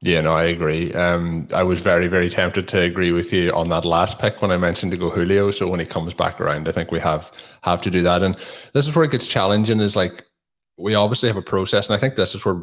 Yeah, 0.00 0.20
no, 0.20 0.34
I 0.34 0.44
agree. 0.44 0.92
Um, 0.92 1.48
I 1.54 1.62
was 1.62 1.80
very, 1.80 2.08
very 2.08 2.28
tempted 2.28 2.68
to 2.68 2.80
agree 2.80 3.12
with 3.12 3.32
you 3.32 3.50
on 3.52 3.70
that 3.70 3.86
last 3.86 4.18
pick 4.18 4.42
when 4.42 4.50
I 4.50 4.58
mentioned 4.58 4.92
to 4.92 4.98
go 4.98 5.08
Julio. 5.08 5.50
So 5.50 5.66
when 5.68 5.80
he 5.80 5.86
comes 5.86 6.12
back 6.12 6.40
around, 6.40 6.68
I 6.68 6.72
think 6.72 6.90
we 6.90 7.00
have 7.00 7.32
have 7.62 7.80
to 7.82 7.90
do 7.90 8.02
that. 8.02 8.22
And 8.22 8.36
this 8.74 8.86
is 8.86 8.94
where 8.94 9.06
it 9.06 9.12
gets 9.12 9.26
challenging. 9.26 9.80
Is 9.80 9.96
like 9.96 10.26
we 10.76 10.94
obviously 10.94 11.28
have 11.28 11.38
a 11.38 11.42
process, 11.42 11.88
and 11.88 11.96
I 11.96 11.98
think 11.98 12.16
this 12.16 12.34
is 12.34 12.44
where 12.44 12.62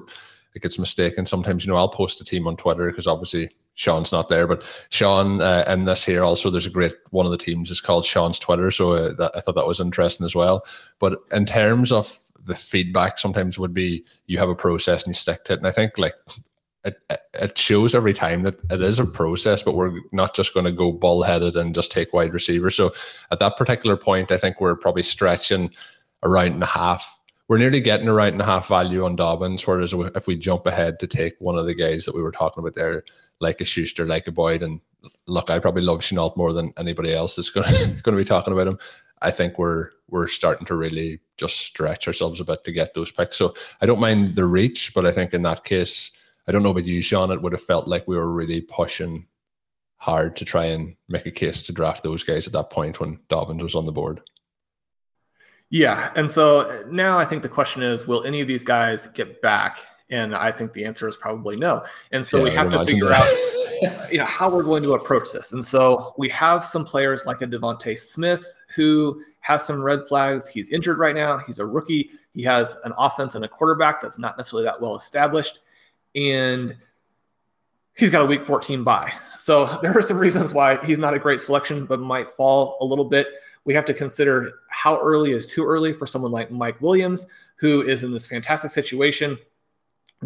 it 0.53 0.61
gets 0.61 0.77
mistaken. 0.77 1.25
Sometimes, 1.25 1.65
you 1.65 1.71
know, 1.71 1.77
I'll 1.77 1.89
post 1.89 2.21
a 2.21 2.25
team 2.25 2.45
on 2.45 2.57
Twitter 2.57 2.87
because 2.87 3.07
obviously 3.07 3.49
Sean's 3.73 4.11
not 4.11 4.29
there, 4.29 4.45
but 4.45 4.63
Sean 4.89 5.41
uh, 5.41 5.63
in 5.67 5.85
this 5.85 6.05
here 6.05 6.23
also 6.23 6.49
there's 6.49 6.67
a 6.67 6.71
great 6.71 6.93
one 7.09 7.25
of 7.25 7.31
the 7.31 7.37
teams 7.37 7.71
is 7.71 7.81
called 7.81 8.05
Sean's 8.05 8.37
Twitter, 8.37 8.69
so 8.69 8.91
uh, 8.91 9.13
that, 9.15 9.31
I 9.33 9.41
thought 9.41 9.55
that 9.55 9.65
was 9.65 9.79
interesting 9.79 10.25
as 10.25 10.35
well. 10.35 10.63
But 10.99 11.19
in 11.31 11.45
terms 11.45 11.91
of 11.91 12.15
the 12.45 12.55
feedback, 12.55 13.17
sometimes 13.17 13.57
would 13.57 13.73
be 13.73 14.03
you 14.27 14.37
have 14.37 14.49
a 14.49 14.55
process 14.55 15.03
and 15.03 15.09
you 15.09 15.15
stick 15.15 15.45
to 15.45 15.53
it, 15.53 15.59
and 15.59 15.67
I 15.67 15.71
think 15.71 15.97
like 15.97 16.13
it, 16.83 16.97
it 17.33 17.57
shows 17.57 17.93
every 17.93 18.13
time 18.13 18.43
that 18.43 18.59
it 18.71 18.81
is 18.81 18.99
a 18.99 19.05
process, 19.05 19.61
but 19.61 19.75
we're 19.75 19.99
not 20.11 20.35
just 20.35 20.53
going 20.53 20.65
to 20.65 20.71
go 20.71 20.91
bullheaded 20.91 21.55
and 21.55 21.75
just 21.75 21.91
take 21.91 22.13
wide 22.13 22.33
receivers. 22.33 22.75
So 22.75 22.93
at 23.31 23.39
that 23.39 23.57
particular 23.57 23.97
point, 23.97 24.31
I 24.31 24.37
think 24.37 24.59
we're 24.59 24.75
probably 24.75 25.03
stretching 25.03 25.71
a 26.23 26.29
round 26.29 26.53
and 26.53 26.63
a 26.63 26.67
half 26.67 27.19
we're 27.51 27.57
nearly 27.57 27.81
getting 27.81 28.07
a 28.07 28.13
round 28.13 28.31
and 28.31 28.41
a 28.41 28.45
half 28.45 28.69
value 28.69 29.03
on 29.03 29.17
Dobbins. 29.17 29.67
Whereas 29.67 29.91
if 29.91 30.25
we 30.25 30.37
jump 30.37 30.65
ahead 30.65 31.01
to 31.01 31.05
take 31.05 31.33
one 31.39 31.57
of 31.57 31.65
the 31.65 31.75
guys 31.75 32.05
that 32.05 32.15
we 32.15 32.21
were 32.21 32.31
talking 32.31 32.61
about 32.61 32.75
there, 32.75 33.03
like 33.41 33.59
a 33.59 33.65
Schuster, 33.65 34.05
like 34.05 34.25
a 34.25 34.31
Boyd, 34.31 34.61
and 34.63 34.79
look, 35.27 35.49
I 35.49 35.59
probably 35.59 35.81
love 35.81 35.99
Shenault 35.99 36.37
more 36.37 36.53
than 36.53 36.71
anybody 36.77 37.13
else 37.13 37.35
that's 37.35 37.49
going 37.49 37.67
to 37.73 37.87
going 38.03 38.15
to 38.15 38.23
be 38.23 38.23
talking 38.23 38.53
about 38.53 38.67
him. 38.67 38.79
I 39.21 39.31
think 39.31 39.59
we're 39.59 39.89
we're 40.07 40.29
starting 40.29 40.65
to 40.67 40.75
really 40.77 41.19
just 41.35 41.57
stretch 41.57 42.07
ourselves 42.07 42.39
a 42.39 42.45
bit 42.45 42.63
to 42.63 42.71
get 42.71 42.93
those 42.93 43.11
picks. 43.11 43.35
So 43.35 43.53
I 43.81 43.85
don't 43.85 43.99
mind 43.99 44.35
the 44.35 44.45
reach, 44.45 44.93
but 44.93 45.05
I 45.05 45.11
think 45.11 45.33
in 45.33 45.41
that 45.41 45.65
case, 45.65 46.11
I 46.47 46.51
don't 46.51 46.63
know 46.63 46.71
about 46.71 46.85
you, 46.85 47.01
Sean. 47.01 47.31
It 47.31 47.41
would 47.41 47.53
have 47.53 47.61
felt 47.61 47.87
like 47.87 48.07
we 48.07 48.17
were 48.17 48.31
really 48.31 48.61
pushing 48.61 49.27
hard 49.97 50.35
to 50.35 50.45
try 50.45 50.65
and 50.65 50.95
make 51.07 51.25
a 51.25 51.31
case 51.31 51.61
to 51.63 51.73
draft 51.73 52.03
those 52.03 52.23
guys 52.23 52.47
at 52.47 52.53
that 52.53 52.71
point 52.71 52.99
when 52.99 53.19
Dobbins 53.29 53.61
was 53.61 53.75
on 53.75 53.85
the 53.85 53.91
board. 53.91 54.21
Yeah. 55.69 56.11
And 56.15 56.29
so 56.29 56.83
now 56.89 57.17
I 57.19 57.25
think 57.25 57.43
the 57.43 57.49
question 57.49 57.81
is 57.81 58.07
will 58.07 58.23
any 58.23 58.41
of 58.41 58.47
these 58.47 58.63
guys 58.63 59.07
get 59.07 59.41
back? 59.41 59.77
And 60.09 60.35
I 60.35 60.51
think 60.51 60.73
the 60.73 60.83
answer 60.83 61.07
is 61.07 61.15
probably 61.15 61.55
no. 61.55 61.85
And 62.11 62.25
so 62.25 62.39
yeah, 62.39 62.43
we 62.43 62.49
have 62.51 62.71
to 62.71 62.85
figure 62.85 63.09
that. 63.09 63.21
out 63.21 63.51
you 64.11 64.17
know 64.17 64.25
how 64.25 64.49
we're 64.49 64.63
going 64.63 64.83
to 64.83 64.93
approach 64.93 65.31
this. 65.31 65.53
And 65.53 65.63
so 65.63 66.13
we 66.17 66.29
have 66.29 66.63
some 66.63 66.85
players 66.85 67.25
like 67.25 67.41
a 67.41 67.47
DeVonta 67.47 67.97
Smith 67.97 68.45
who 68.75 69.21
has 69.39 69.65
some 69.65 69.81
red 69.81 70.01
flags. 70.07 70.47
He's 70.47 70.69
injured 70.69 70.97
right 70.97 71.15
now. 71.15 71.37
He's 71.39 71.59
a 71.59 71.65
rookie. 71.65 72.11
He 72.33 72.43
has 72.43 72.77
an 72.83 72.93
offense 72.97 73.35
and 73.35 73.43
a 73.43 73.47
quarterback 73.47 74.01
that's 74.01 74.19
not 74.19 74.37
necessarily 74.37 74.65
that 74.65 74.79
well 74.79 74.95
established. 74.95 75.61
And 76.15 76.75
he's 77.95 78.11
got 78.11 78.21
a 78.21 78.25
week 78.25 78.43
14 78.43 78.83
bye. 78.83 79.11
So 79.37 79.79
there 79.81 79.97
are 79.97 80.01
some 80.01 80.17
reasons 80.17 80.53
why 80.53 80.83
he's 80.85 80.99
not 80.99 81.13
a 81.13 81.19
great 81.19 81.41
selection, 81.41 81.85
but 81.85 81.99
might 81.99 82.29
fall 82.29 82.77
a 82.81 82.85
little 82.85 83.05
bit 83.05 83.27
we 83.65 83.73
have 83.73 83.85
to 83.85 83.93
consider 83.93 84.59
how 84.69 84.99
early 84.99 85.31
is 85.31 85.47
too 85.47 85.65
early 85.65 85.93
for 85.93 86.07
someone 86.07 86.31
like 86.31 86.51
Mike 86.51 86.81
Williams, 86.81 87.27
who 87.57 87.81
is 87.81 88.03
in 88.03 88.11
this 88.11 88.25
fantastic 88.25 88.71
situation. 88.71 89.37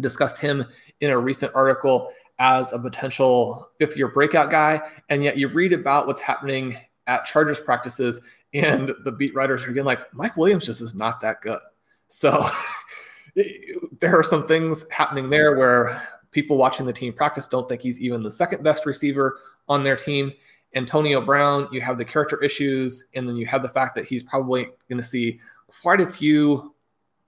Discussed 0.00 0.38
him 0.38 0.64
in 1.00 1.10
a 1.10 1.18
recent 1.18 1.52
article 1.54 2.10
as 2.38 2.72
a 2.72 2.78
potential 2.78 3.68
fifth 3.78 3.96
year 3.96 4.08
breakout 4.08 4.50
guy. 4.50 4.80
And 5.08 5.22
yet 5.22 5.38
you 5.38 5.48
read 5.48 5.72
about 5.72 6.06
what's 6.06 6.20
happening 6.20 6.76
at 7.06 7.24
Chargers 7.24 7.60
practices, 7.60 8.20
and 8.52 8.92
the 9.04 9.12
beat 9.12 9.34
writers 9.34 9.64
are 9.64 9.70
again 9.70 9.84
like, 9.84 10.12
Mike 10.14 10.36
Williams 10.36 10.66
just 10.66 10.80
is 10.80 10.94
not 10.94 11.20
that 11.20 11.40
good. 11.40 11.60
So 12.08 12.46
there 14.00 14.18
are 14.18 14.22
some 14.22 14.46
things 14.46 14.88
happening 14.90 15.30
there 15.30 15.56
where 15.56 16.02
people 16.30 16.56
watching 16.56 16.86
the 16.86 16.92
team 16.92 17.12
practice 17.12 17.46
don't 17.48 17.68
think 17.68 17.80
he's 17.80 18.00
even 18.00 18.22
the 18.22 18.30
second 18.30 18.62
best 18.62 18.86
receiver 18.86 19.38
on 19.68 19.82
their 19.82 19.96
team. 19.96 20.32
Antonio 20.74 21.20
Brown, 21.20 21.68
you 21.72 21.80
have 21.80 21.96
the 21.96 22.04
character 22.04 22.42
issues, 22.42 23.08
and 23.14 23.28
then 23.28 23.36
you 23.36 23.46
have 23.46 23.62
the 23.62 23.68
fact 23.68 23.94
that 23.94 24.06
he's 24.06 24.22
probably 24.22 24.64
going 24.88 25.00
to 25.00 25.02
see 25.02 25.40
quite 25.82 26.00
a 26.00 26.06
few 26.06 26.74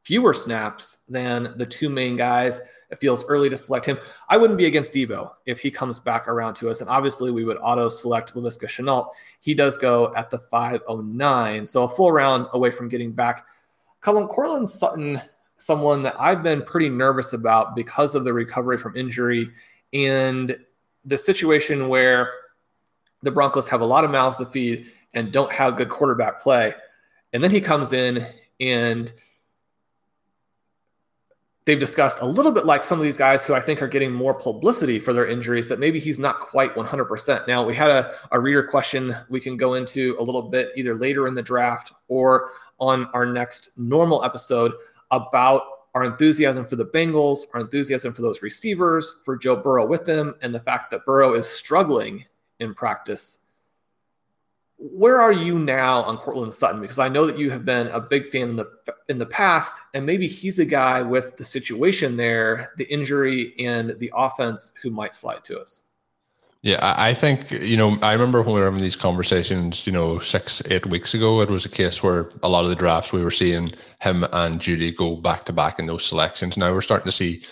fewer 0.02 0.34
snaps 0.34 1.04
than 1.08 1.54
the 1.56 1.66
two 1.66 1.88
main 1.88 2.16
guys. 2.16 2.60
It 2.90 2.98
feels 2.98 3.24
early 3.26 3.50
to 3.50 3.56
select 3.56 3.84
him. 3.84 3.98
I 4.30 4.38
wouldn't 4.38 4.58
be 4.58 4.66
against 4.66 4.92
Deebo 4.92 5.32
if 5.44 5.60
he 5.60 5.70
comes 5.70 5.98
back 5.98 6.26
around 6.26 6.54
to 6.54 6.70
us. 6.70 6.80
And 6.80 6.88
obviously, 6.88 7.30
we 7.30 7.44
would 7.44 7.58
auto 7.58 7.88
select 7.90 8.34
Laviska 8.34 8.66
Shenault. 8.66 9.10
He 9.40 9.52
does 9.52 9.76
go 9.76 10.14
at 10.14 10.30
the 10.30 10.38
509. 10.38 11.66
So 11.66 11.84
a 11.84 11.88
full 11.88 12.12
round 12.12 12.46
away 12.54 12.70
from 12.70 12.88
getting 12.88 13.12
back. 13.12 13.44
Colin 14.00 14.26
Courtland 14.28 14.68
Sutton, 14.68 15.20
someone 15.58 16.02
that 16.04 16.14
I've 16.18 16.42
been 16.42 16.62
pretty 16.62 16.88
nervous 16.88 17.32
about 17.32 17.76
because 17.76 18.14
of 18.14 18.24
the 18.24 18.32
recovery 18.32 18.78
from 18.78 18.96
injury 18.96 19.50
and 19.92 20.56
the 21.04 21.18
situation 21.18 21.88
where 21.88 22.30
the 23.22 23.30
Broncos 23.30 23.68
have 23.68 23.80
a 23.80 23.86
lot 23.86 24.04
of 24.04 24.10
mouths 24.10 24.36
to 24.38 24.46
feed 24.46 24.86
and 25.14 25.32
don't 25.32 25.52
have 25.52 25.76
good 25.76 25.88
quarterback 25.88 26.40
play. 26.40 26.74
And 27.32 27.42
then 27.42 27.50
he 27.50 27.60
comes 27.60 27.92
in 27.92 28.26
and 28.60 29.12
they've 31.64 31.78
discussed 31.78 32.20
a 32.22 32.26
little 32.26 32.52
bit 32.52 32.64
like 32.64 32.82
some 32.82 32.98
of 32.98 33.04
these 33.04 33.16
guys 33.16 33.44
who 33.44 33.52
I 33.52 33.60
think 33.60 33.82
are 33.82 33.88
getting 33.88 34.12
more 34.12 34.32
publicity 34.32 34.98
for 34.98 35.12
their 35.12 35.26
injuries 35.26 35.68
that 35.68 35.78
maybe 35.78 35.98
he's 35.98 36.18
not 36.18 36.40
quite 36.40 36.74
100%. 36.74 37.46
Now, 37.46 37.62
we 37.64 37.74
had 37.74 37.90
a, 37.90 38.14
a 38.30 38.40
reader 38.40 38.62
question 38.62 39.14
we 39.28 39.40
can 39.40 39.56
go 39.56 39.74
into 39.74 40.16
a 40.18 40.22
little 40.22 40.42
bit 40.42 40.70
either 40.76 40.94
later 40.94 41.26
in 41.26 41.34
the 41.34 41.42
draft 41.42 41.92
or 42.08 42.50
on 42.78 43.06
our 43.12 43.26
next 43.26 43.78
normal 43.78 44.24
episode 44.24 44.72
about 45.10 45.62
our 45.94 46.04
enthusiasm 46.04 46.64
for 46.64 46.76
the 46.76 46.86
Bengals, 46.86 47.40
our 47.54 47.60
enthusiasm 47.60 48.12
for 48.12 48.22
those 48.22 48.42
receivers, 48.42 49.20
for 49.24 49.36
Joe 49.36 49.56
Burrow 49.56 49.86
with 49.86 50.04
them, 50.04 50.34
and 50.42 50.54
the 50.54 50.60
fact 50.60 50.90
that 50.90 51.04
Burrow 51.04 51.34
is 51.34 51.48
struggling 51.48 52.24
in 52.60 52.74
practice. 52.74 53.46
Where 54.76 55.20
are 55.20 55.32
you 55.32 55.58
now 55.58 56.02
on 56.02 56.18
Courtland 56.18 56.54
Sutton? 56.54 56.80
Because 56.80 57.00
I 57.00 57.08
know 57.08 57.26
that 57.26 57.38
you 57.38 57.50
have 57.50 57.64
been 57.64 57.88
a 57.88 58.00
big 58.00 58.28
fan 58.28 58.50
in 58.50 58.56
the 58.56 58.70
in 59.08 59.18
the 59.18 59.26
past, 59.26 59.80
and 59.92 60.06
maybe 60.06 60.28
he's 60.28 60.60
a 60.60 60.64
guy 60.64 61.02
with 61.02 61.36
the 61.36 61.44
situation 61.44 62.16
there, 62.16 62.72
the 62.76 62.84
injury 62.84 63.54
and 63.58 63.98
the 63.98 64.12
offense 64.14 64.72
who 64.80 64.90
might 64.90 65.16
slide 65.16 65.42
to 65.44 65.58
us. 65.58 65.84
Yeah, 66.62 66.78
I 66.82 67.14
think, 67.14 67.52
you 67.52 67.76
know, 67.76 67.96
I 68.02 68.12
remember 68.12 68.42
when 68.42 68.54
we 68.54 68.60
were 68.60 68.66
having 68.66 68.82
these 68.82 68.96
conversations, 68.96 69.86
you 69.86 69.92
know, 69.92 70.18
six, 70.18 70.60
eight 70.70 70.86
weeks 70.86 71.14
ago, 71.14 71.40
it 71.40 71.48
was 71.48 71.64
a 71.64 71.68
case 71.68 72.02
where 72.02 72.30
a 72.42 72.48
lot 72.48 72.64
of 72.64 72.70
the 72.70 72.74
drafts 72.74 73.12
we 73.12 73.22
were 73.22 73.30
seeing 73.30 73.72
him 74.00 74.24
and 74.32 74.58
Jeudy 74.58 74.94
go 74.94 75.14
back 75.14 75.44
to 75.44 75.52
back 75.52 75.78
in 75.78 75.86
those 75.86 76.04
selections. 76.04 76.56
Now 76.56 76.72
we're 76.72 76.80
starting 76.80 77.06
to 77.06 77.12
see 77.12 77.44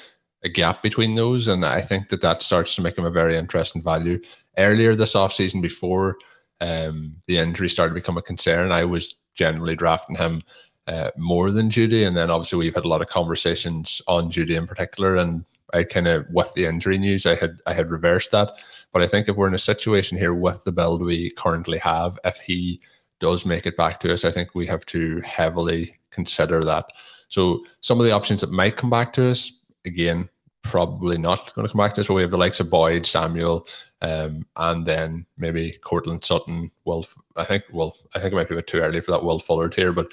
a 0.42 0.49
gap 0.49 0.83
between 0.83 1.14
those. 1.14 1.47
And 1.47 1.64
I 1.64 1.81
think 1.83 2.09
that 2.09 2.21
that 2.23 2.42
starts 2.42 2.75
to 2.75 2.83
make 2.83 2.99
him 2.99 3.05
a 3.05 3.11
very 3.11 3.37
interesting 3.37 3.81
value 3.81 4.21
earlier 4.59 4.97
this 4.97 5.14
offseason 5.14 5.62
before 5.62 6.19
um, 6.61 7.16
the 7.27 7.38
injury 7.38 7.69
started 7.69 7.90
to 7.95 8.01
become 8.01 8.19
a 8.19 8.23
concern, 8.23 8.73
I 8.73 8.85
was 8.85 9.15
generally 9.35 9.77
drafting 9.77 10.17
him 10.17 10.42
uh, 10.88 11.11
more 11.17 11.52
than 11.52 11.71
Jeudy. 11.71 12.07
And 12.07 12.17
then 12.17 12.31
obviously 12.31 12.59
we've 12.59 12.75
had 12.75 12.85
a 12.85 12.88
lot 12.88 13.02
of 13.02 13.09
conversations 13.09 14.02
on 14.09 14.31
Jeudy 14.31 14.57
in 14.57 14.67
particular. 14.67 15.17
And 15.17 15.44
I 15.73 15.85
kind 15.85 16.09
of 16.09 16.27
with 16.31 16.52
the 16.54 16.65
injury 16.65 16.98
news, 16.98 17.27
I 17.27 17.35
had 17.37 17.59
I 17.67 17.75
had 17.75 17.90
reversed 17.90 18.31
that. 18.33 18.50
But 18.97 19.03
I 19.03 19.09
think 19.09 19.29
if 19.29 19.37
we're 19.37 19.47
in 19.47 19.53
a 19.53 19.59
situation 19.59 20.17
here 20.17 20.33
with 20.33 20.65
the 20.65 20.73
build 20.73 21.03
we 21.03 21.29
currently 21.33 21.77
have, 21.77 22.19
if 22.25 22.38
he 22.38 22.81
does 23.21 23.44
make 23.44 23.67
it 23.67 23.77
back 23.77 24.01
to 24.01 24.11
us, 24.11 24.25
I 24.25 24.31
think 24.31 24.55
we 24.55 24.65
have 24.69 24.87
to 24.87 25.21
heavily 25.21 25.99
consider 26.11 26.63
that. 26.63 26.87
So 27.29 27.67
some 27.83 28.01
of 28.01 28.07
the 28.07 28.13
options 28.13 28.40
that 28.40 28.53
might 28.53 28.79
come 28.79 28.88
back 28.88 29.13
to 29.13 29.29
us, 29.29 29.61
again, 29.85 30.31
probably 30.63 31.19
not 31.19 31.55
going 31.55 31.67
to 31.67 31.73
come 31.75 31.85
back 31.85 31.92
to 31.92 32.01
us, 32.01 32.07
but 32.07 32.15
we 32.15 32.23
have 32.23 32.31
the 32.31 32.38
likes 32.38 32.59
of 32.59 32.71
Boyd, 32.71 33.05
Samuel, 33.05 33.67
um, 34.01 34.47
and 34.57 34.87
then 34.87 35.27
maybe 35.37 35.77
Courtland 35.85 36.25
Sutton. 36.25 36.71
Well, 36.87 37.05
I 37.37 37.44
think 37.44 37.65
well, 37.75 37.94
I 38.15 38.21
think 38.21 38.33
it 38.33 38.37
might 38.37 38.49
be 38.49 38.55
a 38.55 38.59
bit 38.59 38.67
too 38.67 38.81
early 38.81 39.03
for 39.03 39.11
that 39.11 39.25
Will 39.25 39.40
Fuller 39.40 39.71
here, 39.77 39.92
but 39.92 40.11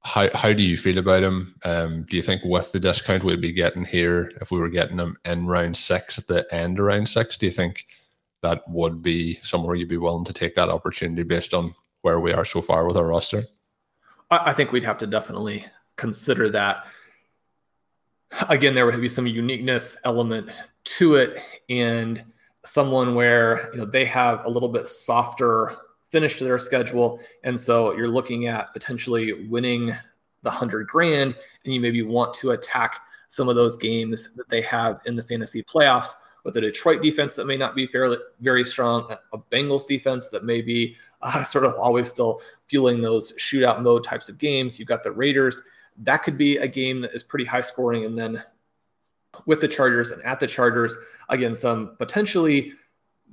how 0.00 0.30
how 0.34 0.54
do 0.54 0.62
you 0.62 0.78
feel 0.78 0.96
about 0.96 1.22
him? 1.22 1.54
Um, 1.66 2.04
do 2.08 2.16
you 2.16 2.22
think 2.22 2.40
with 2.46 2.72
the 2.72 2.80
discount 2.80 3.24
we'd 3.24 3.42
be 3.42 3.52
getting 3.52 3.84
here, 3.84 4.32
if 4.40 4.50
we 4.50 4.58
were 4.58 4.70
getting 4.70 4.98
him 4.98 5.18
in 5.26 5.48
round 5.48 5.76
six 5.76 6.16
at 6.16 6.28
the 6.28 6.46
end 6.50 6.78
of 6.78 6.86
round 6.86 7.10
six, 7.10 7.36
do 7.36 7.44
you 7.44 7.52
think 7.52 7.84
that 8.42 8.68
would 8.68 9.02
be 9.02 9.38
somewhere 9.42 9.74
you'd 9.74 9.88
be 9.88 9.96
willing 9.96 10.24
to 10.24 10.32
take 10.32 10.54
that 10.54 10.68
opportunity 10.68 11.22
based 11.22 11.54
on 11.54 11.74
where 12.02 12.20
we 12.20 12.32
are 12.32 12.44
so 12.44 12.62
far 12.62 12.84
with 12.84 12.96
our 12.96 13.06
roster? 13.06 13.44
I 14.30 14.52
think 14.52 14.72
we'd 14.72 14.84
have 14.84 14.98
to 14.98 15.06
definitely 15.06 15.64
consider 15.96 16.50
that. 16.50 16.86
Again, 18.48 18.74
there 18.74 18.86
would 18.86 19.00
be 19.00 19.08
some 19.08 19.26
uniqueness 19.26 19.96
element 20.04 20.50
to 20.84 21.14
it, 21.14 21.40
and 21.68 22.24
someone 22.64 23.14
where 23.14 23.70
you 23.72 23.78
know 23.78 23.84
they 23.84 24.04
have 24.04 24.44
a 24.44 24.50
little 24.50 24.68
bit 24.68 24.88
softer 24.88 25.76
finish 26.10 26.38
to 26.38 26.44
their 26.44 26.58
schedule, 26.58 27.20
and 27.44 27.58
so 27.58 27.96
you're 27.96 28.08
looking 28.08 28.46
at 28.46 28.72
potentially 28.72 29.46
winning 29.48 29.94
the 30.42 30.50
hundred 30.50 30.88
grand, 30.88 31.36
and 31.64 31.74
you 31.74 31.80
maybe 31.80 32.02
want 32.02 32.34
to 32.34 32.50
attack 32.50 33.00
some 33.28 33.48
of 33.48 33.56
those 33.56 33.76
games 33.76 34.34
that 34.34 34.48
they 34.48 34.60
have 34.60 35.00
in 35.06 35.14
the 35.14 35.22
fantasy 35.22 35.62
playoffs 35.62 36.14
with 36.46 36.56
a 36.56 36.60
Detroit 36.60 37.02
defense 37.02 37.34
that 37.34 37.48
may 37.48 37.56
not 37.56 37.74
be 37.74 37.88
fairly 37.88 38.18
very 38.40 38.64
strong, 38.64 39.12
a 39.32 39.38
Bengals 39.52 39.86
defense 39.86 40.28
that 40.28 40.44
may 40.44 40.62
be 40.62 40.96
uh, 41.20 41.42
sort 41.44 41.64
of 41.64 41.74
always 41.74 42.08
still 42.08 42.40
fueling 42.66 43.02
those 43.02 43.32
shootout 43.32 43.82
mode 43.82 44.04
types 44.04 44.28
of 44.28 44.38
games. 44.38 44.78
You've 44.78 44.88
got 44.88 45.02
the 45.02 45.10
Raiders. 45.10 45.60
That 45.98 46.18
could 46.18 46.38
be 46.38 46.58
a 46.58 46.68
game 46.68 47.00
that 47.00 47.12
is 47.14 47.24
pretty 47.24 47.44
high 47.44 47.62
scoring. 47.62 48.04
And 48.04 48.16
then 48.16 48.44
with 49.44 49.60
the 49.60 49.66
Chargers 49.66 50.12
and 50.12 50.22
at 50.22 50.38
the 50.38 50.46
Chargers, 50.46 50.96
again, 51.28 51.52
some 51.54 51.96
potentially 51.96 52.74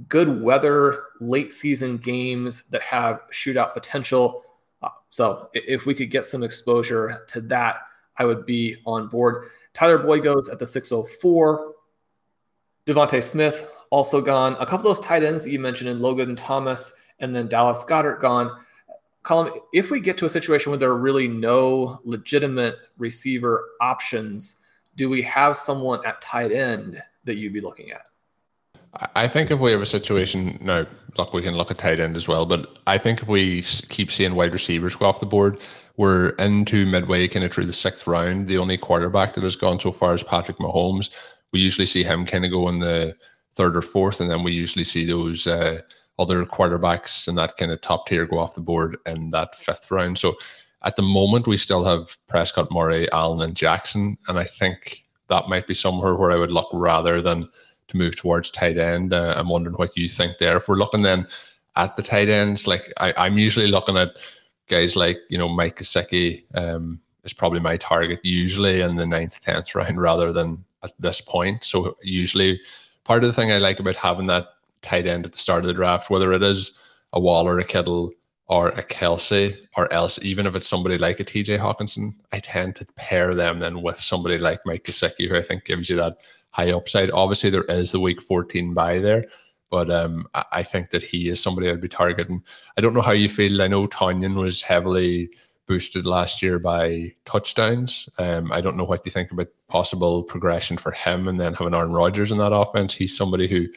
good 0.09 0.41
weather 0.41 1.03
late 1.22 1.53
season 1.53 1.97
games 1.97 2.64
that 2.72 2.82
have 2.82 3.22
shootout 3.32 3.76
potential. 3.76 4.41
Uh, 4.82 4.89
so 5.09 5.49
if 5.53 5.86
we 5.86 5.93
could 5.93 6.09
get 6.09 6.26
some 6.26 6.41
exposure 6.41 7.24
to 7.28 7.41
that, 7.41 7.78
I 8.18 8.26
would 8.26 8.47
be 8.47 8.78
on 8.88 9.07
board. 9.07 9.49
Tyler 9.74 9.99
Boyd 9.99 10.24
goes 10.24 10.49
at 10.49 10.57
the 10.57 10.66
604. 10.66 11.73
DeVonta 12.86 13.24
Smith 13.24 13.70
also 13.90 14.22
gone. 14.22 14.54
A 14.60 14.66
couple 14.66 14.90
of 14.90 14.98
those 14.98 15.06
tight 15.06 15.24
ends 15.24 15.44
that 15.44 15.52
you 15.52 15.60
mentioned 15.60 15.90
in 15.90 16.00
Logan 16.00 16.36
Thomas 16.36 16.94
and 17.20 17.36
then 17.36 17.48
Dallas 17.48 17.84
Goedert 17.84 18.20
gone. 18.20 18.52
Colin, 19.24 19.54
if 19.72 19.90
we 19.90 20.02
get 20.02 20.18
to 20.18 20.26
a 20.26 20.30
situation 20.30 20.72
where 20.72 20.78
there 20.78 20.90
are 20.90 20.98
really 20.98 21.28
no 21.28 22.02
legitimate 22.04 22.76
receiver 22.98 23.70
options, 23.80 24.64
do 24.96 25.10
we 25.10 25.22
have 25.22 25.56
someone 25.56 26.06
at 26.06 26.22
tight 26.22 26.52
end 26.52 27.02
that 27.24 27.36
you'd 27.36 27.54
be 27.54 27.62
looking 27.62 27.92
at? 27.92 28.02
I 29.16 29.28
think 29.28 29.50
if 29.50 29.60
we 29.60 29.72
have 29.72 29.82
a 29.82 29.88
situation 29.88 30.58
no, 30.62 30.86
look, 31.18 31.34
we 31.34 31.42
can 31.42 31.56
look 31.56 31.72
at 31.72 31.78
tight 31.78 32.00
end 32.00 32.16
as 32.16 32.28
well, 32.28 32.46
but 32.46 32.78
I 32.86 32.98
think 32.98 33.22
if 33.22 33.28
we 33.28 33.64
keep 33.90 34.12
seeing 34.12 34.36
wide 34.36 34.54
receivers 34.54 34.96
go 34.96 35.06
off 35.06 35.20
the 35.20 35.26
board, 35.26 35.60
we're 35.98 36.30
into 36.32 36.86
midway, 36.86 37.28
kind 37.28 37.46
of 37.46 37.52
through 37.52 37.66
the 37.66 37.74
sixth 37.74 38.08
round. 38.08 38.48
The 38.48 38.58
only 38.58 38.78
quarterback 38.78 39.34
that 39.34 39.44
has 39.44 39.56
gone 39.56 39.80
so 39.80 39.92
far 39.92 40.14
is 40.14 40.24
Patrick 40.24 40.58
Mahomes. 40.58 41.10
We 41.54 41.60
usually 41.60 41.86
see 41.86 42.04
him 42.04 42.26
kind 42.26 42.43
of 42.43 42.51
go 42.51 42.68
in 42.68 42.80
the 42.80 43.16
third 43.54 43.78
or 43.78 43.82
fourth, 43.82 44.20
and 44.20 44.30
then 44.30 44.43
we 44.43 44.51
usually 44.51 44.84
see 44.84 45.06
those 45.06 45.47
uh, 45.47 45.80
other 46.20 46.45
quarterbacks 46.45 47.28
and 47.28 47.38
that 47.38 47.58
kind 47.58 47.72
of 47.72 47.82
top 47.82 48.08
tier 48.08 48.26
go 48.26 48.39
off 48.39 48.56
the 48.56 48.62
board 48.62 48.97
in 49.06 49.32
that 49.32 49.56
fifth 49.56 49.89
round. 49.91 50.18
So 50.18 50.36
at 50.84 50.95
the 50.95 51.01
moment, 51.01 51.47
we 51.47 51.58
still 51.58 51.84
have 51.86 52.18
Prescott, 52.28 52.72
Murray, 52.72 53.10
Allen, 53.12 53.41
and 53.41 53.56
Jackson, 53.56 54.18
and 54.28 54.38
I 54.38 54.43
think 54.43 55.06
that 55.30 55.47
might 55.47 55.68
be 55.68 55.74
somewhere 55.74 56.16
where 56.16 56.32
I 56.32 56.36
would 56.36 56.51
look 56.51 56.70
rather 56.74 57.22
than 57.22 57.49
to 57.88 57.97
move 57.97 58.16
towards 58.16 58.51
tight 58.51 58.78
end. 58.78 59.14
Uh, 59.14 59.34
I'm 59.38 59.49
wondering 59.49 59.76
what 59.78 59.95
you 59.95 60.10
think 60.10 60.38
there. 60.38 60.58
If 60.58 60.68
we're 60.68 60.76
looking 60.76 61.01
then 61.01 61.28
at 61.76 61.95
the 61.95 62.04
tight 62.04 62.30
ends, 62.30 62.68
like 62.68 62.91
I, 62.97 63.28
am 63.28 63.38
usually 63.38 63.68
looking 63.68 63.97
at 63.97 64.12
guys 64.68 64.95
like 64.95 65.18
you 65.30 65.38
know 65.38 65.47
Mike 65.47 65.78
Gesicki 65.78 66.43
um, 66.56 66.99
is 67.24 67.34
probably 67.34 67.60
my 67.60 67.78
target 67.78 68.20
usually 68.24 68.82
in 68.82 68.95
the 68.95 69.06
ninth, 69.06 69.39
tenth 69.41 69.74
round 69.76 69.99
rather 69.99 70.32
than 70.32 70.64
at 70.84 70.92
this 71.00 71.22
point. 71.22 71.64
So 71.64 71.98
usually 72.02 72.60
part 73.04 73.24
of 73.24 73.28
the 73.28 73.34
thing 73.34 73.52
I 73.52 73.58
like 73.58 73.80
about 73.80 73.96
having 73.96 74.28
that 74.28 74.48
tight 74.82 75.08
end 75.08 75.26
at 75.26 75.32
the 75.32 75.38
start 75.38 75.60
of 75.60 75.66
the 75.66 75.74
draft, 75.74 76.10
whether 76.10 76.34
it 76.34 76.44
is 76.44 76.78
a 77.14 77.20
Waller, 77.20 77.60
a 77.60 77.64
Kittle, 77.64 78.12
or 78.48 78.70
a 78.70 78.84
Kelce 78.84 79.58
or 79.78 79.92
else 79.92 80.24
even 80.24 80.46
if 80.46 80.56
it's 80.56 80.68
somebody 80.68 80.98
like 80.98 81.20
a 81.20 81.26
TJ 81.26 81.58
Hockenson, 81.58 82.12
I 82.32 82.40
tend 82.40 82.76
to 82.76 82.86
pair 82.96 83.34
them 83.34 83.60
then 83.60 83.82
with 83.82 84.00
somebody 84.00 84.38
like 84.38 84.66
Mike 84.66 84.84
Gesicki, 84.84 85.28
who 85.28 85.38
I 85.38 85.42
think 85.42 85.66
gives 85.66 85.90
you 85.90 85.96
that 85.98 86.18
high 86.52 86.72
upside. 86.72 87.10
Obviously, 87.12 87.50
there 87.50 87.64
is 87.64 87.92
the 87.92 88.00
week 88.00 88.22
14 88.22 88.74
bye 88.74 89.00
there, 89.00 89.24
but 89.70 89.90
um, 89.90 90.28
I 90.52 90.62
think 90.62 90.90
that 90.92 91.02
he 91.02 91.30
is 91.30 91.42
somebody 91.42 91.70
I'd 91.70 91.82
be 91.82 91.88
targeting. 91.88 92.44
I 92.78 92.82
don't 92.82 92.94
know 92.94 93.02
how 93.02 93.14
you 93.14 93.30
feel. 93.30 93.62
I 93.62 93.68
know 93.68 93.88
Tonyan 93.88 94.36
was 94.36 94.62
heavily 94.62 95.30
boosted 95.68 96.05
last 96.05 96.41
year 96.41 96.59
by 96.59 97.14
touchdowns. 97.26 98.09
Um, 98.18 98.51
I 98.51 98.61
don't 98.61 98.78
know 98.78 98.84
what 98.84 99.05
you 99.05 99.11
think 99.11 99.32
about 99.32 99.47
possible 99.68 100.24
progression 100.24 100.78
for 100.78 100.91
him 100.91 101.28
and 101.28 101.39
then 101.39 101.53
having 101.53 101.74
Aaron 101.74 101.93
Rodgers 101.93 102.32
in 102.32 102.38
that 102.39 102.53
offense. 102.53 102.93
He's 102.93 103.16
somebody 103.16 103.47
who 103.47 103.68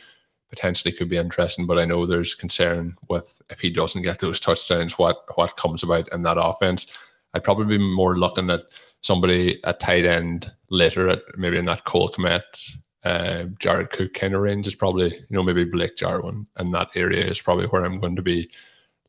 potentially 0.49 0.93
could 0.93 1.09
be 1.09 1.17
interesting. 1.17 1.67
But 1.67 1.79
I 1.79 1.85
know 1.85 2.07
there's 2.07 2.35
concern 2.35 2.97
with 3.09 3.41
if 3.51 3.61
he 3.61 3.71
doesn't 3.71 4.03
get 4.03 4.21
those 4.21 4.41
touchdowns, 4.41 4.99
what 4.99 5.19
what 5.37 5.57
comes 5.57 5.83
about 5.83 6.13
in 6.13 6.23
that 6.23 6.41
offense. 6.41 6.87
I'd 7.35 7.45
probably 7.45 7.79
be 7.79 7.95
more 7.95 8.19
looking 8.19 8.51
at 8.51 8.63
somebody 9.01 9.63
at 9.65 9.81
tight 9.81 10.05
end 10.05 10.51
later, 10.71 11.09
at 11.09 11.23
maybe 11.37 11.59
in 11.59 11.67
that 11.67 11.85
Cole 11.85 12.09
Kmet, 12.09 12.77
uh, 13.05 13.45
Jared 13.59 13.91
Cook 13.91 14.15
kind 14.15 14.35
of 14.35 14.41
range 14.41 14.67
is 14.67 14.75
probably 14.75 15.15
you 15.15 15.27
know 15.31 15.43
maybe 15.43 15.65
Blake 15.65 15.97
Jarwin, 15.97 16.47
and 16.57 16.73
that 16.75 16.89
area 16.97 17.25
is 17.25 17.41
probably 17.41 17.67
where 17.67 17.85
I'm 17.85 18.01
going 18.01 18.17
to 18.17 18.23
be 18.23 18.51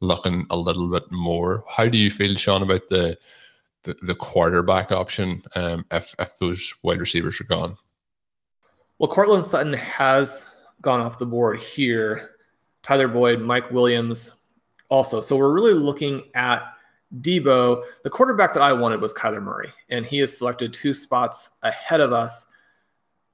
looking 0.02 0.46
a 0.50 0.58
little 0.58 0.90
bit 0.90 1.12
more. 1.12 1.64
How 1.70 1.88
do 1.88 1.98
you 1.98 2.12
feel, 2.12 2.36
Sean, 2.36 2.64
about 2.64 2.88
the 2.90 3.18
the, 3.84 3.96
the 4.02 4.16
quarterback 4.16 4.92
option 4.92 5.44
um, 5.56 5.86
if 5.92 6.14
if 6.20 6.38
those 6.38 6.74
wide 6.84 7.00
receivers 7.00 7.40
are 7.40 7.46
gone? 7.46 7.78
Well, 9.00 9.10
Courtland 9.10 9.46
Sutton 9.46 9.74
has 9.74 10.50
gone 10.82 11.00
off 11.00 11.20
the 11.20 11.26
board 11.26 11.60
here. 11.60 12.32
Tyler 12.82 13.08
Boyd, 13.08 13.42
Mike 13.42 13.72
Williams 13.72 14.40
also. 14.90 15.22
So 15.22 15.36
we're 15.38 15.54
really 15.54 15.74
looking 15.74 16.24
at 16.34 16.64
Deebo. 17.22 17.84
The 18.04 18.10
quarterback 18.10 18.54
that 18.54 18.64
I 18.64 18.74
wanted 18.74 19.02
was 19.02 19.14
Kyler 19.14 19.42
Murray, 19.42 19.70
and 19.90 20.06
he 20.06 20.20
is 20.20 20.38
selected 20.38 20.74
two 20.74 20.94
spots 20.94 21.52
ahead 21.64 22.00
of 22.00 22.14
us. 22.14 22.48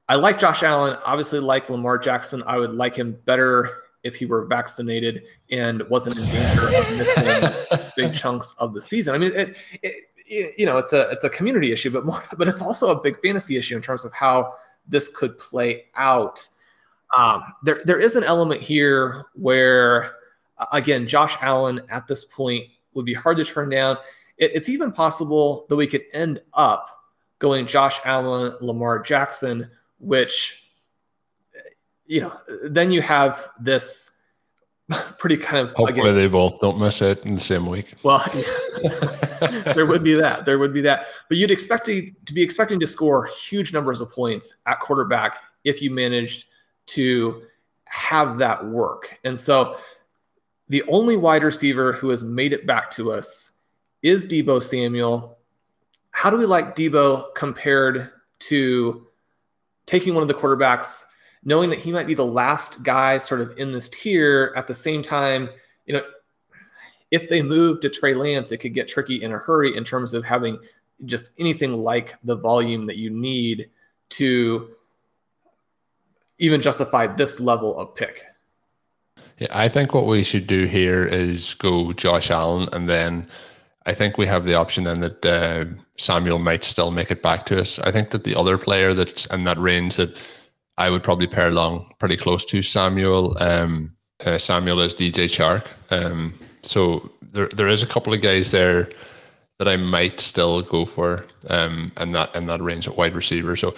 I 0.09 0.15
like 0.15 0.37
Josh 0.37 0.63
Allen, 0.63 0.97
obviously 1.05 1.39
like 1.39 1.69
Lamar 1.69 1.97
Jackson. 1.97 2.43
I 2.45 2.57
would 2.57 2.73
like 2.73 2.95
him 2.95 3.17
better 3.25 3.82
if 4.03 4.15
he 4.15 4.25
were 4.25 4.45
vaccinated 4.45 5.23
and 5.49 5.81
wasn't 5.89 6.17
in 6.17 6.25
danger 6.25 6.67
of 6.67 6.97
missing 6.97 7.89
big 7.97 8.15
chunks 8.15 8.55
of 8.59 8.73
the 8.73 8.81
season. 8.81 9.15
I 9.15 9.17
mean, 9.17 9.31
it, 9.33 9.55
it, 9.81 9.95
it, 10.25 10.53
you 10.57 10.65
know, 10.65 10.77
it's 10.77 10.93
a 10.93 11.09
it's 11.09 11.23
a 11.23 11.29
community 11.29 11.71
issue, 11.71 11.89
but 11.89 12.05
more, 12.05 12.23
but 12.37 12.47
it's 12.47 12.61
also 12.61 12.97
a 12.97 13.01
big 13.01 13.21
fantasy 13.21 13.57
issue 13.57 13.75
in 13.75 13.81
terms 13.81 14.05
of 14.05 14.13
how 14.13 14.53
this 14.87 15.09
could 15.09 15.37
play 15.39 15.85
out. 15.95 16.47
Um, 17.17 17.43
there, 17.63 17.81
there 17.85 17.99
is 17.99 18.15
an 18.15 18.23
element 18.23 18.61
here 18.61 19.25
where, 19.33 20.11
again, 20.71 21.07
Josh 21.07 21.37
Allen 21.41 21.81
at 21.89 22.07
this 22.07 22.25
point 22.25 22.65
would 22.93 23.05
be 23.05 23.13
hard 23.13 23.37
to 23.37 23.45
turn 23.45 23.69
down. 23.69 23.97
It, 24.37 24.51
it's 24.55 24.69
even 24.69 24.91
possible 24.91 25.65
that 25.69 25.75
we 25.75 25.87
could 25.87 26.03
end 26.11 26.41
up 26.53 26.89
going 27.39 27.67
Josh 27.67 27.99
Allen, 28.05 28.55
Lamar 28.61 28.99
Jackson, 28.99 29.69
which, 29.99 30.62
you 32.05 32.21
know, 32.21 32.33
then 32.63 32.91
you 32.91 33.01
have 33.01 33.49
this 33.59 34.11
pretty 35.17 35.37
kind 35.37 35.59
of. 35.67 35.73
Hopefully, 35.73 36.01
again, 36.01 36.15
they 36.15 36.27
both 36.27 36.59
don't 36.59 36.79
miss 36.79 37.01
it 37.01 37.25
in 37.25 37.35
the 37.35 37.41
same 37.41 37.65
week. 37.65 37.93
Well, 38.03 38.19
there 39.75 39.85
would 39.85 40.03
be 40.03 40.13
that. 40.13 40.45
There 40.45 40.59
would 40.59 40.73
be 40.73 40.81
that. 40.81 41.07
But 41.29 41.37
you'd 41.37 41.51
expect 41.51 41.85
to, 41.87 42.09
to 42.25 42.33
be 42.33 42.41
expecting 42.41 42.79
to 42.79 42.87
score 42.87 43.25
huge 43.25 43.73
numbers 43.73 44.01
of 44.01 44.11
points 44.11 44.55
at 44.65 44.79
quarterback 44.79 45.37
if 45.63 45.81
you 45.81 45.91
managed 45.91 46.45
to 46.87 47.43
have 47.85 48.37
that 48.39 48.65
work. 48.65 49.17
And 49.23 49.39
so 49.39 49.77
the 50.69 50.83
only 50.83 51.17
wide 51.17 51.43
receiver 51.43 51.93
who 51.93 52.09
has 52.09 52.23
made 52.23 52.53
it 52.53 52.65
back 52.65 52.89
to 52.91 53.11
us 53.11 53.51
is 54.01 54.25
Deebo 54.25 54.61
Samuel. 54.61 55.37
How 56.11 56.29
do 56.29 56.37
we 56.37 56.45
like 56.45 56.75
Deebo 56.75 57.33
compared 57.35 58.11
to 58.39 59.07
taking 59.85 60.13
one 60.13 60.21
of 60.21 60.27
the 60.27 60.33
quarterbacks, 60.33 61.05
knowing 61.45 61.69
that 61.69 61.79
he 61.79 61.91
might 61.91 62.07
be 62.07 62.13
the 62.13 62.25
last 62.25 62.83
guy 62.83 63.17
sort 63.17 63.41
of 63.41 63.57
in 63.57 63.71
this 63.71 63.89
tier 63.89 64.53
at 64.55 64.67
the 64.67 64.73
same 64.73 65.01
time, 65.01 65.49
you 65.85 65.93
know, 65.93 66.03
if 67.11 67.29
they 67.29 67.41
move 67.41 67.79
to 67.81 67.89
Trey 67.89 68.13
Lance, 68.15 68.51
it 68.51 68.57
could 68.57 68.73
get 68.73 68.87
tricky 68.87 69.21
in 69.21 69.31
a 69.31 69.37
hurry 69.37 69.75
in 69.75 69.83
terms 69.83 70.13
of 70.13 70.23
having 70.23 70.57
just 71.05 71.31
anything 71.37 71.73
like 71.73 72.15
the 72.23 72.35
volume 72.35 72.87
that 72.87 72.97
you 72.97 73.09
need 73.09 73.69
to 74.09 74.69
even 76.39 76.61
justify 76.61 77.07
this 77.07 77.39
level 77.39 77.77
of 77.77 77.93
pick. 77.93 78.25
Yeah, 79.37 79.47
I 79.51 79.67
think 79.67 79.93
what 79.93 80.07
we 80.07 80.23
should 80.23 80.47
do 80.47 80.65
here 80.65 81.05
is 81.05 81.53
go 81.55 81.93
Josh 81.93 82.31
Allen, 82.31 82.69
and 82.71 82.87
then 82.87 83.27
I 83.85 83.93
think 83.93 84.17
we 84.17 84.25
have 84.27 84.45
the 84.45 84.55
option 84.55 84.83
then 84.83 85.01
that 85.01 85.25
uh, 85.25 85.65
Samuel 85.97 86.39
might 86.39 86.63
still 86.63 86.91
make 86.91 87.11
it 87.11 87.21
back 87.21 87.45
to 87.47 87.59
us. 87.59 87.79
I 87.79 87.91
think 87.91 88.11
that 88.11 88.23
the 88.23 88.35
other 88.35 88.57
player 88.57 88.93
that's 88.93 89.25
in 89.27 89.43
that 89.43 89.57
range 89.57 89.97
that 89.97 90.19
I 90.77 90.89
would 90.89 91.03
probably 91.03 91.27
pair 91.27 91.49
along 91.49 91.91
pretty 91.99 92.17
close 92.17 92.45
to 92.45 92.61
Samuel. 92.61 93.37
Um, 93.41 93.95
uh, 94.25 94.37
Samuel 94.37 94.79
is 94.79 94.95
DJ 94.95 95.25
Chark. 95.25 95.67
Um, 95.91 96.33
so 96.61 97.11
there 97.21 97.47
there 97.49 97.67
is 97.67 97.83
a 97.83 97.87
couple 97.87 98.13
of 98.13 98.21
guys 98.21 98.51
there 98.51 98.89
that 99.59 99.67
I 99.67 99.75
might 99.75 100.19
still 100.19 100.61
go 100.61 100.85
for 100.85 101.25
um, 101.49 101.91
and 101.97 102.13
that 102.15 102.35
in 102.35 102.47
that 102.47 102.61
range 102.61 102.87
of 102.87 102.97
wide 102.97 103.15
receiver. 103.15 103.55
So 103.55 103.75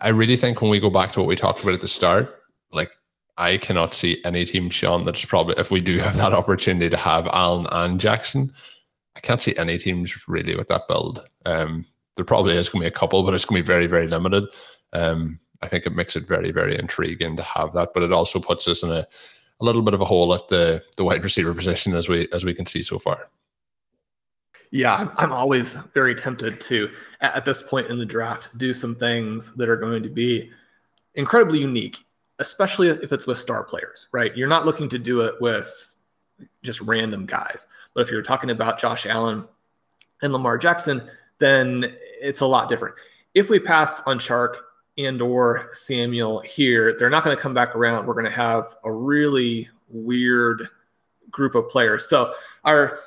I 0.00 0.08
really 0.08 0.36
think 0.36 0.60
when 0.60 0.70
we 0.70 0.80
go 0.80 0.90
back 0.90 1.12
to 1.12 1.20
what 1.20 1.28
we 1.28 1.36
talked 1.36 1.62
about 1.62 1.74
at 1.74 1.80
the 1.80 1.88
start, 1.88 2.42
like 2.72 2.90
I 3.36 3.58
cannot 3.58 3.94
see 3.94 4.22
any 4.24 4.44
team, 4.44 4.70
Sean, 4.70 5.04
that's 5.04 5.24
probably 5.24 5.54
if 5.58 5.70
we 5.70 5.80
do 5.80 5.98
have 5.98 6.16
that 6.16 6.32
opportunity 6.32 6.88
to 6.90 6.96
have 6.96 7.26
Allen 7.28 7.66
and 7.70 8.00
Jackson, 8.00 8.52
I 9.16 9.20
can't 9.20 9.40
see 9.40 9.56
any 9.56 9.78
teams 9.78 10.26
really 10.28 10.56
with 10.56 10.68
that 10.68 10.88
build. 10.88 11.26
Um, 11.44 11.84
there 12.16 12.24
probably 12.24 12.56
is 12.56 12.68
going 12.68 12.82
to 12.82 12.90
be 12.90 12.94
a 12.94 12.98
couple, 12.98 13.22
but 13.22 13.34
it's 13.34 13.44
going 13.44 13.58
to 13.58 13.62
be 13.62 13.66
very, 13.66 13.86
very 13.86 14.06
limited. 14.06 14.44
Um, 14.92 15.38
I 15.62 15.68
think 15.68 15.86
it 15.86 15.94
makes 15.94 16.16
it 16.16 16.24
very, 16.24 16.50
very 16.50 16.76
intriguing 16.78 17.36
to 17.36 17.42
have 17.42 17.72
that, 17.74 17.94
but 17.94 18.02
it 18.02 18.12
also 18.12 18.40
puts 18.40 18.66
us 18.66 18.82
in 18.82 18.90
a, 18.90 19.06
a 19.60 19.64
little 19.64 19.82
bit 19.82 19.94
of 19.94 20.00
a 20.00 20.04
hole 20.04 20.34
at 20.34 20.48
the 20.48 20.84
the 20.96 21.04
wide 21.04 21.24
receiver 21.28 21.54
position 21.54 21.94
as 21.94 22.08
we 22.08 22.28
as 22.32 22.44
we 22.44 22.54
can 22.54 22.66
see 22.66 22.82
so 22.82 22.98
far. 22.98 23.28
Yeah, 24.72 25.10
I'm 25.18 25.32
always 25.32 25.76
very 25.92 26.14
tempted 26.14 26.58
to, 26.62 26.88
at 27.20 27.44
this 27.44 27.60
point 27.60 27.88
in 27.88 27.98
the 27.98 28.06
draft, 28.06 28.56
do 28.56 28.72
some 28.72 28.94
things 28.94 29.54
that 29.56 29.68
are 29.68 29.76
going 29.76 30.02
to 30.02 30.08
be 30.08 30.50
incredibly 31.14 31.60
unique, 31.60 31.98
especially 32.38 32.88
if 32.88 33.12
it's 33.12 33.26
with 33.26 33.36
star 33.36 33.64
players, 33.64 34.08
right? 34.12 34.34
You're 34.34 34.48
not 34.48 34.64
looking 34.64 34.88
to 34.88 34.98
do 34.98 35.20
it 35.20 35.34
with 35.42 35.94
just 36.62 36.80
random 36.80 37.26
guys. 37.26 37.66
But 37.92 38.00
if 38.00 38.10
you're 38.10 38.22
talking 38.22 38.48
about 38.48 38.80
Josh 38.80 39.04
Allen 39.04 39.46
and 40.22 40.32
Lamar 40.32 40.56
Jackson, 40.56 41.02
then 41.38 41.94
it's 42.22 42.40
a 42.40 42.46
lot 42.46 42.70
different. 42.70 42.94
If 43.34 43.50
we 43.50 43.58
pass 43.58 44.00
on 44.06 44.18
Chark 44.18 44.56
and 44.98 45.22
or 45.22 45.70
Samuel 45.72 46.40
here, 46.40 46.94
they're 46.98 47.10
not 47.10 47.24
going 47.24 47.36
to 47.36 47.42
come 47.42 47.54
back 47.54 47.74
around. 47.74 48.06
We're 48.06 48.14
going 48.14 48.26
to 48.26 48.30
have 48.30 48.76
a 48.84 48.92
really 48.92 49.68
weird 49.88 50.68
group 51.30 51.54
of 51.54 51.68
players. 51.68 52.08
So 52.08 52.34
our 52.64 53.00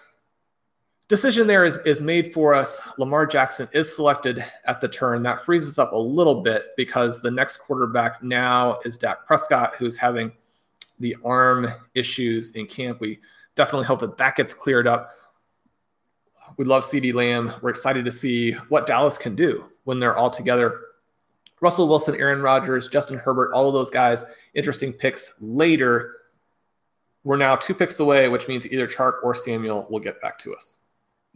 decision 1.08 1.48
there 1.48 1.64
is, 1.64 1.78
is 1.86 2.02
made 2.02 2.34
for 2.34 2.54
us. 2.54 2.82
Lamar 2.98 3.26
Jackson 3.28 3.68
is 3.72 3.96
selected 3.96 4.44
at 4.66 4.82
the 4.82 4.88
turn. 4.88 5.22
That 5.24 5.46
frees 5.46 5.68
us 5.68 5.78
up 5.78 5.94
a 5.94 5.98
little 5.98 6.42
bit 6.42 6.68
because 6.76 7.22
the 7.22 7.32
next 7.32 7.58
quarterback 7.58 8.24
now 8.24 8.80
is 8.84 8.98
Dak 8.98 9.26
Prescott, 9.28 9.74
who's 9.78 9.98
having 9.98 10.32
the 11.00 11.16
arm 11.24 11.68
issues 11.94 12.52
in 12.52 12.66
camp. 12.66 13.00
We 13.00 13.20
definitely 13.56 13.86
hope 13.86 14.00
that 14.00 14.18
that 14.18 14.36
gets 14.36 14.54
cleared 14.54 14.88
up. 14.88 15.12
We 16.58 16.66
love 16.66 16.84
CeeDee 16.84 17.14
Lamb. 17.14 17.54
We're 17.62 17.70
excited 17.70 18.06
to 18.06 18.12
see 18.12 18.54
what 18.70 18.88
Dallas 18.88 19.18
can 19.18 19.36
do 19.36 19.66
when 19.84 20.00
they're 20.00 20.16
all 20.16 20.30
together. 20.30 20.80
Russell 21.62 21.88
Wilson, 21.88 22.16
Aaron 22.16 22.42
Rodgers, 22.42 22.90
Justin 22.90 23.18
Herbert, 23.18 23.54
all 23.54 23.68
of 23.68 23.74
those 23.74 23.90
guys, 23.90 24.24
interesting 24.54 24.94
picks 24.94 25.34
later. 25.40 26.16
We're 27.24 27.38
now 27.38 27.56
two 27.56 27.74
picks 27.74 28.00
away, 28.00 28.30
which 28.30 28.48
means 28.48 28.72
either 28.72 28.88
Chark 28.88 29.24
or 29.24 29.34
Samuel 29.34 29.88
will 29.90 30.00
get 30.00 30.22
back 30.22 30.38
to 30.40 30.54
us. 30.54 30.80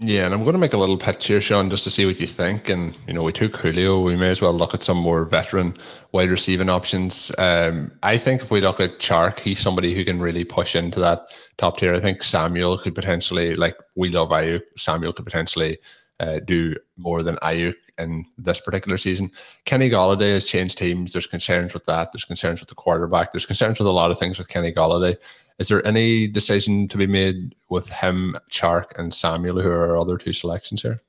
Yeah, 0.01 0.23
and 0.23 0.33
I'm 0.33 0.43
going 0.43 0.53
to 0.53 0.59
make 0.59 0.71
a 0.71 0.77
little 0.77 0.97
pitch 0.97 1.27
here, 1.27 1.41
Sean, 1.41 1.69
just 1.69 1.83
to 1.83 1.91
see 1.91 2.05
what 2.05 2.21
you 2.21 2.27
think. 2.27 2.69
And 2.69 2.97
you 3.05 3.13
know, 3.13 3.21
we 3.21 3.33
took 3.33 3.57
Julio. 3.57 3.99
We 3.99 4.15
may 4.15 4.29
as 4.29 4.41
well 4.41 4.53
look 4.53 4.73
at 4.73 4.81
some 4.81 4.95
more 4.95 5.25
veteran 5.25 5.75
wide 6.13 6.29
receiving 6.29 6.69
options. 6.69 7.33
Um, 7.37 7.91
I 8.01 8.17
think 8.17 8.41
if 8.41 8.49
we 8.49 8.61
look 8.61 8.79
at 8.79 8.99
Chark, 8.99 9.39
he's 9.39 9.59
somebody 9.59 9.93
who 9.93 10.05
can 10.05 10.21
really 10.21 10.45
push 10.45 10.73
into 10.73 11.01
that 11.01 11.23
top 11.57 11.77
tier. 11.77 11.93
I 11.93 11.99
think 11.99 12.23
Samuel 12.23 12.77
could 12.77 12.95
potentially, 12.95 13.55
like 13.55 13.75
we 13.95 14.07
love 14.07 14.29
Aiyuk, 14.29 14.61
Samuel 14.77 15.11
could 15.11 15.25
potentially 15.25 15.77
uh, 16.19 16.39
do 16.39 16.75
more 16.97 17.21
than 17.21 17.35
Aiyuk 17.37 17.75
in 17.97 18.25
this 18.37 18.59
particular 18.59 18.97
season. 18.97 19.31
Kenny 19.65 19.89
Golladay 19.89 20.33
has 20.33 20.45
changed 20.45 20.77
teams. 20.77 21.13
There's 21.13 21.27
concerns 21.27 21.73
with 21.73 21.85
that. 21.85 22.11
There's 22.11 22.25
concerns 22.25 22.59
with 22.59 22.69
the 22.69 22.75
quarterback. 22.75 23.31
There's 23.31 23.45
concerns 23.45 23.79
with 23.79 23.87
a 23.87 23.91
lot 23.91 24.11
of 24.11 24.19
things 24.19 24.37
with 24.37 24.49
Kenny 24.49 24.71
Golladay. 24.71 25.17
Is 25.59 25.67
there 25.67 25.85
any 25.85 26.27
decision 26.27 26.87
to 26.87 26.97
be 26.97 27.07
made 27.07 27.55
with 27.69 27.89
him, 27.89 28.37
Chark, 28.49 28.97
and 28.97 29.13
Samuel, 29.13 29.61
who 29.61 29.69
are 29.69 29.89
our 29.89 29.97
other 29.97 30.17
two 30.17 30.33
selections 30.33 30.81
here? 30.81 31.01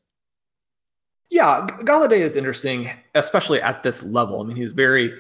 Yeah, 1.31 1.67
Golladay 1.83 2.19
is 2.19 2.35
interesting, 2.35 2.91
especially 3.15 3.63
at 3.63 3.85
this 3.85 4.03
level. 4.03 4.41
I 4.41 4.45
mean, 4.45 4.57
he's 4.57 4.73
very 4.73 5.15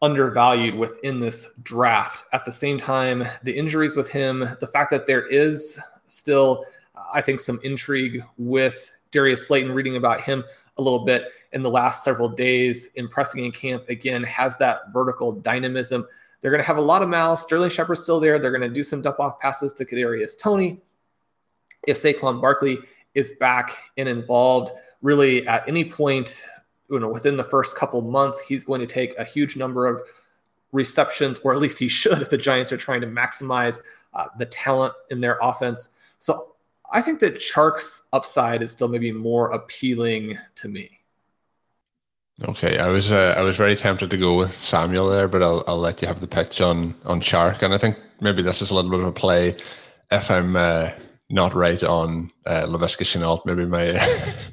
undervalued 0.00 0.76
within 0.76 1.18
this 1.18 1.52
draft. 1.64 2.24
At 2.32 2.44
the 2.44 2.52
same 2.52 2.78
time, 2.78 3.24
the 3.42 3.56
injuries 3.56 3.96
with 3.96 4.08
him, 4.08 4.48
the 4.60 4.68
fact 4.68 4.92
that 4.92 5.08
there 5.08 5.26
is 5.26 5.80
still, 6.06 6.64
I 7.12 7.20
think, 7.20 7.40
some 7.40 7.58
intrigue 7.64 8.22
with 8.36 8.92
Darius 9.10 9.46
Slayton, 9.46 9.72
reading 9.72 9.96
about 9.96 10.20
him 10.20 10.44
a 10.76 10.82
little 10.82 11.04
bit 11.04 11.28
in 11.52 11.62
the 11.62 11.70
last 11.70 12.04
several 12.04 12.28
days, 12.28 12.90
impressing 12.94 13.44
in 13.44 13.52
camp 13.52 13.88
again, 13.88 14.22
has 14.22 14.56
that 14.58 14.92
vertical 14.92 15.32
dynamism. 15.32 16.06
They're 16.40 16.50
going 16.50 16.60
to 16.60 16.66
have 16.66 16.76
a 16.76 16.82
lot 16.82 17.02
of 17.02 17.08
mouths. 17.08 17.42
Sterling 17.42 17.70
Shepard's 17.70 18.02
still 18.02 18.20
there. 18.20 18.38
They're 18.38 18.56
going 18.56 18.68
to 18.68 18.68
do 18.68 18.84
some 18.84 19.02
dump 19.02 19.18
off 19.18 19.40
passes 19.40 19.74
to 19.74 19.84
Kadarius 19.84 20.38
Toney. 20.38 20.80
If 21.86 21.96
Saquon 21.96 22.40
Barkley 22.40 22.78
is 23.14 23.32
back 23.40 23.76
and 23.96 24.08
involved, 24.08 24.70
really 25.02 25.46
at 25.48 25.66
any 25.68 25.84
point, 25.84 26.44
you 26.90 27.00
know, 27.00 27.08
within 27.08 27.36
the 27.36 27.44
first 27.44 27.76
couple 27.76 28.00
months, 28.02 28.40
he's 28.40 28.64
going 28.64 28.80
to 28.80 28.86
take 28.86 29.18
a 29.18 29.24
huge 29.24 29.56
number 29.56 29.86
of 29.86 30.00
receptions, 30.72 31.38
or 31.40 31.52
at 31.52 31.60
least 31.60 31.78
he 31.78 31.88
should, 31.88 32.20
if 32.22 32.30
the 32.30 32.38
Giants 32.38 32.72
are 32.72 32.76
trying 32.76 33.00
to 33.00 33.06
maximize 33.06 33.80
uh, 34.14 34.26
the 34.38 34.46
talent 34.46 34.92
in 35.10 35.20
their 35.20 35.38
offense. 35.42 35.94
So 36.18 36.54
I 36.90 37.02
think 37.02 37.20
that 37.20 37.36
Chark's 37.36 38.06
upside 38.12 38.62
is 38.62 38.70
still 38.70 38.88
maybe 38.88 39.12
more 39.12 39.50
appealing 39.50 40.38
to 40.56 40.68
me. 40.68 40.90
Okay, 42.46 42.78
I 42.78 42.88
was 42.88 43.10
uh, 43.10 43.34
I 43.36 43.42
was 43.42 43.56
very 43.56 43.74
tempted 43.74 44.10
to 44.10 44.16
go 44.16 44.36
with 44.36 44.52
Samuel 44.52 45.08
there, 45.08 45.26
but 45.26 45.42
I'll 45.42 45.64
I'll 45.66 45.78
let 45.78 46.00
you 46.00 46.08
have 46.08 46.20
the 46.20 46.28
pitch 46.28 46.60
on 46.60 46.94
on 47.04 47.20
Chark, 47.20 47.62
and 47.62 47.74
I 47.74 47.78
think 47.78 47.96
maybe 48.20 48.42
this 48.42 48.62
is 48.62 48.70
a 48.70 48.74
little 48.74 48.90
bit 48.90 49.00
of 49.00 49.06
a 49.06 49.12
play. 49.12 49.56
If 50.12 50.30
I'm 50.30 50.54
uh, 50.54 50.90
not 51.30 51.52
right 51.54 51.82
on 51.82 52.30
uh, 52.46 52.66
Laviska 52.66 53.02
Shenault, 53.02 53.44
maybe 53.44 53.66
my 53.66 54.00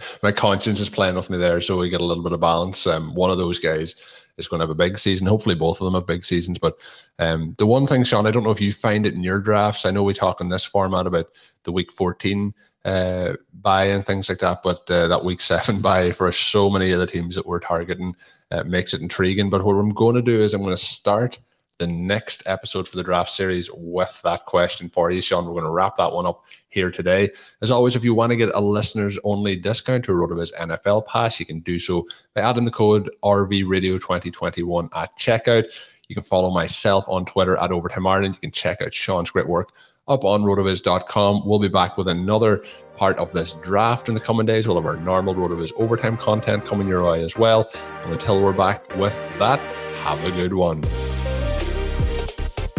my 0.23 0.31
conscience 0.31 0.79
is 0.79 0.89
playing 0.89 1.15
with 1.15 1.29
me 1.29 1.37
there, 1.37 1.61
so 1.61 1.77
we 1.77 1.89
get 1.89 2.01
a 2.01 2.05
little 2.05 2.23
bit 2.23 2.33
of 2.33 2.39
balance. 2.39 2.87
Um, 2.87 3.13
one 3.13 3.29
of 3.29 3.37
those 3.37 3.59
guys 3.59 3.95
is 4.37 4.47
going 4.47 4.59
to 4.59 4.63
have 4.63 4.71
a 4.71 4.75
big 4.75 4.99
season. 4.99 5.27
Hopefully, 5.27 5.55
both 5.55 5.81
of 5.81 5.85
them 5.85 5.93
have 5.93 6.07
big 6.07 6.25
seasons. 6.25 6.59
But 6.59 6.77
um, 7.19 7.55
the 7.57 7.65
one 7.65 7.87
thing, 7.87 8.03
Sean, 8.03 8.27
I 8.27 8.31
don't 8.31 8.43
know 8.43 8.51
if 8.51 8.61
you 8.61 8.73
find 8.73 9.05
it 9.05 9.13
in 9.13 9.23
your 9.23 9.39
drafts. 9.39 9.85
I 9.85 9.91
know 9.91 10.03
we 10.03 10.13
talk 10.13 10.41
in 10.41 10.49
this 10.49 10.65
format 10.65 11.07
about 11.07 11.27
the 11.63 11.71
week 11.71 11.91
14 11.91 12.53
uh, 12.85 13.33
bye 13.61 13.85
and 13.85 14.05
things 14.05 14.29
like 14.29 14.37
that. 14.37 14.61
But 14.63 14.89
uh, 14.89 15.07
that 15.07 15.25
week 15.25 15.41
seven 15.41 15.81
bye 15.81 16.11
for 16.11 16.31
so 16.31 16.69
many 16.69 16.91
of 16.91 16.99
the 16.99 17.07
teams 17.07 17.35
that 17.35 17.45
we're 17.45 17.59
targeting 17.59 18.13
uh, 18.51 18.63
makes 18.63 18.93
it 18.93 19.01
intriguing. 19.01 19.49
But 19.49 19.65
what 19.65 19.73
I'm 19.73 19.89
going 19.89 20.15
to 20.15 20.21
do 20.21 20.39
is 20.39 20.53
I'm 20.53 20.63
going 20.63 20.75
to 20.75 20.81
start 20.81 21.39
the 21.77 21.87
next 21.87 22.43
episode 22.45 22.87
for 22.87 22.95
the 22.95 23.03
draft 23.03 23.29
series 23.29 23.69
with 23.73 24.21
that 24.23 24.45
question 24.45 24.89
for 24.89 25.11
you, 25.11 25.21
Sean. 25.21 25.45
We're 25.45 25.51
going 25.51 25.65
to 25.65 25.71
wrap 25.71 25.95
that 25.97 26.13
one 26.13 26.25
up 26.25 26.43
here 26.69 26.91
today. 26.91 27.29
As 27.61 27.71
always, 27.71 27.95
if 27.95 28.03
you 28.03 28.13
want 28.13 28.31
to 28.31 28.37
get 28.37 28.53
a 28.53 28.59
listeners 28.59 29.19
only 29.23 29.55
discount 29.55 30.05
to 30.05 30.11
RotoViz 30.11 30.53
NFL 30.55 31.05
Pass, 31.05 31.39
you 31.39 31.45
can 31.45 31.59
do 31.59 31.79
so 31.79 32.07
by 32.33 32.41
adding 32.41 32.65
the 32.65 32.71
code 32.71 33.09
RV 33.23 33.67
Radio 33.67 33.97
2021 33.97 34.89
at 34.95 35.17
checkout. 35.17 35.65
You 36.07 36.15
can 36.15 36.23
follow 36.23 36.51
myself 36.51 37.05
on 37.07 37.25
Twitter 37.25 37.57
at 37.57 37.71
Overtime 37.71 38.07
Ireland. 38.07 38.35
You 38.35 38.41
can 38.41 38.51
check 38.51 38.81
out 38.81 38.93
Sean's 38.93 39.31
great 39.31 39.47
work 39.47 39.73
up 40.07 40.23
on 40.23 40.43
rotoviz.com. 40.43 41.47
We'll 41.47 41.59
be 41.59 41.67
back 41.67 41.97
with 41.97 42.07
another 42.07 42.63
part 42.95 43.17
of 43.17 43.33
this 43.33 43.53
draft 43.53 44.07
in 44.07 44.15
the 44.15 44.21
coming 44.21 44.45
days. 44.45 44.67
We'll 44.67 44.77
have 44.77 44.85
our 44.85 44.97
normal 44.97 45.35
Rotoviz 45.35 45.73
overtime 45.77 46.17
content 46.17 46.65
coming 46.65 46.87
your 46.87 47.03
way 47.03 47.23
as 47.23 47.35
well. 47.35 47.69
And 48.03 48.13
until 48.13 48.41
we're 48.41 48.53
back 48.53 48.87
with 48.97 49.19
that, 49.39 49.59
have 49.99 50.23
a 50.23 50.31
good 50.31 50.53
one. 50.53 50.83